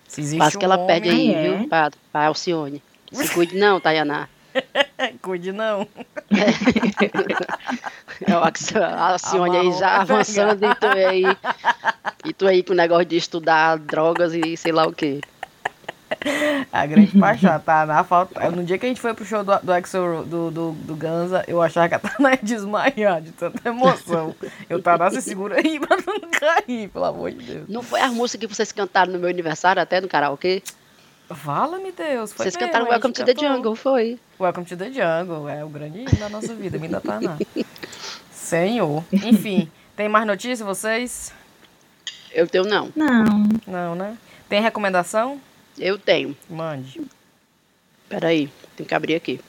Se 0.07 0.21
existe 0.21 0.37
quase 0.39 0.57
que 0.57 0.65
um 0.65 0.71
ela 0.71 0.85
pede 0.87 1.09
aí, 1.09 1.31
homem- 1.35 1.57
viu, 1.59 1.67
pra, 1.69 1.91
pra 2.11 2.25
Alcione. 2.27 2.81
Se 3.11 3.29
cuide 3.29 3.55
não, 3.57 3.79
Tayaná. 3.79 4.27
Cuide 5.21 5.51
não. 5.51 5.87
É 8.25 8.31
a 8.31 9.09
Alcione 9.09 9.57
aí 9.57 9.67
Amarrou 9.67 9.79
já 9.79 10.01
avançando 10.01 10.65
e 10.65 10.75
tu 10.75 10.87
aí... 10.87 11.23
E 12.23 12.33
tu 12.33 12.47
aí 12.47 12.63
com 12.63 12.71
o 12.71 12.75
negócio 12.75 13.05
de 13.05 13.17
estudar 13.17 13.77
drogas 13.77 14.33
e 14.33 14.55
sei 14.55 14.71
lá 14.71 14.87
o 14.87 14.93
quê. 14.93 15.19
A 16.71 16.85
grande 16.85 17.17
paixão, 17.17 17.53
a 17.53 17.59
Taná 17.59 18.03
falta. 18.03 18.49
No 18.49 18.63
dia 18.63 18.77
que 18.77 18.85
a 18.85 18.89
gente 18.89 19.01
foi 19.01 19.13
pro 19.13 19.25
show 19.25 19.43
do, 19.43 19.57
do 19.59 19.73
Axel 19.73 20.23
do, 20.25 20.51
do, 20.51 20.71
do 20.71 20.95
Ganza, 20.95 21.43
eu 21.47 21.61
achava 21.61 21.89
que 21.89 21.95
a 21.95 21.99
Taná 21.99 22.31
ia 22.33 22.39
desmaiar 22.41 23.21
de 23.21 23.31
tanta 23.31 23.67
emoção. 23.67 24.35
Eu 24.69 24.81
tava 24.81 25.09
se 25.11 25.21
segura 25.21 25.57
aí 25.57 25.79
pra 25.79 25.97
não 25.97 26.19
cair, 26.31 26.89
pelo 26.89 27.05
amor 27.05 27.31
de 27.31 27.45
Deus. 27.45 27.69
Não 27.69 27.83
foi 27.83 27.99
a 28.01 28.09
música 28.09 28.47
que 28.47 28.53
vocês 28.53 28.71
cantaram 28.71 29.13
no 29.13 29.19
meu 29.19 29.29
aniversário, 29.29 29.81
até 29.81 29.99
no 29.99 30.07
karaokê? 30.07 30.63
Fala-me 31.33 31.91
Deus. 31.91 32.31
Foi 32.33 32.45
Vocês 32.45 32.55
mesmo, 32.55 32.67
cantaram 32.67 32.87
Welcome 32.87 33.13
to 33.13 33.25
the 33.25 33.33
cantou. 33.33 33.55
Jungle, 33.55 33.75
foi. 33.75 34.19
Welcome 34.39 34.65
to 34.67 34.77
the 34.77 34.91
Jungle, 34.91 35.49
é 35.49 35.65
o 35.65 35.69
grande 35.69 35.99
hino 35.99 36.15
da 36.17 36.29
nossa 36.29 36.53
vida, 36.53 36.77
me 36.77 36.87
da 36.87 37.01
Taná. 37.01 37.37
Senhor. 38.31 39.03
Enfim, 39.11 39.71
tem 39.95 40.07
mais 40.07 40.27
notícias 40.27 40.59
vocês? 40.59 41.33
Eu 42.31 42.47
tenho 42.47 42.65
não. 42.65 42.91
Não. 42.95 43.49
Não, 43.65 43.95
né? 43.95 44.17
Tem 44.47 44.61
recomendação? 44.61 45.41
Eu 45.79 45.97
tenho. 45.97 46.37
Mande. 46.47 47.01
Peraí, 48.07 48.49
tem 48.77 48.85
que 48.85 48.93
abrir 48.93 49.15
aqui. 49.15 49.39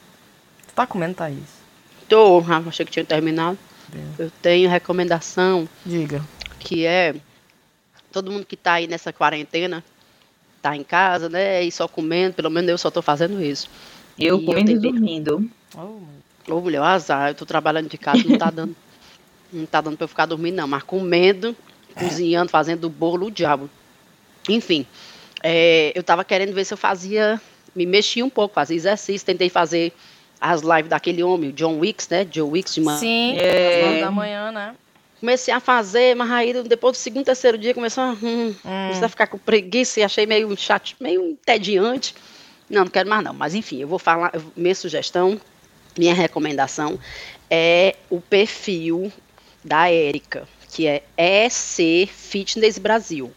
Tu 0.68 0.74
tá 0.74 0.86
comendo, 0.86 1.14
Thaís? 1.14 1.60
Tô, 2.08 2.40
ah, 2.48 2.62
achei 2.66 2.86
que 2.86 2.92
tinha 2.92 3.04
terminado. 3.04 3.58
Deus. 3.88 4.18
Eu 4.18 4.30
tenho 4.40 4.70
recomendação 4.70 5.68
Diga. 5.84 6.24
que 6.58 6.86
é 6.86 7.14
todo 8.10 8.32
mundo 8.32 8.46
que 8.46 8.56
tá 8.56 8.74
aí 8.74 8.86
nessa 8.86 9.12
quarentena, 9.12 9.84
tá 10.62 10.74
em 10.76 10.82
casa, 10.84 11.28
né? 11.28 11.62
E 11.62 11.70
só 11.72 11.86
comendo, 11.88 12.34
pelo 12.34 12.50
menos 12.50 12.68
eu 12.70 12.78
só 12.78 12.90
tô 12.90 13.00
fazendo 13.02 13.42
isso. 13.42 13.68
Eu 14.18 14.24
E 14.24 14.26
eu 14.40 14.42
comendo 14.44 14.70
e 14.70 14.74
tentei- 14.74 14.90
dormindo. 14.92 15.50
Oh, 15.76 15.98
Ô, 16.48 16.60
mulher, 16.60 16.80
azar, 16.80 17.30
eu 17.30 17.34
tô 17.34 17.44
trabalhando 17.44 17.88
de 17.88 17.98
casa, 17.98 18.22
não 18.26 18.38
tá 18.38 18.50
dando. 18.50 18.74
não 19.52 19.66
tá 19.66 19.80
dando 19.80 19.96
pra 19.96 20.04
eu 20.04 20.08
ficar 20.08 20.26
dormindo, 20.26 20.54
não. 20.56 20.66
Mas 20.68 20.82
comendo, 20.82 21.56
cozinhando, 21.94 22.50
fazendo 22.50 22.88
bolo, 22.90 23.26
o 23.26 23.30
diabo. 23.30 23.68
Enfim, 24.48 24.86
é, 25.42 25.92
eu 25.94 26.02
tava 26.02 26.24
querendo 26.24 26.52
ver 26.54 26.64
se 26.64 26.72
eu 26.74 26.78
fazia. 26.78 27.40
Me 27.74 27.84
mexia 27.84 28.24
um 28.24 28.30
pouco, 28.30 28.54
fazia 28.54 28.76
exercício, 28.76 29.26
tentei 29.26 29.48
fazer 29.50 29.92
as 30.40 30.62
lives 30.62 30.88
daquele 30.88 31.22
homem, 31.22 31.50
o 31.50 31.52
John 31.52 31.78
Wicks, 31.78 32.08
né? 32.08 32.26
Joe 32.30 32.48
Wicks 32.50 32.74
de 32.74 32.80
manhã. 32.80 32.98
Sim, 32.98 33.36
É. 33.38 33.80
às 33.80 33.86
nove 33.86 34.00
da 34.00 34.10
manhã, 34.10 34.52
né? 34.52 34.74
Comecei 35.20 35.52
a 35.52 35.60
fazer, 35.60 36.14
mas 36.14 36.30
aí 36.30 36.52
depois 36.62 36.96
do 36.96 37.00
segundo, 37.00 37.24
terceiro 37.24 37.56
dia 37.56 37.72
começou 37.72 38.04
a, 38.04 38.10
hum, 38.10 38.54
comecei 38.62 39.04
a 39.04 39.08
ficar 39.08 39.26
com 39.26 39.38
preguiça 39.38 40.00
e 40.00 40.02
achei 40.02 40.26
meio 40.26 40.54
chato, 40.56 40.94
meio 41.00 41.30
entediante. 41.30 42.14
Não, 42.68 42.84
não 42.84 42.90
quero 42.90 43.08
mais 43.08 43.24
não. 43.24 43.32
Mas 43.32 43.54
enfim, 43.54 43.80
eu 43.80 43.88
vou 43.88 43.98
falar, 43.98 44.32
minha 44.54 44.74
sugestão, 44.74 45.40
minha 45.98 46.12
recomendação 46.14 46.98
é 47.50 47.96
o 48.10 48.20
perfil 48.20 49.10
da 49.64 49.90
Érica, 49.90 50.46
que 50.70 50.86
é 50.86 51.02
EC 51.16 52.08
Fitness 52.08 52.78
Brasil. 52.78 53.32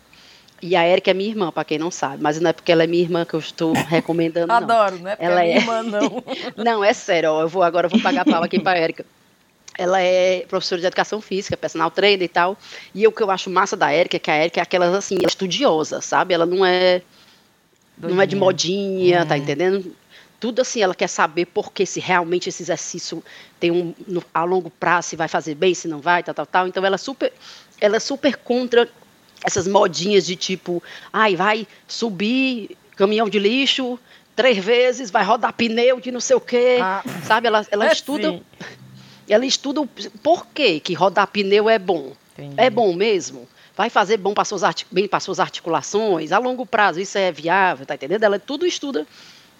E 0.62 0.76
a 0.76 0.84
Érica 0.84 1.12
é 1.12 1.14
minha 1.14 1.30
irmã, 1.30 1.52
para 1.52 1.64
quem 1.64 1.78
não 1.78 1.90
sabe, 1.90 2.22
mas 2.22 2.40
não 2.40 2.50
é 2.50 2.54
porque 2.54 2.72
ela 2.72 2.84
é 2.84 2.88
minha 2.88 3.02
irmã 3.02 3.24
que 3.24 3.34
eu 3.34 3.40
estou 3.40 3.72
recomendando, 3.88 4.48
não. 4.48 4.58
Adoro, 4.58 4.98
né? 4.98 5.16
Porque 5.16 5.26
Ela 5.26 5.42
é 5.42 5.46
minha 5.46 5.56
é. 5.56 5.60
irmã, 5.60 5.84
não. 5.84 6.24
Não, 6.58 6.84
é 6.84 6.94
sério, 6.94 7.32
ó, 7.32 7.42
eu 7.42 7.48
vou 7.48 7.64
agora 7.64 7.86
eu 7.88 7.90
vou 7.90 8.02
pagar 8.02 8.26
pau 8.26 8.44
aqui 8.44 8.60
pra 8.60 8.78
Érica. 8.78 9.06
Ela 9.80 10.02
é 10.02 10.46
professora 10.50 10.82
de 10.82 10.88
educação 10.88 11.22
física, 11.22 11.56
personal 11.56 11.90
trainer 11.90 12.24
e 12.26 12.28
tal. 12.28 12.58
E 12.94 13.08
o 13.08 13.12
que 13.14 13.24
eu 13.24 13.32
acho 13.32 13.50
massa 13.50 13.78
da 13.78 13.90
Érica 13.90 14.18
é 14.18 14.20
que 14.20 14.30
a 14.30 14.36
Érica 14.36 14.60
é 14.60 14.64
aquela 14.64 14.98
assim, 14.98 15.16
ela 15.16 15.24
é 15.24 15.28
estudiosa, 15.28 16.02
sabe? 16.02 16.34
Ela 16.34 16.46
não 16.46 16.66
é 16.66 17.02
não 17.98 18.22
é 18.22 18.26
de 18.26 18.36
Doidinha. 18.36 18.40
modinha, 18.40 19.26
tá 19.26 19.36
Hum. 19.36 19.38
entendendo? 19.38 19.96
Tudo 20.40 20.62
assim, 20.62 20.82
ela 20.82 20.94
quer 20.96 21.08
saber 21.08 21.46
por 21.46 21.72
que 21.72 21.86
se 21.86 22.00
realmente 22.00 22.48
esse 22.50 22.62
exercício 22.64 23.24
tem 23.60 23.72
um 23.72 23.94
no- 24.08 24.24
a 24.34 24.44
longo 24.44 24.70
prazo, 24.70 25.10
se 25.10 25.16
vai 25.16 25.28
fazer 25.30 25.56
bem, 25.56 25.74
se 25.74 25.88
não 25.88 26.00
vai, 26.00 26.24
tal, 26.24 26.34
tal, 26.36 26.46
tal. 26.46 26.68
Então 26.68 26.86
ela 26.86 26.96
é 26.96 26.98
super, 26.98 27.32
ela 27.80 27.96
é 27.98 28.00
super 28.00 28.36
contra 28.38 28.88
essas 29.46 29.66
modinhas 29.68 30.26
de 30.26 30.36
tipo, 30.36 30.84
ai, 31.12 31.36
vai 31.38 31.66
subir 31.88 32.78
caminhão 32.98 33.30
de 33.30 33.40
lixo 33.40 33.98
três 34.36 34.58
vezes, 34.58 35.12
vai 35.12 35.24
rodar 35.26 35.52
pneu 35.54 36.00
de 36.00 36.10
não 36.12 36.22
sei 36.22 36.36
o 36.38 36.42
quê, 36.42 36.80
Ah. 36.82 37.04
sabe? 37.26 37.48
Ela, 37.48 37.66
ela 37.70 37.88
É 37.90 37.92
estuda, 37.92 38.30
sim. 38.32 38.42
Ela 39.34 39.46
estuda 39.46 39.82
o 39.82 39.88
por 39.88 40.46
que 40.48 40.82
rodar 40.94 41.28
pneu 41.28 41.70
é 41.70 41.80
bom. 41.80 42.14
Entendi. 42.34 42.56
É 42.58 42.70
bom 42.70 42.94
mesmo? 42.94 43.48
Vai 43.76 43.90
fazer 43.90 44.18
bom 44.18 44.34
para 44.34 44.44
suas, 44.44 44.62
bem 44.92 45.08
para 45.08 45.20
suas 45.20 45.40
articulações? 45.40 46.32
A 46.32 46.38
longo 46.38 46.66
prazo 46.66 47.00
isso 47.00 47.18
é 47.18 47.32
viável, 47.32 47.86
tá 47.86 47.96
entendendo? 47.96 48.24
Ela 48.24 48.38
tudo 48.38 48.66
estuda, 48.66 49.08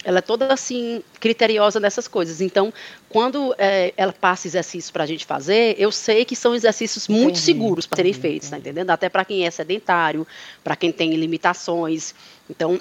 ela 0.04 0.20
é 0.20 0.22
toda 0.22 0.54
assim, 0.54 1.02
criteriosa 1.20 1.80
nessas 1.80 2.08
coisas. 2.08 2.42
Então, 2.42 2.74
quando 3.08 3.56
é, 3.58 3.94
ela 3.96 4.12
passa 4.14 4.48
exercícios 4.48 4.92
para 4.92 5.04
a 5.04 5.08
gente 5.08 5.26
fazer, 5.26 5.76
eu 5.78 5.92
sei 5.92 6.26
que 6.26 6.36
são 6.36 6.54
exercícios 6.54 7.08
muito 7.08 7.38
Entendi, 7.38 7.40
seguros 7.40 7.86
para 7.86 7.98
serem 7.98 8.12
entendi, 8.12 8.22
feitos, 8.22 8.50
tá 8.50 8.58
entendendo? 8.58 8.90
Até 8.90 9.08
para 9.08 9.24
quem 9.24 9.46
é 9.46 9.52
sedentário, 9.52 10.28
para 10.64 10.76
quem 10.76 10.92
tem 10.92 11.16
limitações. 11.16 12.14
Então, 12.50 12.80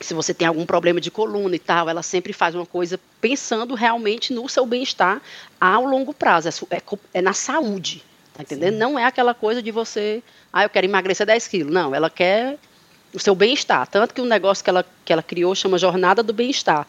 se 0.00 0.14
você 0.14 0.32
tem 0.32 0.48
algum 0.48 0.64
problema 0.64 1.00
de 1.00 1.10
coluna 1.10 1.54
e 1.54 1.58
tal, 1.58 1.88
ela 1.88 2.02
sempre 2.02 2.32
faz 2.32 2.54
uma 2.54 2.66
coisa 2.66 2.98
pensando 3.20 3.74
realmente 3.74 4.32
no 4.32 4.48
seu 4.48 4.64
bem-estar 4.64 5.20
ao 5.60 5.84
longo 5.84 6.14
prazo, 6.14 6.48
é, 6.48 6.76
é 6.76 6.82
é 7.14 7.22
na 7.22 7.34
saúde, 7.34 8.02
tá 8.34 8.42
entendendo? 8.42 8.76
Não 8.76 8.98
é 8.98 9.04
aquela 9.04 9.34
coisa 9.34 9.62
de 9.62 9.70
você, 9.70 10.22
ah, 10.52 10.64
eu 10.64 10.70
quero 10.70 10.86
emagrecer 10.86 11.26
10 11.26 11.48
quilos. 11.48 11.72
Não, 11.72 11.94
ela 11.94 12.08
quer 12.08 12.58
o 13.12 13.18
seu 13.18 13.34
bem-estar. 13.34 13.86
Tanto 13.86 14.14
que 14.14 14.20
o 14.20 14.24
negócio 14.24 14.64
que 14.64 14.70
ela, 14.70 14.84
que 15.04 15.12
ela 15.12 15.22
criou 15.22 15.54
chama 15.54 15.78
Jornada 15.78 16.22
do 16.22 16.32
Bem-Estar. 16.32 16.86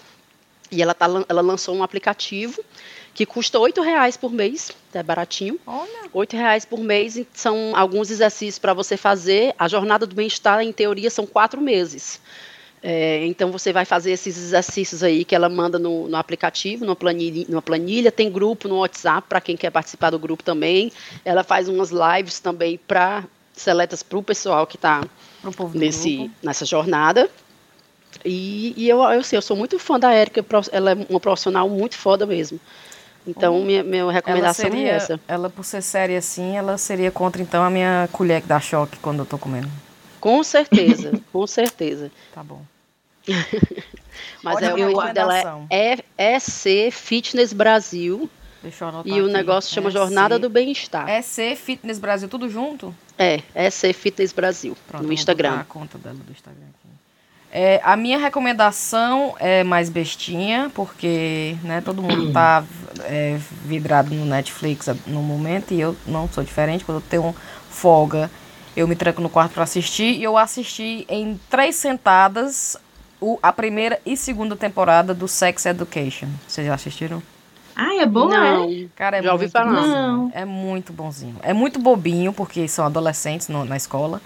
E 0.71 0.81
ela, 0.81 0.93
tá, 0.93 1.07
ela 1.27 1.41
lançou 1.41 1.75
um 1.75 1.83
aplicativo 1.83 2.63
que 3.13 3.25
custa 3.25 3.59
8 3.59 3.81
reais 3.81 4.15
por 4.15 4.31
mês, 4.31 4.71
é 4.93 5.03
baratinho. 5.03 5.59
R$ 6.15 6.27
reais 6.31 6.63
por 6.63 6.79
mês 6.79 7.21
são 7.33 7.73
alguns 7.75 8.09
exercícios 8.09 8.57
para 8.57 8.73
você 8.73 8.95
fazer. 8.95 9.53
A 9.59 9.67
jornada 9.67 10.05
do 10.05 10.15
bem-estar, 10.15 10.61
em 10.61 10.71
teoria, 10.71 11.09
são 11.09 11.27
quatro 11.27 11.59
meses. 11.59 12.21
É, 12.83 13.23
então 13.27 13.51
você 13.51 13.71
vai 13.71 13.85
fazer 13.85 14.11
esses 14.11 14.35
exercícios 14.37 15.03
aí 15.03 15.23
que 15.23 15.35
ela 15.35 15.47
manda 15.47 15.77
no, 15.77 16.07
no 16.07 16.17
aplicativo, 16.17 16.83
numa 16.83 16.95
planilha, 16.95 17.45
numa 17.47 17.61
planilha, 17.61 18.11
tem 18.11 18.31
grupo 18.31 18.67
no 18.67 18.79
WhatsApp 18.79 19.27
para 19.29 19.39
quem 19.39 19.55
quer 19.55 19.69
participar 19.69 20.09
do 20.09 20.17
grupo 20.17 20.43
também. 20.43 20.91
Ela 21.23 21.43
faz 21.43 21.67
umas 21.67 21.91
lives 21.91 22.39
também 22.39 22.79
para 22.87 23.23
seletas 23.53 24.01
para 24.01 24.17
o 24.17 24.23
pessoal 24.23 24.65
que 24.65 24.77
está 24.77 25.03
nessa 26.41 26.65
jornada. 26.65 27.29
E, 28.25 28.73
e 28.75 28.89
eu, 28.89 29.01
eu, 29.03 29.23
sei, 29.23 29.37
eu 29.37 29.41
sou 29.41 29.55
muito 29.55 29.77
fã 29.77 29.99
da 29.99 30.11
Érica, 30.11 30.43
ela 30.71 30.91
é 30.91 30.97
uma 31.09 31.19
profissional 31.19 31.69
muito 31.69 31.97
foda 31.97 32.25
mesmo. 32.25 32.59
Então, 33.25 33.61
minha, 33.63 33.83
minha 33.83 34.11
recomendação 34.11 34.69
seria, 34.69 34.87
é 34.87 34.95
essa. 34.95 35.19
ela 35.27 35.49
por 35.49 35.63
ser 35.63 35.83
séria 35.83 36.17
assim, 36.17 36.57
ela 36.57 36.77
seria 36.77 37.11
contra 37.11 37.41
então 37.41 37.63
a 37.63 37.69
minha 37.69 38.09
colher 38.11 38.41
que 38.41 38.47
dá 38.47 38.59
choque 38.59 38.97
quando 38.97 39.19
eu 39.19 39.25
tô 39.25 39.37
comendo. 39.37 39.69
Com 40.19 40.43
certeza, 40.43 41.19
com 41.31 41.45
certeza. 41.45 42.11
Tá 42.33 42.43
bom. 42.43 42.61
Mas 44.43 44.61
é, 44.61 44.73
o 44.73 44.75
perfil 44.75 45.13
dela 45.13 45.33
recomendação. 45.33 45.67
é 45.69 45.97
EC 46.35 46.91
Fitness 46.91 47.53
Brasil 47.53 48.29
Deixa 48.61 48.83
eu 48.83 48.89
anotar 48.89 49.11
e 49.11 49.19
o 49.21 49.25
aqui. 49.25 49.33
negócio 49.33 49.73
chama 49.73 49.89
É 49.89 49.91
Jornada 49.91 50.37
do 50.37 50.49
Bem-Estar. 50.49 51.09
É 51.09 51.21
C 51.21 51.55
Fitness 51.55 51.97
Brasil, 51.97 52.29
tudo 52.29 52.47
junto? 52.47 52.93
É, 53.17 53.41
EC 53.55 53.93
Fitness 53.93 54.31
Brasil, 54.31 54.77
Pronto, 54.87 55.05
no 55.05 55.13
Instagram. 55.13 55.59
a 55.59 55.63
conta 55.63 55.97
dela 55.97 56.15
do 56.15 56.31
Instagram 56.31 56.65
aqui. 56.65 56.91
É, 57.53 57.81
a 57.83 57.97
minha 57.97 58.17
recomendação 58.17 59.35
é 59.39 59.63
mais 59.63 59.89
bestinha, 59.89 60.71
porque 60.73 61.57
né, 61.63 61.81
todo 61.81 62.01
mundo 62.01 62.31
tá 62.31 62.63
é, 63.01 63.37
vidrado 63.65 64.13
no 64.13 64.25
Netflix 64.25 64.87
no 65.07 65.21
momento 65.21 65.73
e 65.73 65.81
eu 65.81 65.95
não 66.05 66.29
sou 66.29 66.43
diferente. 66.43 66.85
Quando 66.85 66.99
eu 66.99 67.03
tenho 67.09 67.35
folga, 67.69 68.31
eu 68.75 68.87
me 68.87 68.95
tranco 68.95 69.21
no 69.21 69.29
quarto 69.29 69.53
para 69.53 69.63
assistir 69.63 70.13
e 70.13 70.23
eu 70.23 70.37
assisti 70.37 71.05
em 71.09 71.37
três 71.49 71.75
sentadas 71.75 72.77
o, 73.21 73.39
a 73.41 73.53
primeira 73.53 73.99
e 74.05 74.17
segunda 74.17 74.55
temporada 74.55 75.13
do 75.13 75.27
Sex 75.27 75.65
Education. 75.65 76.27
Vocês 76.47 76.65
já 76.67 76.73
assistiram? 76.73 77.21
Ah, 77.75 77.95
é 78.01 78.05
bom, 78.05 78.27
não. 78.27 78.69
é? 78.69 78.87
Cara, 78.95 79.17
é 79.17 79.23
Já 79.23 79.31
ouvi 79.31 79.45
muito 79.45 79.51
falar. 79.53 79.71
bonzinho. 79.73 79.95
Não. 79.95 80.31
É 80.33 80.43
muito 80.43 80.91
bonzinho. 80.91 81.35
É 81.41 81.53
muito 81.53 81.79
bobinho, 81.79 82.33
porque 82.33 82.67
são 82.67 82.85
adolescentes 82.85 83.47
no- 83.47 83.63
na 83.63 83.77
escola. 83.77 84.21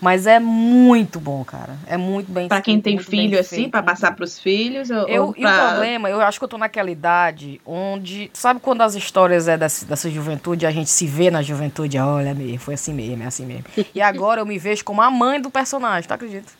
Mas 0.00 0.26
é 0.26 0.40
muito 0.40 1.20
bom, 1.20 1.44
cara. 1.44 1.76
É 1.86 1.96
muito 1.96 2.30
bem 2.30 2.48
Pra 2.48 2.60
quem 2.60 2.80
tem 2.80 2.98
filho 2.98 3.38
assim, 3.38 3.70
pra 3.70 3.80
passar 3.84 4.16
pros 4.16 4.36
filhos? 4.38 4.90
Ou, 4.90 5.08
Eu, 5.08 5.24
ou 5.26 5.34
E 5.36 5.44
o 5.46 5.48
pra... 5.48 5.68
problema, 5.68 6.10
eu 6.10 6.20
acho 6.20 6.40
que 6.40 6.44
eu 6.44 6.48
tô 6.48 6.58
naquela 6.58 6.90
idade 6.90 7.60
onde. 7.64 8.28
Sabe 8.34 8.58
quando 8.58 8.82
as 8.82 8.96
histórias 8.96 9.46
é 9.46 9.56
dessa, 9.56 9.86
dessa 9.86 10.10
juventude, 10.10 10.66
a 10.66 10.72
gente 10.72 10.90
se 10.90 11.06
vê 11.06 11.30
na 11.30 11.40
juventude, 11.40 11.96
olha, 11.98 12.36
foi 12.58 12.74
assim 12.74 12.92
mesmo, 12.92 13.22
é 13.22 13.26
assim 13.26 13.46
mesmo. 13.46 13.64
E 13.94 14.02
agora 14.02 14.40
eu 14.40 14.46
me 14.46 14.58
vejo 14.58 14.84
como 14.84 15.00
a 15.00 15.08
mãe 15.08 15.40
do 15.40 15.50
personagem, 15.50 16.08
tu 16.08 16.12
acredita? 16.14 16.52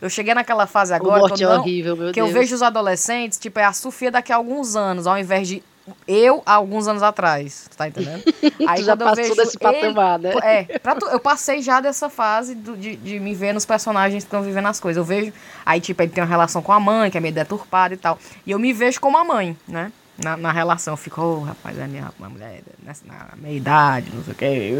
Eu 0.00 0.08
cheguei 0.10 0.34
naquela 0.34 0.66
fase 0.66 0.92
O 0.92 0.96
agora 0.96 1.20
morte 1.20 1.34
que 1.38 1.42
é 1.44 1.46
eu, 1.46 1.50
não, 1.50 1.60
horrível, 1.60 1.96
meu 1.96 2.08
que 2.08 2.20
Deus. 2.20 2.28
eu 2.28 2.32
vejo 2.34 2.54
os 2.54 2.62
adolescentes, 2.62 3.38
tipo, 3.38 3.58
é 3.58 3.64
a 3.64 3.72
Sofia 3.72 4.10
daqui 4.10 4.32
a 4.32 4.36
alguns 4.36 4.76
anos, 4.76 5.06
ao 5.06 5.18
invés 5.18 5.48
de 5.48 5.62
eu 6.06 6.42
há 6.44 6.52
alguns 6.52 6.86
anos 6.86 7.02
atrás, 7.02 7.66
tu 7.70 7.76
tá 7.76 7.88
entendendo? 7.88 8.22
tu 8.76 8.82
já 8.84 8.94
passou 8.94 9.34
desse 9.36 9.58
patamar, 9.58 10.18
né? 10.18 10.32
É, 10.42 10.78
pra 10.78 10.94
tu- 10.94 11.06
eu 11.06 11.18
passei 11.18 11.62
já 11.62 11.80
dessa 11.80 12.10
fase 12.10 12.54
do- 12.54 12.76
de, 12.76 12.94
de 12.96 13.18
me 13.18 13.34
ver 13.34 13.54
nos 13.54 13.64
personagens 13.64 14.22
que 14.22 14.26
estão 14.28 14.42
vivendo 14.42 14.66
as 14.66 14.78
coisas. 14.78 14.98
Eu 14.98 15.04
vejo, 15.04 15.32
aí 15.64 15.80
tipo, 15.80 16.02
ele 16.02 16.12
tem 16.12 16.22
uma 16.22 16.28
relação 16.28 16.60
com 16.60 16.72
a 16.72 16.78
mãe, 16.78 17.10
que 17.10 17.16
é 17.16 17.20
meio 17.20 17.32
deturpada 17.34 17.94
e 17.94 17.96
tal. 17.96 18.18
E 18.46 18.50
eu 18.50 18.58
me 18.58 18.70
vejo 18.72 19.00
como 19.00 19.16
a 19.16 19.24
mãe, 19.24 19.56
né? 19.66 19.90
Na, 20.22 20.36
na 20.36 20.50
relação, 20.50 20.94
eu 20.94 20.96
fico, 20.96 21.20
ô, 21.20 21.40
rapaz, 21.40 21.78
é 21.78 21.86
minha 21.86 22.10
uma 22.18 22.28
mulher 22.28 22.62
nessa, 22.82 23.04
na 23.06 23.28
meia 23.36 23.56
idade, 23.56 24.10
não 24.12 24.24
sei 24.24 24.32
o 24.32 24.36
quê. 24.36 24.72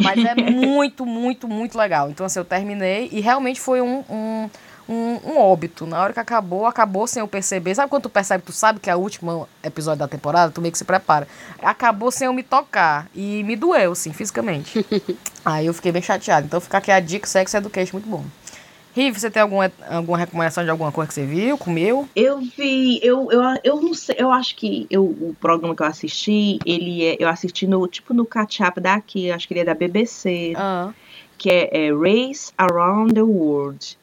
Mas 0.00 0.24
é 0.24 0.34
muito, 0.50 1.04
muito, 1.04 1.48
muito 1.48 1.76
legal. 1.76 2.08
Então, 2.10 2.24
assim, 2.24 2.38
eu 2.38 2.44
terminei 2.44 3.08
e 3.10 3.20
realmente 3.20 3.60
foi 3.60 3.80
um, 3.80 4.04
um, 4.08 4.50
um, 4.88 5.20
um 5.24 5.38
óbito. 5.38 5.84
Na 5.84 6.00
hora 6.00 6.12
que 6.12 6.20
acabou, 6.20 6.66
acabou 6.66 7.08
sem 7.08 7.20
eu 7.20 7.26
perceber. 7.26 7.74
Sabe 7.74 7.90
quando 7.90 8.04
tu 8.04 8.10
percebe, 8.10 8.44
tu 8.44 8.52
sabe 8.52 8.78
que 8.78 8.88
é 8.88 8.94
o 8.94 9.00
último 9.00 9.48
episódio 9.64 9.98
da 9.98 10.08
temporada, 10.08 10.52
tu 10.52 10.60
meio 10.60 10.70
que 10.70 10.78
se 10.78 10.84
prepara. 10.84 11.26
Acabou 11.60 12.12
sem 12.12 12.26
eu 12.26 12.32
me 12.32 12.44
tocar. 12.44 13.08
E 13.14 13.42
me 13.42 13.56
doeu, 13.56 13.92
assim, 13.92 14.12
fisicamente. 14.12 14.86
Aí 15.44 15.66
eu 15.66 15.74
fiquei 15.74 15.90
bem 15.90 16.02
chateado. 16.02 16.46
Então 16.46 16.60
fica 16.60 16.78
aqui 16.78 16.92
a 16.92 17.00
dica, 17.00 17.26
Sex 17.26 17.52
Education, 17.54 17.94
muito 17.94 18.08
bom. 18.08 18.24
Rive, 18.94 19.18
você 19.18 19.30
tem 19.30 19.40
alguma, 19.42 19.72
alguma 19.88 20.18
recomendação 20.18 20.62
de 20.64 20.68
alguma 20.70 20.92
coisa 20.92 21.08
que 21.08 21.14
você 21.14 21.24
viu, 21.24 21.56
comeu? 21.56 22.06
Eu 22.14 22.40
vi, 22.40 23.00
eu, 23.02 23.30
eu, 23.32 23.40
eu 23.64 23.80
não 23.80 23.94
sei, 23.94 24.16
eu 24.18 24.30
acho 24.30 24.54
que 24.54 24.86
eu, 24.90 25.02
o 25.04 25.34
programa 25.40 25.74
que 25.74 25.82
eu 25.82 25.86
assisti, 25.86 26.58
ele 26.66 27.02
é, 27.04 27.16
eu 27.18 27.28
assisti 27.28 27.66
no, 27.66 27.88
tipo 27.88 28.12
no 28.12 28.26
catch-up 28.26 28.78
daqui, 28.80 29.30
acho 29.32 29.48
que 29.48 29.54
ele 29.54 29.60
é 29.60 29.64
da 29.64 29.74
BBC, 29.74 30.52
Ah. 30.56 30.90
que 31.38 31.48
é, 31.50 31.86
é 31.86 31.90
Race 31.92 32.52
Around 32.58 33.14
the 33.14 33.22
World, 33.22 33.96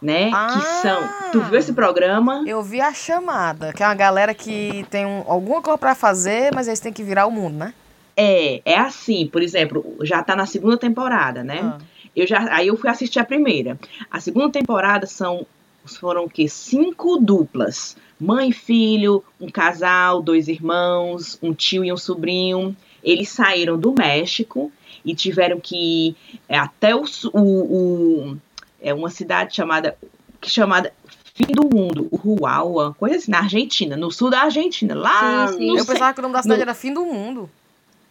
né? 0.00 0.30
Ah! 0.32 0.46
Que 0.58 0.66
são, 0.80 1.08
tu 1.32 1.40
viu 1.42 1.58
esse 1.58 1.74
programa? 1.74 2.42
Eu 2.46 2.62
vi 2.62 2.80
a 2.80 2.94
chamada, 2.94 3.70
que 3.74 3.82
é 3.82 3.86
uma 3.86 3.94
galera 3.94 4.32
que 4.32 4.86
tem 4.88 5.04
um- 5.04 5.24
alguma 5.26 5.60
coisa 5.60 5.76
pra 5.76 5.94
fazer, 5.94 6.54
mas 6.54 6.68
eles 6.68 6.80
têm 6.80 6.92
que 6.92 7.02
virar 7.02 7.26
o 7.26 7.30
mundo, 7.30 7.56
né? 7.58 7.74
É, 8.16 8.60
é 8.64 8.78
assim, 8.78 9.26
por 9.26 9.42
exemplo, 9.42 9.84
já 10.02 10.22
tá 10.22 10.34
na 10.36 10.44
segunda 10.46 10.76
temporada, 10.78 11.44
né? 11.44 11.60
Ah. 11.62 11.78
Eu 12.14 12.26
já, 12.26 12.54
aí 12.54 12.66
eu 12.68 12.76
fui 12.76 12.90
assistir 12.90 13.18
a 13.18 13.24
primeira. 13.24 13.78
A 14.10 14.20
segunda 14.20 14.50
temporada 14.50 15.06
são 15.06 15.46
foram 15.84 16.24
o 16.26 16.30
quê? 16.30 16.48
Cinco 16.48 17.16
duplas. 17.18 17.96
Mãe 18.20 18.50
e 18.50 18.52
filho, 18.52 19.24
um 19.40 19.50
casal, 19.50 20.22
dois 20.22 20.46
irmãos, 20.46 21.38
um 21.42 21.52
tio 21.52 21.84
e 21.84 21.92
um 21.92 21.96
sobrinho. 21.96 22.76
Eles 23.02 23.30
saíram 23.30 23.76
do 23.76 23.92
México 23.92 24.70
e 25.04 25.12
tiveram 25.14 25.58
que 25.58 26.08
ir 26.10 26.16
é, 26.48 26.56
até 26.56 26.94
o, 26.94 27.02
o, 27.32 27.40
o- 27.40 28.36
é 28.80 28.94
uma 28.94 29.10
cidade 29.10 29.54
chamada 29.56 29.96
que 30.40 30.48
chamada 30.50 30.92
Fim 31.34 31.46
do 31.52 31.64
Mundo, 31.64 32.08
Uruaua, 32.12 32.94
coisa 32.98 33.16
assim, 33.16 33.30
na 33.30 33.38
Argentina, 33.38 33.96
no 33.96 34.10
sul 34.10 34.28
da 34.30 34.42
Argentina, 34.42 34.94
lá 34.94 35.48
Sim, 35.48 35.56
sim. 35.58 35.66
no 35.72 35.78
Eu 35.78 35.86
pensava 35.86 36.12
que 36.12 36.20
o 36.20 36.22
nome 36.22 36.34
da 36.34 36.42
cidade 36.42 36.58
no- 36.58 36.62
era 36.62 36.74
Fim 36.74 36.92
do 36.92 37.04
Mundo. 37.06 37.48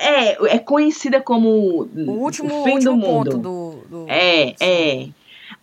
É, 0.01 0.55
é 0.55 0.59
conhecida 0.59 1.21
como 1.21 1.49
O 1.49 2.11
último, 2.11 2.49
fim 2.63 2.73
último 2.73 2.79
do 2.79 2.95
mundo. 2.95 3.37
do. 3.37 3.83
do- 3.89 4.05
É, 4.09 4.55
é. 4.59 5.07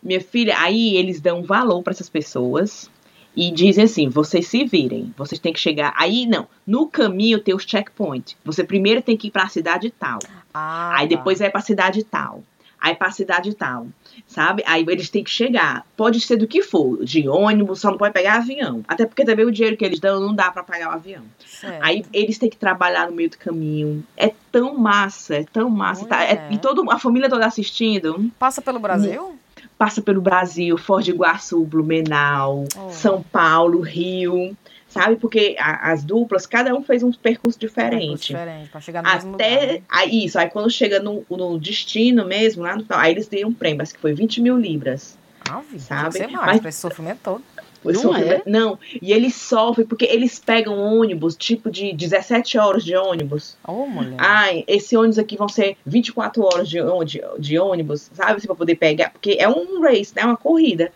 Minha 0.02 0.20
filha, 0.20 0.54
aí 0.58 0.96
eles 0.96 1.20
dão 1.20 1.42
valor 1.42 1.82
para 1.82 1.92
essas 1.92 2.08
pessoas 2.08 2.90
e 3.34 3.50
dizem 3.50 3.84
assim: 3.84 4.08
vocês 4.08 4.46
se 4.46 4.64
virem, 4.64 5.12
vocês 5.16 5.38
têm 5.40 5.52
que 5.52 5.58
chegar. 5.58 5.92
Aí 5.96 6.24
não, 6.26 6.46
no 6.66 6.86
caminho 6.86 7.40
tem 7.40 7.54
os 7.54 7.64
checkpoints. 7.64 8.36
Você 8.44 8.62
primeiro 8.64 9.02
tem 9.02 9.16
que 9.16 9.28
ir 9.28 9.30
para 9.30 9.44
a 9.44 9.48
cidade 9.48 9.90
tal, 9.90 10.18
Ah, 10.54 10.94
aí 10.96 11.08
tá. 11.08 11.16
depois 11.16 11.38
vai 11.40 11.50
para 11.50 11.60
a 11.60 11.64
cidade 11.64 12.04
tal, 12.04 12.42
aí 12.80 12.94
para 12.94 13.08
a 13.08 13.12
cidade 13.12 13.52
tal, 13.54 13.86
sabe? 14.26 14.62
Aí 14.66 14.84
eles 14.88 15.08
têm 15.08 15.24
que 15.24 15.30
chegar. 15.30 15.86
Pode 15.96 16.20
ser 16.20 16.36
do 16.36 16.46
que 16.46 16.62
for, 16.62 17.04
de 17.04 17.28
ônibus, 17.28 17.80
só 17.80 17.90
não 17.90 17.98
pode 17.98 18.12
pegar 18.12 18.36
avião. 18.36 18.84
Até 18.86 19.06
porque 19.06 19.24
também 19.24 19.44
o 19.44 19.52
dinheiro 19.52 19.76
que 19.76 19.84
eles 19.84 20.00
dão 20.00 20.20
não 20.20 20.34
dá 20.34 20.50
para 20.50 20.62
pagar 20.62 20.88
o 20.90 20.92
avião. 20.92 21.22
Certo. 21.46 21.82
Aí 21.82 22.04
eles 22.12 22.38
têm 22.38 22.50
que 22.50 22.56
trabalhar 22.56 23.08
no 23.08 23.16
meio 23.16 23.30
do 23.30 23.38
caminho. 23.38 24.04
É 24.16 24.32
tão 24.50 24.76
massa, 24.76 25.36
é 25.36 25.44
tão 25.44 25.68
massa. 25.70 26.06
Tá? 26.06 26.24
É- 26.24 26.48
e 26.50 26.58
todo, 26.58 26.90
a 26.90 26.98
família 26.98 27.28
toda 27.28 27.46
assistindo 27.46 28.30
Passa 28.38 28.62
pelo 28.62 28.78
Brasil? 28.78 29.38
Passa 29.78 30.02
pelo 30.02 30.20
Brasil, 30.20 30.76
Foz 30.76 31.04
do 31.06 31.12
Iguaçu, 31.12 31.64
Blumenau, 31.64 32.64
Oh. 32.76 32.90
São 32.90 33.22
Paulo, 33.22 33.80
Rio, 33.80 34.56
sabe? 34.88 35.16
Porque 35.16 35.54
a- 35.58 35.92
as 35.92 36.02
duplas, 36.02 36.46
cada 36.46 36.74
um 36.74 36.82
fez 36.82 37.02
um 37.02 37.12
percurso 37.12 37.58
diferente. 37.58 38.28
Diferente, 38.28 38.68
pra 38.70 38.80
chegar 38.80 39.02
no 39.02 39.08
mesmo 39.08 39.32
lugar. 39.32 39.46
Até 39.46 39.66
né? 39.74 39.82
aí, 39.88 40.24
isso, 40.24 40.38
aí 40.38 40.50
quando 40.50 40.68
chega 40.68 40.98
no, 40.98 41.24
no 41.30 41.58
destino 41.58 42.24
mesmo, 42.26 42.62
lá 42.64 42.74
no 42.76 42.82
final, 42.82 42.98
aí 42.98 43.12
eles 43.12 43.28
dão 43.28 43.48
um 43.50 43.54
prêmio, 43.54 43.80
acho 43.82 43.94
que 43.94 44.00
foi 44.00 44.12
20 44.12 44.40
mil 44.40 44.58
libras. 44.58 45.16
Ah, 45.48 45.62
sabe? 45.78 46.12
Tem 46.12 46.22
que 46.22 46.28
ser 46.28 46.36
mais, 46.36 46.46
Mas- 46.46 46.60
pra 46.60 46.68
esse 46.68 46.80
sofrimento 46.80 47.20
todo. 47.22 47.42
Não 47.84 47.94
sofrimento- 47.94 48.42
Não, 48.46 48.78
e 49.00 49.12
eles 49.12 49.34
sofrem 49.34 49.86
porque 49.86 50.04
eles 50.04 50.38
pegam 50.38 50.78
ônibus, 50.78 51.36
tipo 51.36 51.70
de 51.70 51.92
17 51.92 52.58
horas 52.58 52.84
de 52.84 52.96
ônibus. 52.96 53.56
Ô, 53.66 53.86
mulher. 53.86 54.16
Ai, 54.18 54.64
esse 54.66 54.96
ônibus 54.96 55.18
aqui 55.18 55.36
vão 55.36 55.48
ser 55.48 55.76
24 55.86 56.42
horas 56.44 56.68
de, 56.68 56.78
de, 57.06 57.22
de 57.38 57.58
ônibus, 57.58 58.10
sabe? 58.12 58.32
Assim, 58.32 58.46
pra 58.46 58.56
poder 58.56 58.74
pegar. 58.76 59.10
Porque 59.10 59.36
é 59.38 59.48
um 59.48 59.80
race, 59.82 60.12
né? 60.14 60.24
Uma 60.24 60.36
corrida. 60.36 60.92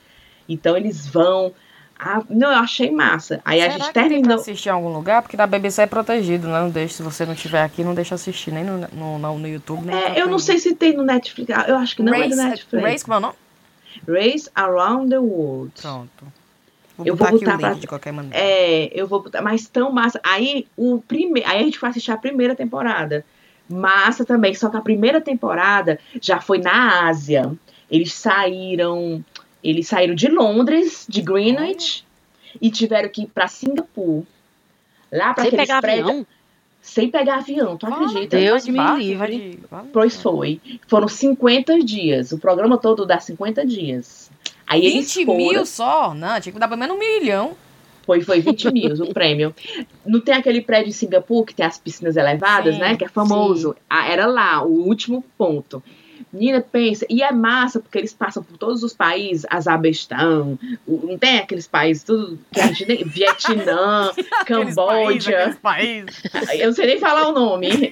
Então 0.49 0.77
eles 0.77 1.07
vão. 1.07 1.53
Ah, 2.05 2.21
não, 2.29 2.51
eu 2.51 2.59
achei 2.59 2.91
massa. 2.91 3.41
Aí 3.45 3.61
a 3.61 3.65
Será 3.65 3.75
gente 3.75 3.87
que 3.87 3.95
tem 3.95 4.09
terminou. 4.09 4.35
assistir 4.41 4.69
em 4.69 4.73
algum 4.73 4.93
lugar? 4.93 5.23
Porque 5.23 5.37
na 5.37 5.47
BBC 5.47 5.83
é 5.83 5.87
protegido, 5.87 6.49
né? 6.49 6.61
Não 6.61 6.69
deixa, 6.69 6.95
se 6.95 7.03
você 7.03 7.25
não 7.25 7.33
estiver 7.33 7.63
aqui, 7.63 7.85
não 7.85 7.95
deixa 7.95 8.17
assistir 8.17 8.51
nem 8.51 8.65
no, 8.65 8.79
no, 8.93 9.19
no, 9.21 9.39
no 9.39 9.47
YouTube. 9.49 9.89
É, 9.89 10.21
eu 10.21 10.27
não 10.27 10.41
sei 10.41 10.59
se 10.59 10.75
tem 10.75 10.97
no 10.97 11.05
Netflix. 11.05 11.49
Ah, 11.57 11.65
Eu 11.69 11.77
acho 11.77 11.95
que 11.95 12.03
não 12.03 12.13
é 12.13 12.25
Race, 12.25 12.35
Netflix. 12.37 12.85
Race, 12.85 13.05
como 13.05 13.15
é 13.15 13.19
o 13.19 13.21
nome? 13.21 13.35
Race 14.09 14.51
Around 14.57 15.11
the 15.11 15.19
World. 15.19 15.73
Pronto. 15.81 16.25
Vou 16.97 17.07
Eu 17.07 17.15
botar 17.17 17.31
vou 17.31 17.37
aqui 17.37 17.45
botar 17.47 17.57
o 17.57 17.61
link 17.61 17.71
pra- 17.71 17.81
de 17.81 17.87
qualquer 17.87 18.13
maneira. 18.13 18.37
É, 18.39 18.91
eu 18.93 19.07
vou 19.07 19.23
botar. 19.23 19.41
Mas 19.43 19.67
tão 19.69 19.91
massa. 19.93 20.21
Aí, 20.23 20.67
o 20.77 21.01
prime... 21.07 21.43
Aí 21.45 21.61
a 21.61 21.63
gente 21.63 21.79
foi 21.79 21.89
assistir 21.89 22.11
a 22.13 22.17
primeira 22.17 22.55
temporada. 22.55 23.25
Massa 23.69 24.25
também. 24.25 24.55
Só 24.55 24.69
que 24.69 24.77
a 24.77 24.81
primeira 24.81 25.21
temporada 25.21 25.99
já 26.21 26.41
foi 26.41 26.59
na 26.59 27.07
Ásia. 27.09 27.51
Eles 27.91 28.13
saíram. 28.13 29.25
Eles 29.65 29.87
saíram 29.89 30.15
de 30.15 30.29
Londres, 30.29 31.07
de 31.09 31.23
Greenwich, 31.23 32.05
e 32.61 32.71
tiveram 32.71 33.09
que 33.09 33.23
ir 33.23 33.27
pra 33.29 33.47
Singapura. 33.49 34.27
Lá 35.11 35.33
pra 35.35 35.45
Sem 35.45 35.49
aqueles 35.49 35.67
pegar 35.69 35.81
prédios. 35.81 36.09
avião? 36.09 36.27
Sem 36.81 37.09
pegar 37.11 37.37
avião, 37.37 37.77
tu 37.77 37.87
acredita? 37.87 38.37
Deus 38.37 38.67
me 38.67 38.79
livre. 38.97 39.61
Pois 39.93 40.21
foi. 40.21 40.61
Foram 40.89 41.07
50 41.07 41.79
dias. 41.79 42.33
O 42.33 42.39
programa 42.39 42.77
todo 42.77 43.07
dá 43.07 43.21
50 43.21 43.65
dias. 43.65 44.31
Aí 44.73 44.87
eles 44.87 45.15
20 45.15 45.27
foram. 45.27 45.39
mil 45.39 45.67
só? 45.67 46.15
Não, 46.15 46.41
tinha 46.41 46.53
que 46.53 46.59
dar 46.59 46.69
pelo 46.69 46.81
menos 46.81 46.97
um 46.97 46.99
milhão. 46.99 47.53
Foi, 48.05 48.21
foi 48.23 48.41
20 48.41 48.73
mil 48.73 48.95
o 48.95 49.15
prêmio. 49.15 49.55
Não 50.05 50.21
tem 50.21 50.35
aquele 50.35 50.61
prédio 50.61 50.89
em 50.89 50.93
Singapura 50.93 51.47
que 51.47 51.55
tem 51.55 51.65
as 51.65 51.79
piscinas 51.79 52.17
elevadas, 52.17 52.75
Sim, 52.75 52.81
né? 52.81 52.97
Que 52.97 53.05
é 53.05 53.09
famoso. 53.09 53.77
Ah, 53.89 54.09
era 54.09 54.27
lá, 54.27 54.63
o 54.65 54.87
último 54.87 55.25
ponto. 55.39 55.83
Menina, 56.33 56.63
pensa, 56.63 57.05
e 57.11 57.23
é 57.23 57.31
massa 57.31 57.79
porque 57.79 57.99
eles 57.99 58.15
passam 58.15 58.43
por 58.43 58.57
todos 58.57 58.83
os 58.83 58.95
países, 58.95 59.45
Azabestão, 59.51 60.59
não 60.87 61.19
tem 61.19 61.39
aqueles 61.39 61.67
países, 61.69 62.05
tudo 62.05 62.39
que 62.51 62.59
a 62.59 62.69
gente 62.69 62.87
nem, 62.87 63.05
Vietnã, 63.05 64.11
países, 64.15 64.31
Camboja, 64.47 65.39
aqueles 65.39 65.59
países. 65.59 66.23
eu 66.59 66.67
não 66.69 66.73
sei 66.73 66.87
nem 66.87 66.99
falar 66.99 67.29
o 67.29 67.33
nome, 67.33 67.69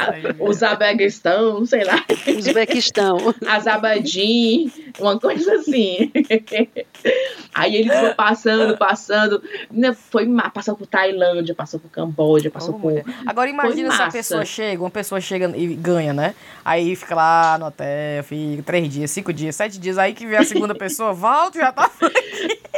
Uzabeguestão, 0.38 1.66
sei 1.66 1.82
lá, 1.82 2.04
Uzbequistão. 2.36 3.18
Azabadin, 3.44 4.70
Uma 5.00 5.18
coisa 5.18 5.54
assim. 5.54 6.10
Aí 7.54 7.76
eles 7.76 8.00
vão 8.00 8.14
passando, 8.14 8.76
passando. 8.76 9.42
né, 9.70 9.92
Foi 9.92 10.28
passou 10.52 10.76
por 10.76 10.86
Tailândia, 10.86 11.54
passou 11.54 11.80
por 11.80 11.90
Camboja, 11.90 12.50
passou 12.50 12.74
Ô, 12.74 12.78
por. 12.78 12.90
mulher. 12.90 13.04
Agora 13.26 13.48
imagina 13.48 13.90
se 13.90 14.02
a 14.02 14.08
pessoa 14.08 14.44
chega, 14.44 14.82
uma 14.82 14.90
pessoa 14.90 15.20
chega 15.20 15.50
e 15.56 15.74
ganha, 15.74 16.12
né? 16.12 16.34
Aí 16.64 16.94
fica 16.94 17.14
lá 17.14 17.58
no 17.58 17.66
hotel, 17.66 18.22
fica 18.24 18.62
três 18.62 18.88
dias, 18.88 19.10
cinco 19.10 19.32
dias, 19.32 19.56
sete 19.56 19.78
dias, 19.78 19.98
aí 19.98 20.12
que 20.12 20.26
vem 20.26 20.38
a 20.38 20.44
segunda 20.44 20.74
pessoa, 20.78 21.12
volta 21.12 21.58
e 21.58 21.60
já 21.60 21.72
tá. 21.72 21.90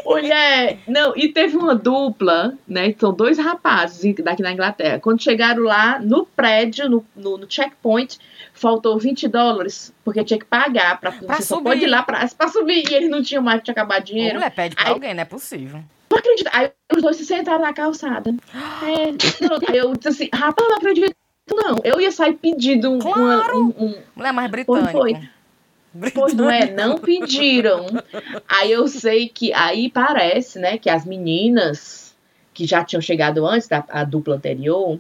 Mulher, 0.05 0.79
não, 0.87 1.13
e 1.17 1.29
teve 1.29 1.57
uma 1.57 1.75
dupla, 1.75 2.55
né? 2.67 2.95
São 2.99 3.13
dois 3.13 3.39
rapazes 3.39 4.15
daqui 4.17 4.43
na 4.43 4.53
Inglaterra. 4.53 4.99
Quando 4.99 5.23
chegaram 5.23 5.63
lá 5.63 5.99
no 6.01 6.27
prédio, 6.27 6.89
no, 6.89 7.05
no, 7.15 7.39
no 7.39 7.47
checkpoint, 7.49 8.19
faltou 8.53 8.99
20 8.99 9.27
dólares, 9.29 9.93
porque 10.05 10.23
tinha 10.25 10.39
que 10.39 10.45
pagar 10.45 11.01
pra, 11.01 11.13
Pra 11.13 11.37
você 11.37 11.43
só 11.43 11.57
subir. 11.57 11.65
pode 11.71 11.85
ir 11.85 11.89
lá 11.89 12.03
pra, 12.03 12.27
pra 12.29 12.49
subir. 12.49 12.89
E 12.91 12.95
eles 12.95 13.11
não 13.11 13.23
tinham 13.23 13.43
mais, 13.43 13.63
tinha 13.63 13.73
acabado 13.73 14.05
dinheiro. 14.05 14.35
mulher, 14.35 14.51
pede 14.51 14.77
pra 14.77 14.87
Aí- 14.87 14.93
alguém, 14.93 15.15
não 15.15 15.23
é 15.23 15.25
possível. 15.27 15.83
Não 16.11 16.19
acredito. 16.19 16.51
Aí 16.53 16.71
os 16.95 17.03
dois 17.03 17.17
se 17.17 17.25
sentaram 17.25 17.63
na 17.63 17.73
calçada. 17.73 18.35
É, 18.83 19.47
não, 19.47 19.57
aí 19.69 19.77
eu 19.79 19.93
disse 19.97 20.09
assim, 20.09 20.29
rapaz, 20.33 20.69
não 20.69 20.77
acredito, 20.77 21.15
não. 21.51 21.77
Eu 21.85 22.01
ia 22.01 22.13
sair 22.13 22.35
pedindo 22.35 22.91
um. 22.91 22.99
uma- 22.99 23.13
Claro. 23.15 23.59
um- 23.79 23.85
um- 23.87 23.95
Mulher 24.15 24.33
mais 24.33 24.51
britânico. 24.51 24.91
foi. 24.93 25.17
Pois 26.15 26.33
não 26.33 26.49
é, 26.51 26.71
não 26.71 26.97
pediram. 26.99 27.87
Aí 28.49 28.73
eu 28.73 28.89
sei 28.89 29.29
que 29.29 29.53
aí 29.53 29.91
parece, 29.91 30.59
né, 30.59 30.79
que 30.79 30.89
as 30.89 31.05
meninas 31.05 32.15
que 32.55 32.67
já 32.67 32.83
tinham 32.85 33.01
chegado 33.03 33.47
antes 33.47 33.69
da 33.69 33.81
dupla 34.05 34.37
anterior, 34.37 34.99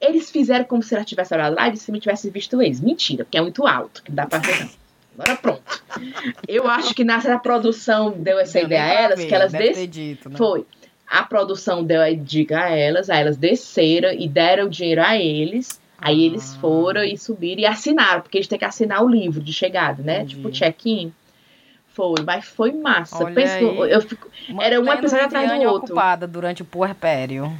eles 0.00 0.30
fizeram 0.30 0.64
como 0.64 0.82
se 0.82 0.94
ela 0.94 1.04
tivesse 1.04 1.34
olhado 1.34 1.54
lá 1.56 1.68
e 1.68 1.72
de 1.72 1.78
cima 1.78 1.98
tivesse 1.98 2.30
visto 2.30 2.60
eles. 2.62 2.80
Mentira, 2.80 3.24
porque 3.24 3.38
é 3.38 3.40
muito 3.42 3.66
alto, 3.66 4.02
que 4.02 4.10
não 4.10 4.16
dá 4.16 4.26
pra 4.26 4.38
ver 4.38 4.60
não. 4.60 4.70
Agora 5.18 5.36
pronto. 5.36 5.82
Eu 6.46 6.68
acho 6.68 6.94
que 6.94 7.02
na 7.02 7.18
produção 7.40 8.12
deu 8.12 8.38
essa 8.38 8.60
ideia 8.60 8.82
a 8.84 8.88
elas, 9.02 9.18
ver, 9.18 9.26
que 9.26 9.34
elas 9.34 9.50
deve 9.52 9.64
des... 9.68 9.76
ter 9.76 9.86
dito, 9.88 10.28
né? 10.30 10.36
Foi. 10.36 10.64
A 11.10 11.22
produção 11.24 11.82
deu 11.82 12.00
a 12.02 12.12
dica 12.12 12.60
a 12.64 12.68
elas, 12.70 13.10
aí 13.10 13.20
elas 13.22 13.36
desceram 13.36 14.12
e 14.12 14.28
deram 14.28 14.66
o 14.66 14.70
dinheiro 14.70 15.02
a 15.02 15.16
eles. 15.16 15.80
Aí 16.00 16.24
eles 16.26 16.54
Ah. 16.54 16.60
foram 16.60 17.02
e 17.02 17.18
subiram 17.18 17.60
e 17.62 17.66
assinaram, 17.66 18.20
porque 18.20 18.38
eles 18.38 18.46
têm 18.46 18.58
que 18.58 18.64
assinar 18.64 19.02
o 19.02 19.08
livro 19.08 19.40
de 19.42 19.52
chegada, 19.52 20.00
né? 20.02 20.18
Entendi. 20.18 20.36
Tipo 20.36 20.50
check-in. 20.50 21.12
Foi, 21.88 22.14
mas 22.24 22.44
foi 22.44 22.70
massa. 22.70 23.24
Que 23.32 23.40
eu, 23.90 24.00
fico- 24.00 24.30
Era 24.60 24.78
um 24.78 24.84
Mantendo 24.84 25.00
episódio 25.06 25.26
atrás 25.26 25.50
do 25.50 25.66
outro. 25.68 25.86
ocupada 25.94 26.28
durante 26.28 26.62
o 26.62 26.64
puerpério. 26.64 27.52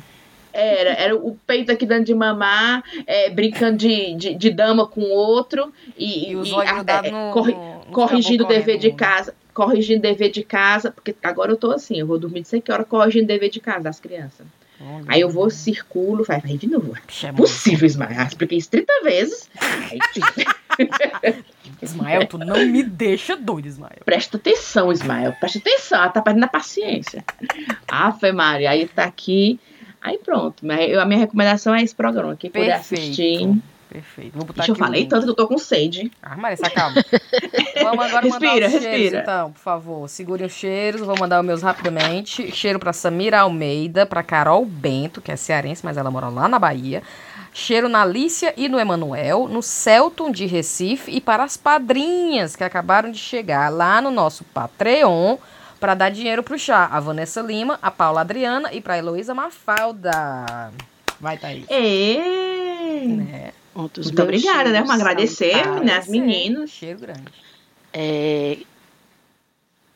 Era, 0.61 0.91
era 0.91 1.17
o 1.17 1.37
peito 1.47 1.71
aqui 1.73 1.87
dando 1.87 2.05
de 2.05 2.15
mamar, 2.15 2.83
é, 3.07 3.31
brincando 3.31 3.77
de, 3.79 4.15
de, 4.15 4.35
de 4.35 4.51
dama 4.51 4.87
com 4.87 5.01
o 5.03 5.11
outro 5.11 5.73
e, 5.97 6.31
E 6.31 6.37
os 6.37 6.49
e, 6.49 6.53
olhos 6.53 6.73
é, 6.87 7.11
no, 7.11 7.33
corri- 7.33 7.55
no- 7.55 7.83
corrigindo 7.93 8.45
o 8.45 8.49
dever 8.49 8.79
de 8.79 8.93
casa. 8.93 9.35
Corrigindo 9.55 9.99
o 9.99 10.03
dever 10.03 10.31
de 10.31 10.45
casa, 10.45 10.93
porque 10.93 11.15
agora 11.23 11.51
eu 11.51 11.57
tô 11.57 11.73
assim, 11.73 11.99
eu 11.99 12.07
vou 12.07 12.19
dormir 12.19 12.43
de 12.43 12.49
sei 12.49 12.61
que 12.61 12.71
hora 12.71 12.85
corrigindo 12.85 13.25
o 13.25 13.29
dever 13.29 13.51
de 13.51 13.59
casa 13.61 13.81
das 13.85 13.99
crianças. 13.99 14.47
Olha. 14.81 15.05
Aí 15.09 15.21
eu 15.21 15.29
vou, 15.29 15.51
circulo, 15.51 16.23
vai, 16.23 16.41
vai 16.41 16.57
de 16.57 16.69
novo. 16.69 16.95
É 17.25 17.33
Possível, 17.33 17.85
Ismael. 17.85 18.23
Expliquei 18.23 18.59
isso 18.59 18.71
30 18.71 18.93
vezes. 19.03 19.51
Aí, 19.61 19.99
Ismael, 21.83 22.27
tu 22.27 22.39
não 22.39 22.65
me 22.67 22.83
deixa 22.83 23.37
doido, 23.37 23.67
Ismael. 23.67 23.99
presta 24.05 24.37
atenção, 24.37 24.93
Ismael. 24.93 25.33
Presta 25.41 25.59
atenção. 25.59 25.99
Ela 25.99 26.09
tá 26.11 26.23
perdendo 26.23 26.45
a 26.45 26.49
paciência. 26.49 27.25
Ave 27.89 28.33
Maria. 28.33 28.71
Aí 28.71 28.87
tá 28.87 29.05
aqui. 29.05 29.59
Aí 30.01 30.19
pronto. 30.19 30.65
Eu- 30.67 31.01
a 31.01 31.05
minha 31.05 31.21
recomendação 31.21 31.75
é 31.75 31.83
esse 31.83 31.95
programa. 31.95 32.37
Quem 32.37 32.51
puder 32.51 32.73
assistir. 32.73 33.59
Perfeito. 33.91 34.35
Vou 34.37 34.45
botar 34.45 34.59
Deixa 34.59 34.71
eu 34.71 34.75
aqui 34.75 34.83
o 34.83 34.85
falei 34.85 35.01
link. 35.01 35.09
tanto 35.11 35.25
que 35.25 35.31
eu 35.31 35.35
tô 35.35 35.49
com 35.49 35.57
sede. 35.57 36.13
Ah, 36.23 36.37
Marissa, 36.37 36.69
calma. 36.69 37.03
Vamos 37.83 38.05
agora 38.05 38.27
mandar 38.29 38.39
Respira, 38.49 38.67
os 38.67 38.73
cheiros, 38.73 38.99
respira. 39.01 39.21
então, 39.23 39.53
por 39.53 39.61
favor. 39.61 40.09
Segurem 40.11 40.47
os 40.47 40.53
cheiros, 40.53 41.01
vou 41.01 41.19
mandar 41.19 41.41
os 41.41 41.47
meus 41.47 41.63
rapidamente. 41.63 42.53
Cheiro 42.55 42.79
pra 42.79 42.93
Samira 42.93 43.41
Almeida, 43.41 44.05
pra 44.05 44.23
Carol 44.23 44.65
Bento, 44.67 45.23
que 45.23 45.33
é 45.33 45.37
cearense, 45.37 45.83
mas 45.85 45.97
ela 45.97 46.11
mora 46.11 46.29
lá 46.29 46.47
na 46.47 46.59
Bahia. 46.59 47.03
Cheiro 47.55 47.89
na 47.89 48.03
Alicia 48.03 48.53
e 48.59 48.69
no 48.69 48.79
Emanuel, 48.79 49.49
no 49.49 49.63
Celton 49.63 50.31
de 50.31 50.45
Recife 50.45 51.11
e 51.11 51.19
para 51.19 51.43
as 51.43 51.57
padrinhas 51.57 52.55
que 52.55 52.63
acabaram 52.63 53.11
de 53.11 53.19
chegar 53.19 53.71
lá 53.73 54.03
no 54.03 54.11
nosso 54.11 54.45
Patreon 54.45 55.39
para 55.79 55.95
dar 55.95 56.11
dinheiro 56.11 56.43
pro 56.43 56.59
chá. 56.59 56.87
A 56.87 57.01
Vanessa 57.01 57.41
Lima, 57.41 57.79
a 57.81 57.91
Paula 57.91 58.21
Adriana 58.21 58.73
e 58.73 58.81
pra 58.81 58.99
Heloísa 58.99 59.35
Mafalda. 59.35 60.73
Vai, 61.21 61.37
Thaís. 61.39 61.65
É. 61.69 63.05
Né? 63.07 63.53
Outros 63.75 64.07
Muito 64.07 64.23
obrigada, 64.23 64.71
né? 64.71 64.81
Vamos 64.81 64.95
agradecer, 65.01 65.63
para- 65.63 65.81
né? 65.81 65.95
As 65.97 66.09
meninas. 66.09 66.71
Cheiro 66.71 66.99
grande. 66.99 67.23
É, 67.93 68.59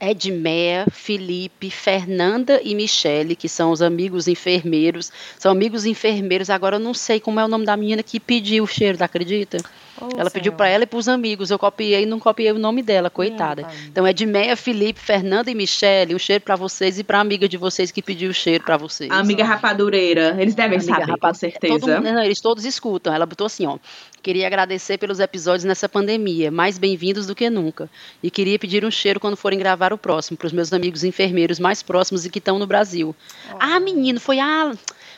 Edmeia, 0.00 0.86
Felipe, 0.90 1.70
Fernanda 1.70 2.60
e 2.64 2.74
Michele, 2.74 3.36
que 3.36 3.48
são 3.48 3.70
os 3.70 3.80
amigos 3.80 4.26
enfermeiros. 4.26 5.12
São 5.38 5.52
amigos 5.52 5.84
enfermeiros. 5.84 6.50
Agora 6.50 6.76
eu 6.76 6.80
não 6.80 6.92
sei 6.92 7.20
como 7.20 7.38
é 7.38 7.44
o 7.44 7.48
nome 7.48 7.64
da 7.64 7.76
menina 7.76 8.02
que 8.02 8.18
pediu 8.18 8.64
o 8.64 8.66
cheiro, 8.66 8.98
tá 8.98 9.04
acredita? 9.04 9.58
Ô, 10.02 10.20
ela 10.20 10.30
pediu 10.30 10.52
para 10.52 10.68
ela 10.68 10.84
e 10.84 10.86
para 10.86 10.98
os 10.98 11.08
amigos. 11.08 11.50
Eu 11.50 11.58
copiei 11.58 12.02
e 12.02 12.06
não 12.06 12.18
copiei 12.18 12.50
o 12.52 12.58
nome 12.58 12.82
dela, 12.82 13.08
coitada. 13.10 13.66
Então 13.86 14.06
Edmeia, 14.06 14.56
Felipe, 14.56 15.00
Fernanda 15.00 15.50
e 15.50 15.54
Michele, 15.54 16.14
um 16.14 16.18
cheiro 16.18 16.42
para 16.42 16.56
vocês 16.56 16.98
e 16.98 17.04
para 17.04 17.20
amiga 17.20 17.48
de 17.48 17.56
vocês 17.56 17.90
que 17.90 18.02
pediu 18.02 18.30
o 18.30 18.34
cheiro 18.34 18.64
para 18.64 18.76
vocês. 18.76 19.10
A 19.10 19.18
amiga 19.18 19.44
rapadureira. 19.44 20.36
Eles 20.38 20.54
devem 20.54 20.78
Amiga 20.78 20.92
saber, 20.92 21.06
com 21.06 21.12
rapaz, 21.12 21.38
certeza. 21.38 21.78
Todo 21.78 21.90
mundo- 21.90 22.02
não, 22.12 22.22
eles 22.22 22.40
todos 22.40 22.64
escutam. 22.64 23.14
Ela 23.14 23.26
botou 23.26 23.46
assim, 23.46 23.66
ó. 23.66 23.78
Queria 24.22 24.46
agradecer 24.46 24.98
pelos 24.98 25.18
episódios 25.18 25.64
nessa 25.64 25.88
pandemia, 25.88 26.50
mais 26.50 26.78
bem-vindos 26.78 27.26
do 27.26 27.34
que 27.34 27.50
nunca. 27.50 27.90
E 28.22 28.30
queria 28.30 28.56
pedir 28.58 28.84
um 28.84 28.90
cheiro 28.90 29.18
quando 29.18 29.36
forem 29.36 29.58
gravar 29.58 29.92
o 29.92 29.98
próximo, 29.98 30.36
para 30.36 30.46
os 30.46 30.52
meus 30.52 30.72
amigos 30.72 31.02
enfermeiros 31.02 31.58
mais 31.58 31.82
próximos 31.82 32.24
e 32.24 32.30
que 32.30 32.38
estão 32.38 32.56
no 32.58 32.66
Brasil. 32.66 33.16
Ah, 33.58 33.80
menino, 33.80 34.20
foi 34.20 34.38
a, 34.38 34.72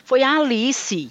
foi 0.05 0.22
a 0.22 0.39
Alice. 0.39 1.11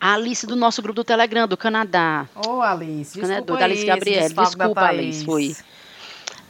A 0.00 0.14
Alice 0.14 0.46
do 0.46 0.56
nosso 0.56 0.82
grupo 0.82 0.96
do 0.96 1.04
Telegram, 1.04 1.46
do 1.48 1.56
Canadá. 1.56 2.26
Ô, 2.34 2.60
Alice, 2.60 3.18
Né, 3.18 3.26
desculpa 3.26 3.52
do 3.58 3.64
Alice 3.64 3.86
Gabriele, 3.86 4.34
da 4.34 4.42
desculpa. 4.44 4.80
Alice, 4.82 5.24
foi. 5.24 5.56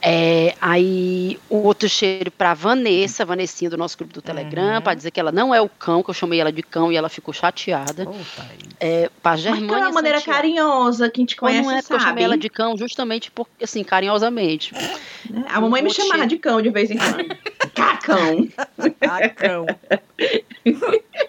É, 0.06 0.54
aí, 0.60 1.38
o 1.48 1.62
outro 1.62 1.88
cheiro 1.88 2.30
para 2.30 2.52
Vanessa, 2.52 3.24
Vanessinha 3.24 3.70
do 3.70 3.76
nosso 3.78 3.96
grupo 3.96 4.12
do 4.12 4.20
Telegram, 4.20 4.74
Uhum. 4.76 4.82
para 4.82 4.92
dizer 4.94 5.10
que 5.10 5.18
ela 5.18 5.32
não 5.32 5.54
é 5.54 5.62
o 5.62 5.68
cão, 5.68 6.02
que 6.02 6.10
eu 6.10 6.14
chamei 6.14 6.38
ela 6.40 6.52
de 6.52 6.62
cão 6.62 6.92
e 6.92 6.96
ela 6.96 7.08
ficou 7.08 7.32
chateada. 7.32 8.04
Thaís. 8.04 8.22
É, 8.78 9.10
para 9.22 9.32
Mas 9.32 9.40
que 9.42 9.48
é 9.48 9.52
Germânia 9.52 9.84
uma 9.86 9.92
maneira 9.92 10.18
Santiago. 10.18 10.36
carinhosa, 10.42 11.08
quem 11.08 11.24
te 11.24 11.34
Mas 11.34 11.38
conhece 11.40 11.62
não 11.62 11.70
é 11.70 11.80
porque 11.80 11.94
eu 11.94 12.00
chamei 12.00 12.12
sabe. 12.12 12.22
ela 12.24 12.36
de 12.36 12.50
cão 12.50 12.76
justamente 12.76 13.30
por, 13.30 13.46
assim, 13.62 13.82
carinhosamente. 13.82 14.74
né? 14.74 15.44
A 15.48 15.58
mamãe 15.58 15.80
me 15.82 15.90
chamava 15.90 16.26
de 16.26 16.36
cão 16.36 16.60
de 16.60 16.68
vez 16.68 16.90
em 16.90 16.98
quando. 16.98 17.36
Cacão. 17.74 18.46
Ah, 19.00 19.28
cão. 19.30 19.66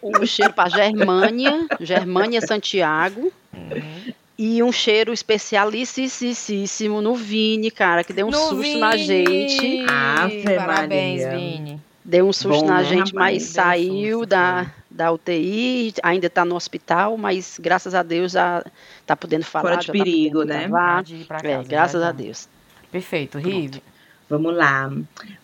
Um 0.03 0.25
cheiro 0.27 0.51
para 0.53 0.69
Germânia, 0.69 1.65
Germânia 1.79 2.41
Santiago. 2.41 3.31
Uhum. 3.53 4.13
E 4.37 4.61
um 4.61 4.71
cheiro 4.71 5.13
especialicíssimo 5.13 7.01
no 7.01 7.15
Vini, 7.15 7.71
cara, 7.71 8.03
que 8.03 8.11
deu 8.11 8.27
um 8.27 8.31
No 8.31 8.37
susto 8.49 8.77
na 8.77 8.91
Vini! 8.91 9.05
gente. 9.05 9.85
Ave 9.89 10.43
Parabéns, 10.55 11.23
Maria. 11.23 11.37
Vini. 11.37 11.81
Deu 12.03 12.27
um 12.27 12.33
susto 12.33 12.61
Bom, 12.61 12.67
na 12.67 12.77
né, 12.79 12.83
gente, 12.83 13.13
rapaz? 13.13 13.13
mas 13.13 13.43
saiu 13.43 14.19
susto, 14.19 14.29
da, 14.29 14.71
da 14.91 15.11
UTI, 15.11 15.93
ainda 16.03 16.27
está 16.27 16.45
no 16.45 16.55
hospital, 16.55 17.17
mas 17.17 17.57
graças 17.59 17.95
a 17.95 18.03
Deus 18.03 18.33
já 18.33 18.63
está 19.01 19.15
podendo 19.15 19.43
falar. 19.45 19.69
Fora 19.69 19.77
de 19.77 19.87
já 19.87 19.93
tá 19.93 19.99
perigo, 19.99 20.39
podendo 20.39 20.53
né? 20.53 20.67
gravar. 20.67 20.95
Pode 20.97 21.15
ir 21.15 21.25
pra 21.25 21.39
É, 21.43 21.63
graças 21.63 22.01
a 22.03 22.07
tá. 22.07 22.11
Deus. 22.11 22.47
Perfeito, 22.91 23.37
Rive. 23.39 23.81
Vamos 24.29 24.55
lá. 24.55 24.91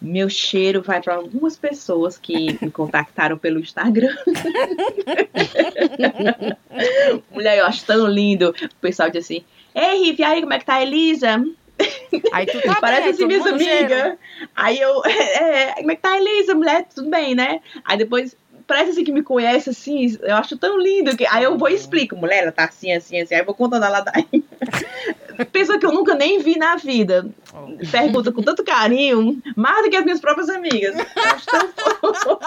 Meu 0.02 0.30
cheiro 0.30 0.82
vai 0.82 1.02
para 1.02 1.16
algumas 1.16 1.56
pessoas 1.56 2.18
que 2.18 2.58
me 2.62 2.72
contactaram 2.72 3.38
pelo 3.38 3.60
Instagram. 3.60 4.16
Mulher, 7.32 7.60
eu 7.60 7.66
acho 7.66 7.86
tão 7.86 8.08
lindo. 8.08 8.50
O 8.50 8.82
pessoal 8.82 9.10
diz 9.10 9.26
assim: 9.26 9.44
Ei, 9.76 10.04
Rive, 10.04 10.24
aí, 10.24 10.42
como 10.42 10.54
é 10.54 10.60
que 10.60 10.66
tá 10.66 10.76
a 10.76 10.84
Elisa? 10.84 11.44
Aí 12.32 12.46
tu 12.46 12.62
tá 12.62 12.76
Parece 12.82 13.10
assim, 13.10 13.26
minhas 13.26 13.46
amigas. 13.46 14.18
Aí 14.56 14.80
eu, 14.80 15.02
é, 15.06 15.74
como 15.76 15.92
é 15.92 15.96
que 15.96 16.02
tá 16.02 16.14
a 16.14 16.18
Elisa, 16.18 16.56
mulher? 16.56 16.86
Tudo 16.94 17.10
bem, 17.10 17.36
né? 17.36 17.62
Aí 17.84 17.98
depois, 17.98 18.36
parece 18.68 18.92
assim 18.92 19.04
que 19.04 19.12
me 19.12 19.24
conhece, 19.24 19.70
assim, 19.70 20.18
eu 20.22 20.36
acho 20.36 20.58
tão 20.58 20.80
lindo. 20.80 21.16
Que... 21.16 21.26
Aí 21.28 21.44
eu 21.44 21.58
vou 21.58 21.70
e 21.70 21.76
explico, 21.76 22.16
mulher, 22.16 22.44
ela 22.44 22.52
tá 22.52 22.66
assim, 22.66 22.94
assim, 22.94 23.20
assim. 23.20 23.36
Aí 23.36 23.42
eu 23.42 23.46
vou 23.46 23.56
contando 23.56 23.86
ela 23.86 24.02
daí. 24.02 24.44
Pessoa 25.46 25.80
que 25.80 25.86
eu 25.86 25.92
nunca 25.92 26.16
nem 26.16 26.40
vi 26.40 26.58
na 26.58 26.76
vida. 26.76 27.30
Pergunta 27.92 28.32
com 28.32 28.42
tanto 28.42 28.64
carinho, 28.64 29.42
mais 29.56 29.84
do 29.84 29.90
que 29.90 29.96
as 29.96 30.04
minhas 30.04 30.20
próprias 30.20 30.50
amigas. 30.50 30.96
Acho 31.16 31.46
tão 31.46 31.68
fofo. 31.74 32.40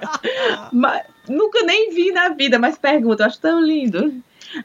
Mas, 0.72 1.02
nunca 1.28 1.62
nem 1.64 1.92
vi 1.92 2.12
na 2.12 2.30
vida, 2.30 2.58
mas 2.58 2.76
pergunta, 2.78 3.26
acho 3.26 3.40
tão 3.40 3.60
lindo. 3.60 4.12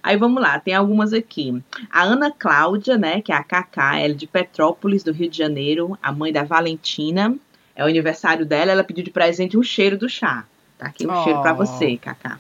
Aí 0.01 0.17
vamos 0.17 0.41
lá, 0.41 0.59
tem 0.59 0.73
algumas 0.73 1.13
aqui. 1.13 1.61
A 1.91 2.03
Ana 2.03 2.32
Cláudia, 2.32 2.97
né, 2.97 3.21
que 3.21 3.32
é 3.32 3.36
a 3.36 3.43
Cacá, 3.43 3.97
ela 3.97 4.13
é 4.13 4.17
de 4.17 4.26
Petrópolis, 4.26 5.03
do 5.03 5.11
Rio 5.11 5.30
de 5.30 5.38
Janeiro, 5.38 5.97
a 6.01 6.11
mãe 6.11 6.32
da 6.34 6.43
Valentina. 6.43 7.36
É 7.76 7.84
o 7.84 7.88
aniversário 7.88 8.45
dela, 8.45 8.71
ela 8.71 8.84
pediu 8.84 9.03
de 9.03 9.11
presente 9.11 9.57
um 9.57 9.63
cheiro 9.63 9.97
do 9.97 10.09
chá. 10.09 10.45
Tá 10.78 10.88
aqui 10.88 11.05
um 11.05 11.11
Oh. 11.11 11.23
cheiro 11.23 11.41
pra 11.41 11.53
você, 11.53 11.97
Cacá. 11.97 12.39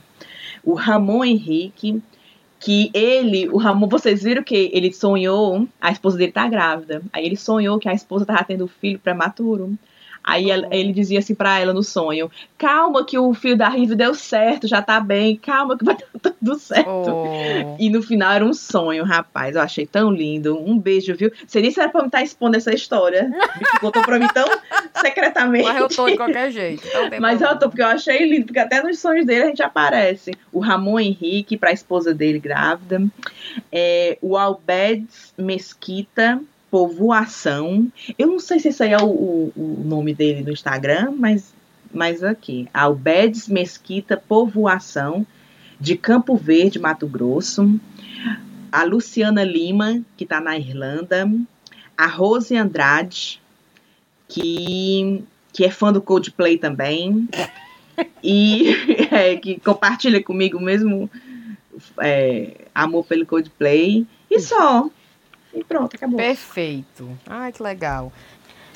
O 0.63 0.73
Ramon 0.73 1.23
Henrique, 1.23 2.01
que 2.65 2.89
ele, 2.95 3.47
o 3.49 3.57
Ramon, 3.57 3.87
vocês 3.87 4.23
viram 4.23 4.41
que 4.41 4.71
ele 4.73 4.91
sonhou, 4.91 5.67
a 5.79 5.91
esposa 5.91 6.17
dele 6.17 6.31
tá 6.31 6.47
grávida. 6.47 6.99
Aí 7.13 7.23
ele 7.23 7.37
sonhou 7.37 7.77
que 7.77 7.87
a 7.87 7.93
esposa 7.93 8.25
tava 8.25 8.43
tendo 8.43 8.67
filho 8.67 8.97
prematuro. 8.97 9.77
Aí 10.27 10.49
ela- 10.49 10.67
ele 10.71 10.91
dizia 10.91 11.19
assim 11.19 11.35
pra 11.35 11.59
ela 11.59 11.71
no 11.71 11.83
sonho: 11.83 12.31
Calma, 12.57 13.05
que 13.05 13.17
o 13.17 13.31
filho 13.35 13.55
da 13.55 13.69
Rive 13.69 13.93
deu 13.95 14.15
certo, 14.15 14.67
já 14.67 14.81
tá 14.81 14.99
bem, 14.99 15.35
calma, 15.37 15.77
que 15.77 15.85
vai 15.85 15.95
dar 15.95 16.31
tudo 16.31 16.57
certo. 16.57 16.89
Oh. 16.89 17.75
E 17.79 17.89
no 17.91 18.01
final 18.01 18.31
era 18.33 18.43
um 18.45 18.53
sonho, 18.53 19.03
rapaz. 19.03 19.55
Eu 19.55 19.61
achei 19.61 19.85
tão 19.85 20.09
lindo. 20.11 20.57
Um 20.57 20.77
beijo, 20.79 21.15
viu? 21.15 21.31
Sei 21.45 21.61
nem 21.61 21.69
se 21.69 21.79
era 21.79 21.89
pra 21.89 22.01
me 22.01 22.07
estar 22.07 22.23
expondo 22.23 22.57
essa 22.57 22.73
história. 22.73 23.29
Contou 23.79 24.01
pra 24.01 24.17
mim 24.17 24.27
tão 24.33 24.45
secretamente. 24.99 25.65
Mas 25.65 25.79
eu 25.81 25.87
tô 25.89 26.09
de 26.09 26.17
qualquer 26.17 26.51
jeito. 26.51 26.83
então 26.87 27.19
Mas 27.19 27.39
eu 27.41 27.59
tô, 27.59 27.69
porque 27.69 27.81
eu 27.83 27.87
achei 27.87 28.27
lindo, 28.27 28.45
porque 28.47 28.59
até 28.59 28.81
nos 28.81 28.97
sonhos 28.99 29.25
dele 29.25 29.43
a 29.43 29.47
gente 29.47 29.61
aparece. 29.61 30.31
O 30.51 30.59
Ramon 30.59 30.99
Henrique, 30.99 31.55
pra 31.57 31.71
esposa 31.71 32.13
dele 32.13 32.39
grávida. 32.39 33.01
É, 33.71 34.17
o 34.21 34.35
Albedes 34.37 35.33
Mesquita, 35.37 36.41
Povoação. 36.71 37.87
Eu 38.17 38.27
não 38.27 38.39
sei 38.39 38.59
se 38.59 38.69
esse 38.69 38.83
aí 38.83 38.91
é 38.91 38.97
o, 38.97 39.05
o- 39.07 39.53
o 39.55 39.83
nome 39.85 40.13
dele 40.13 40.43
no 40.43 40.51
Instagram, 40.51 41.13
mas, 41.17 41.53
mas 41.93 42.23
aqui. 42.23 42.67
Albedes 42.73 43.47
Mesquita, 43.47 44.17
Povoação, 44.17 45.25
de 45.79 45.95
Campo 45.97 46.35
Verde, 46.35 46.79
Mato 46.79 47.07
Grosso. 47.07 47.79
A 48.71 48.83
Luciana 48.83 49.43
Lima, 49.43 50.01
que 50.17 50.25
tá 50.25 50.41
na 50.41 50.57
Irlanda. 50.57 51.29
A 51.97 52.07
Rose 52.07 52.55
Andrade, 52.55 53.41
que 54.27 55.23
que 55.53 55.63
é 55.63 55.71
fã 55.71 55.93
do 55.93 56.01
Coldplay 56.01 56.57
também. 56.57 57.29
e 58.21 58.75
é, 59.09 59.37
que 59.37 59.57
compartilha 59.61 60.21
comigo 60.21 60.57
o 60.57 60.61
mesmo 60.61 61.09
é, 62.01 62.65
amor 62.75 63.05
pelo 63.05 63.25
Coldplay. 63.25 64.05
E 64.29 64.39
só. 64.41 64.89
E 65.55 65.63
pronto, 65.63 65.95
acabou. 65.95 66.17
Perfeito. 66.17 67.09
Ai, 67.27 67.51
que 67.51 67.63
legal. 67.63 68.11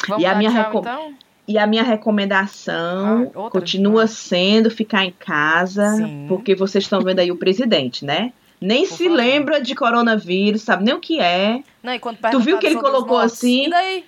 Vamos 0.07 0.23
E 0.23 0.25
a 0.25 0.35
minha 0.35 0.51
tchau, 0.51 0.79
então? 0.79 1.13
E 1.47 1.57
a 1.57 1.67
minha 1.67 1.83
recomendação 1.83 3.31
Ah, 3.35 3.49
continua 3.49 4.07
sendo 4.07 4.69
ficar 4.69 5.03
em 5.05 5.11
casa, 5.11 5.95
Sim. 5.95 6.25
porque 6.29 6.55
vocês 6.55 6.83
estão 6.83 7.01
vendo 7.01 7.19
aí 7.19 7.31
o 7.31 7.35
presidente, 7.35 8.05
né? 8.05 8.31
Nem 8.61 8.85
Por 8.87 8.97
se 8.97 9.03
favor. 9.05 9.15
lembra 9.17 9.61
de 9.61 9.73
coronavírus, 9.73 10.61
sabe 10.61 10.83
nem 10.83 10.93
o 10.93 10.99
que 10.99 11.19
é. 11.19 11.63
Não, 11.81 11.93
e 11.93 11.99
quando 11.99 12.17
Tu 12.31 12.39
viu 12.39 12.59
que 12.59 12.65
ele 12.67 12.75
colocou 12.75 13.17
mortos, 13.17 13.33
assim? 13.33 13.65
E 13.65 13.69
daí? 13.69 14.05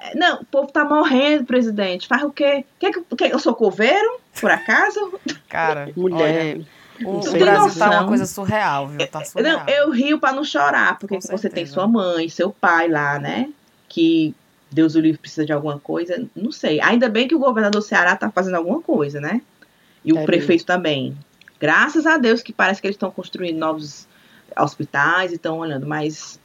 É, 0.00 0.16
Não, 0.16 0.40
o 0.40 0.44
povo 0.44 0.70
tá 0.70 0.84
morrendo, 0.84 1.44
presidente. 1.44 2.06
Faz 2.06 2.22
o 2.22 2.30
quê? 2.30 2.64
Quer 2.78 2.92
que, 2.92 3.02
quer, 3.16 3.30
eu 3.32 3.38
sou 3.38 3.54
coveiro, 3.54 4.20
por 4.40 4.50
acaso? 4.50 5.12
Cara, 5.48 5.90
Mulher. 5.96 6.56
olha, 6.56 6.66
o, 7.04 7.20
Brasil 7.20 7.78
tá 7.78 7.90
uma 7.90 8.06
coisa 8.06 8.26
surreal, 8.26 8.88
viu? 8.88 9.06
Tá 9.06 9.24
surreal. 9.24 9.60
Não, 9.60 9.68
eu 9.68 9.90
rio 9.90 10.18
pra 10.18 10.32
não 10.32 10.44
chorar, 10.44 10.98
porque 10.98 11.16
Com 11.16 11.20
você 11.20 11.48
tem 11.48 11.66
sua 11.66 11.86
mãe, 11.86 12.28
seu 12.28 12.50
pai 12.50 12.88
lá, 12.88 13.18
né? 13.18 13.50
Que 13.88 14.34
Deus 14.70 14.94
o 14.94 15.00
livre 15.00 15.18
precisa 15.18 15.44
de 15.44 15.52
alguma 15.52 15.78
coisa. 15.78 16.24
Não 16.34 16.50
sei. 16.50 16.80
Ainda 16.80 17.08
bem 17.08 17.28
que 17.28 17.34
o 17.34 17.38
governador 17.38 17.80
do 17.80 17.86
Ceará 17.86 18.16
tá 18.16 18.30
fazendo 18.30 18.54
alguma 18.54 18.80
coisa, 18.80 19.20
né? 19.20 19.40
E 20.04 20.12
o 20.12 20.18
É 20.18 20.24
prefeito 20.24 20.64
também. 20.64 21.16
Graças 21.60 22.06
a 22.06 22.18
Deus 22.18 22.42
que 22.42 22.52
parece 22.52 22.80
que 22.80 22.86
eles 22.86 22.96
estão 22.96 23.10
construindo 23.10 23.58
novos 23.58 24.08
hospitais 24.58 25.30
e 25.30 25.36
estão 25.36 25.58
olhando, 25.58 25.86
mas 25.86 26.40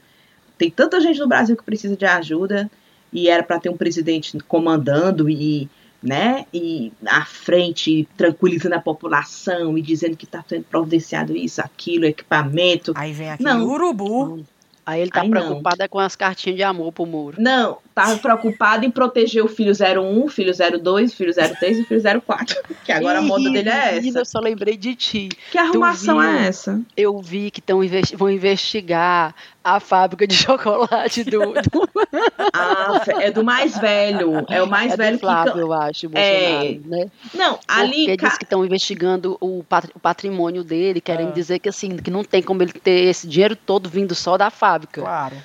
tem 0.57 0.69
tanta 0.69 1.01
gente 1.01 1.19
no 1.19 1.27
Brasil 1.27 1.57
que 1.57 1.63
precisa 1.63 1.95
de 1.95 2.05
ajuda 2.05 2.69
e 3.11 3.29
era 3.29 3.43
para 3.43 3.59
ter 3.59 3.69
um 3.69 3.77
presidente 3.77 4.37
comandando 4.47 5.29
e 5.29 5.69
né, 6.01 6.45
e 6.53 6.91
à 7.05 7.25
frente, 7.25 8.07
tranquilizando 8.15 8.75
a 8.75 8.79
população 8.79 9.77
e 9.77 9.81
dizendo 9.81 10.15
que 10.15 10.25
está 10.25 10.43
sendo 10.47 10.63
providenciado 10.63 11.35
isso, 11.35 11.61
aquilo, 11.61 12.05
equipamento. 12.05 12.93
Aí 12.95 13.11
vem 13.13 13.31
aqui 13.31 13.43
Não. 13.43 13.65
urubu. 13.65 14.43
Aí 14.85 15.01
ele 15.01 15.11
tá 15.11 15.21
não. 15.21 15.29
preocupado 15.31 15.83
é 15.83 15.87
com 15.89 15.99
as 15.99 16.15
cartinhas 16.15 16.55
de 16.55 16.63
amor 16.63 16.93
pro 16.93 17.05
muro. 17.05 17.35
Não, 17.37 17.79
tava 17.93 18.15
preocupado 18.19 18.85
em 18.85 18.89
proteger 18.89 19.43
o 19.43 19.49
filho 19.49 19.73
01, 19.73 20.23
o 20.23 20.29
filho 20.29 20.53
02, 20.81 21.11
o 21.11 21.15
filho 21.17 21.33
03 21.33 21.79
e 21.79 21.81
o 21.81 21.85
filho 21.85 22.01
04. 22.21 22.55
Que 22.85 22.93
agora 22.93 23.19
a 23.19 23.21
moda 23.21 23.49
Ih, 23.49 23.51
dele 23.51 23.67
é 23.69 23.97
essa. 23.97 24.19
Eu 24.19 24.25
só 24.25 24.39
lembrei 24.39 24.77
de 24.77 24.95
ti. 24.95 25.27
Que 25.51 25.57
arrumação 25.57 26.21
viu? 26.21 26.29
é 26.29 26.47
essa? 26.47 26.81
Eu 26.95 27.19
vi 27.19 27.51
que 27.51 27.59
tão 27.59 27.83
investi- 27.83 28.15
vão 28.15 28.29
investigar 28.29 29.35
a 29.75 29.79
fábrica 29.79 30.25
de 30.27 30.35
chocolate 30.37 31.23
do, 31.23 31.39
do 31.53 31.89
Ah, 32.53 33.01
é 33.21 33.31
do 33.31 33.43
mais 33.43 33.77
velho. 33.77 34.45
É 34.49 34.61
o 34.61 34.67
mais 34.67 34.93
é 34.93 34.95
do 34.95 34.97
velho 34.97 35.19
Flávio, 35.19 35.53
que. 35.53 35.59
eu 35.59 35.73
acho, 35.73 36.05
É, 36.13 36.59
Bolsonaro, 36.73 36.81
né? 36.85 37.11
Não, 37.33 37.59
ali. 37.67 38.05
Porque 38.05 38.17
ca- 38.17 38.27
diz 38.29 38.37
que 38.37 38.43
estão 38.43 38.65
investigando 38.65 39.37
o, 39.39 39.63
pat- 39.63 39.89
o 39.95 39.99
patrimônio 39.99 40.63
dele, 40.63 41.01
querendo 41.01 41.29
Ah. 41.29 41.33
dizer 41.33 41.59
que 41.59 41.69
assim, 41.69 41.97
que 41.97 42.09
não 42.11 42.23
tem 42.23 42.41
como 42.41 42.61
ele 42.63 42.71
ter 42.73 43.05
esse 43.09 43.27
dinheiro 43.27 43.55
todo 43.55 43.89
vindo 43.89 44.15
só 44.15 44.37
da 44.37 44.49
fábrica. 44.49 45.01
Claro. 45.01 45.35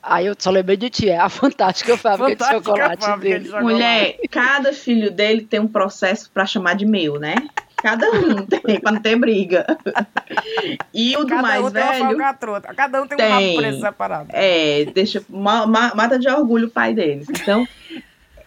Aí 0.00 0.26
eu 0.26 0.36
só 0.38 0.50
lembrei 0.50 0.76
de 0.76 0.88
ti, 0.90 1.08
é 1.10 1.18
a 1.18 1.28
fantástica 1.30 1.96
fábrica 1.96 2.30
Fantástica 2.44 2.60
de 2.60 2.64
chocolate 2.66 3.04
fábrica 3.04 3.28
dele. 3.30 3.44
de 3.44 3.50
chocolate. 3.50 3.72
Mulher, 3.74 4.16
cada 4.30 4.72
filho 4.72 5.10
dele 5.10 5.42
tem 5.42 5.58
um 5.60 5.66
processo 5.68 6.30
pra 6.32 6.46
chamar 6.46 6.74
de 6.74 6.86
meu, 6.86 7.18
né? 7.18 7.34
Cada 7.82 8.10
um 8.10 8.46
tem, 8.46 8.80
pra 8.80 8.92
não 8.92 9.00
ter 9.02 9.16
briga. 9.16 9.66
E 10.94 11.16
o 11.16 11.20
do 11.20 11.26
Cada 11.26 11.42
mais 11.42 11.64
um 11.64 11.70
tem 11.70 11.82
velho. 11.82 12.04
falcatrua. 12.06 12.60
Cada 12.60 13.02
um 13.02 13.06
tem 13.06 13.14
um 13.16 13.18
Tem. 13.18 13.28
rabo 13.30 13.56
preso 13.56 13.80
separado. 13.80 14.28
É, 14.32 14.84
deixa. 14.94 15.22
ma- 15.28 15.66
ma- 15.66 15.92
mata 15.94 16.18
de 16.18 16.28
orgulho 16.28 16.68
o 16.68 16.70
pai 16.70 16.94
deles. 16.94 17.26
Então, 17.28 17.66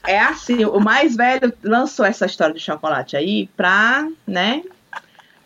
é 0.07 0.19
assim, 0.19 0.63
o 0.65 0.79
mais 0.79 1.15
velho 1.15 1.51
lançou 1.63 2.05
essa 2.05 2.25
história 2.25 2.53
de 2.53 2.59
chocolate 2.61 3.17
aí 3.17 3.49
pra, 3.57 4.07
né? 4.25 4.61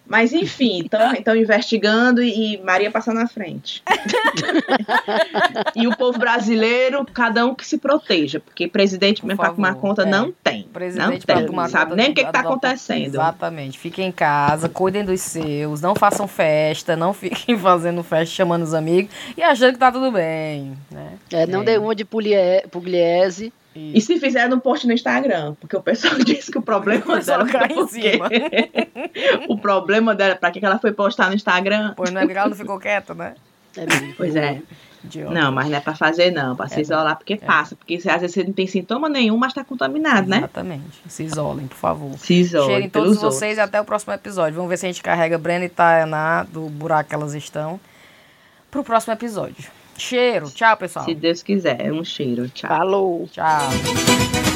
Mas 0.09 0.33
enfim, 0.33 0.87
estão 1.15 1.35
investigando 1.35 2.21
e 2.23 2.57
Maria 2.63 2.89
passa 2.89 3.13
na 3.13 3.27
frente. 3.27 3.83
e 5.75 5.87
o 5.87 5.95
povo 5.95 6.17
brasileiro, 6.17 7.05
cada 7.13 7.45
um 7.45 7.53
que 7.53 7.65
se 7.65 7.77
proteja, 7.77 8.39
porque 8.39 8.67
presidente 8.67 9.21
Por 9.21 9.27
mesmo 9.27 9.41
para 9.43 9.53
tomar 9.53 9.75
conta 9.75 10.01
é. 10.01 10.05
não 10.05 10.31
tem. 10.43 10.63
Presidente 10.63 11.27
não 11.27 11.35
tem. 11.37 11.45
tomar 11.45 11.69
sabe 11.69 11.95
nem 11.95 12.11
o 12.11 12.13
que, 12.15 12.23
tá 12.23 12.31
da- 12.31 12.39
acontecendo. 12.39 13.05
Exatamente. 13.05 13.77
Fiquem 13.77 14.07
em 14.07 14.11
casa, 14.11 14.67
cuidem 14.67 15.05
dos 15.05 15.21
seus, 15.21 15.79
não 15.79 15.93
façam 15.93 16.27
festa, 16.27 16.95
não 16.95 17.13
fiquem 17.13 17.57
fazendo 17.57 18.01
festa 18.03 18.33
chamando 18.33 18.63
os 18.63 18.73
amigos 18.73 19.13
e 19.37 19.43
achando 19.43 19.73
que 19.73 19.79
tá 19.79 19.91
tudo 19.91 20.11
bem, 20.11 20.75
né? 20.91 21.13
É, 21.31 21.45
não 21.45 21.61
É. 21.61 21.65
dê 21.65 21.77
uma 21.77 21.93
de 21.95 22.03
pulie- 22.03 22.63
pugliese. 22.71 23.53
E 23.93 24.01
se 24.01 24.19
fizer, 24.19 24.47
não 24.49 24.59
poste 24.59 24.87
no 24.87 24.93
Instagram, 24.93 25.55
porque 25.59 25.75
o 25.75 25.81
pessoal 25.81 26.15
disse 26.23 26.51
que 26.51 26.57
o 26.57 26.61
problema 26.61 27.21
Só 27.21 27.37
dela 27.37 27.49
cai 27.49 27.73
foi 27.73 27.83
em 27.83 27.87
cima. 27.87 28.29
o 29.47 29.57
problema 29.57 30.15
dela, 30.15 30.35
pra 30.35 30.51
que 30.51 30.63
ela 30.63 30.79
foi 30.79 30.91
postar 30.91 31.29
no 31.29 31.35
Instagram? 31.35 31.93
Pois 31.95 32.11
não 32.11 32.21
é 32.21 32.31
ela 32.31 32.49
não 32.49 32.55
ficou 32.55 32.79
quieta, 32.79 33.13
né? 33.13 33.35
É. 33.77 33.85
Pois 34.17 34.35
é. 34.35 34.61
Idiota. 35.03 35.33
Não, 35.33 35.51
mas 35.51 35.69
não 35.69 35.77
é 35.77 35.79
pra 35.79 35.95
fazer, 35.95 36.31
não. 36.31 36.55
Pra 36.55 36.67
se 36.67 36.81
isolar, 36.81 37.15
porque 37.15 37.37
passa. 37.37 37.75
Porque 37.75 37.95
às 37.95 38.03
vezes 38.03 38.31
você 38.33 38.43
não 38.43 38.51
tem 38.51 38.67
sintoma 38.67 39.07
nenhum, 39.07 39.37
mas 39.37 39.53
tá 39.53 39.63
contaminado, 39.63 40.27
né? 40.27 40.37
Exatamente. 40.39 41.01
Se 41.07 41.23
isolem, 41.23 41.67
por 41.67 41.77
favor. 41.77 42.17
Se 42.17 42.33
isole 42.33 42.67
Cheirem 42.67 42.89
pelos 42.89 43.17
todos 43.17 43.21
vocês 43.21 43.57
e 43.57 43.61
até 43.61 43.79
o 43.79 43.85
próximo 43.85 44.13
episódio. 44.13 44.55
Vamos 44.55 44.69
ver 44.69 44.77
se 44.77 44.85
a 44.85 44.89
gente 44.89 45.01
carrega 45.01 45.37
Brenda 45.37 45.65
e 45.65 45.69
Tayaná 45.69 46.43
do 46.43 46.67
buraco 46.69 47.09
que 47.09 47.15
elas 47.15 47.33
estão 47.33 47.79
pro 48.69 48.83
próximo 48.83 49.13
episódio. 49.13 49.78
Cheiro. 49.99 50.49
Tchau, 50.49 50.77
pessoal. 50.77 51.05
Se 51.05 51.13
Deus 51.13 51.43
quiser. 51.43 51.91
Um 51.91 52.03
cheiro. 52.03 52.47
Tchau. 52.49 52.69
Falou. 52.69 53.27
Tchau. 53.31 54.48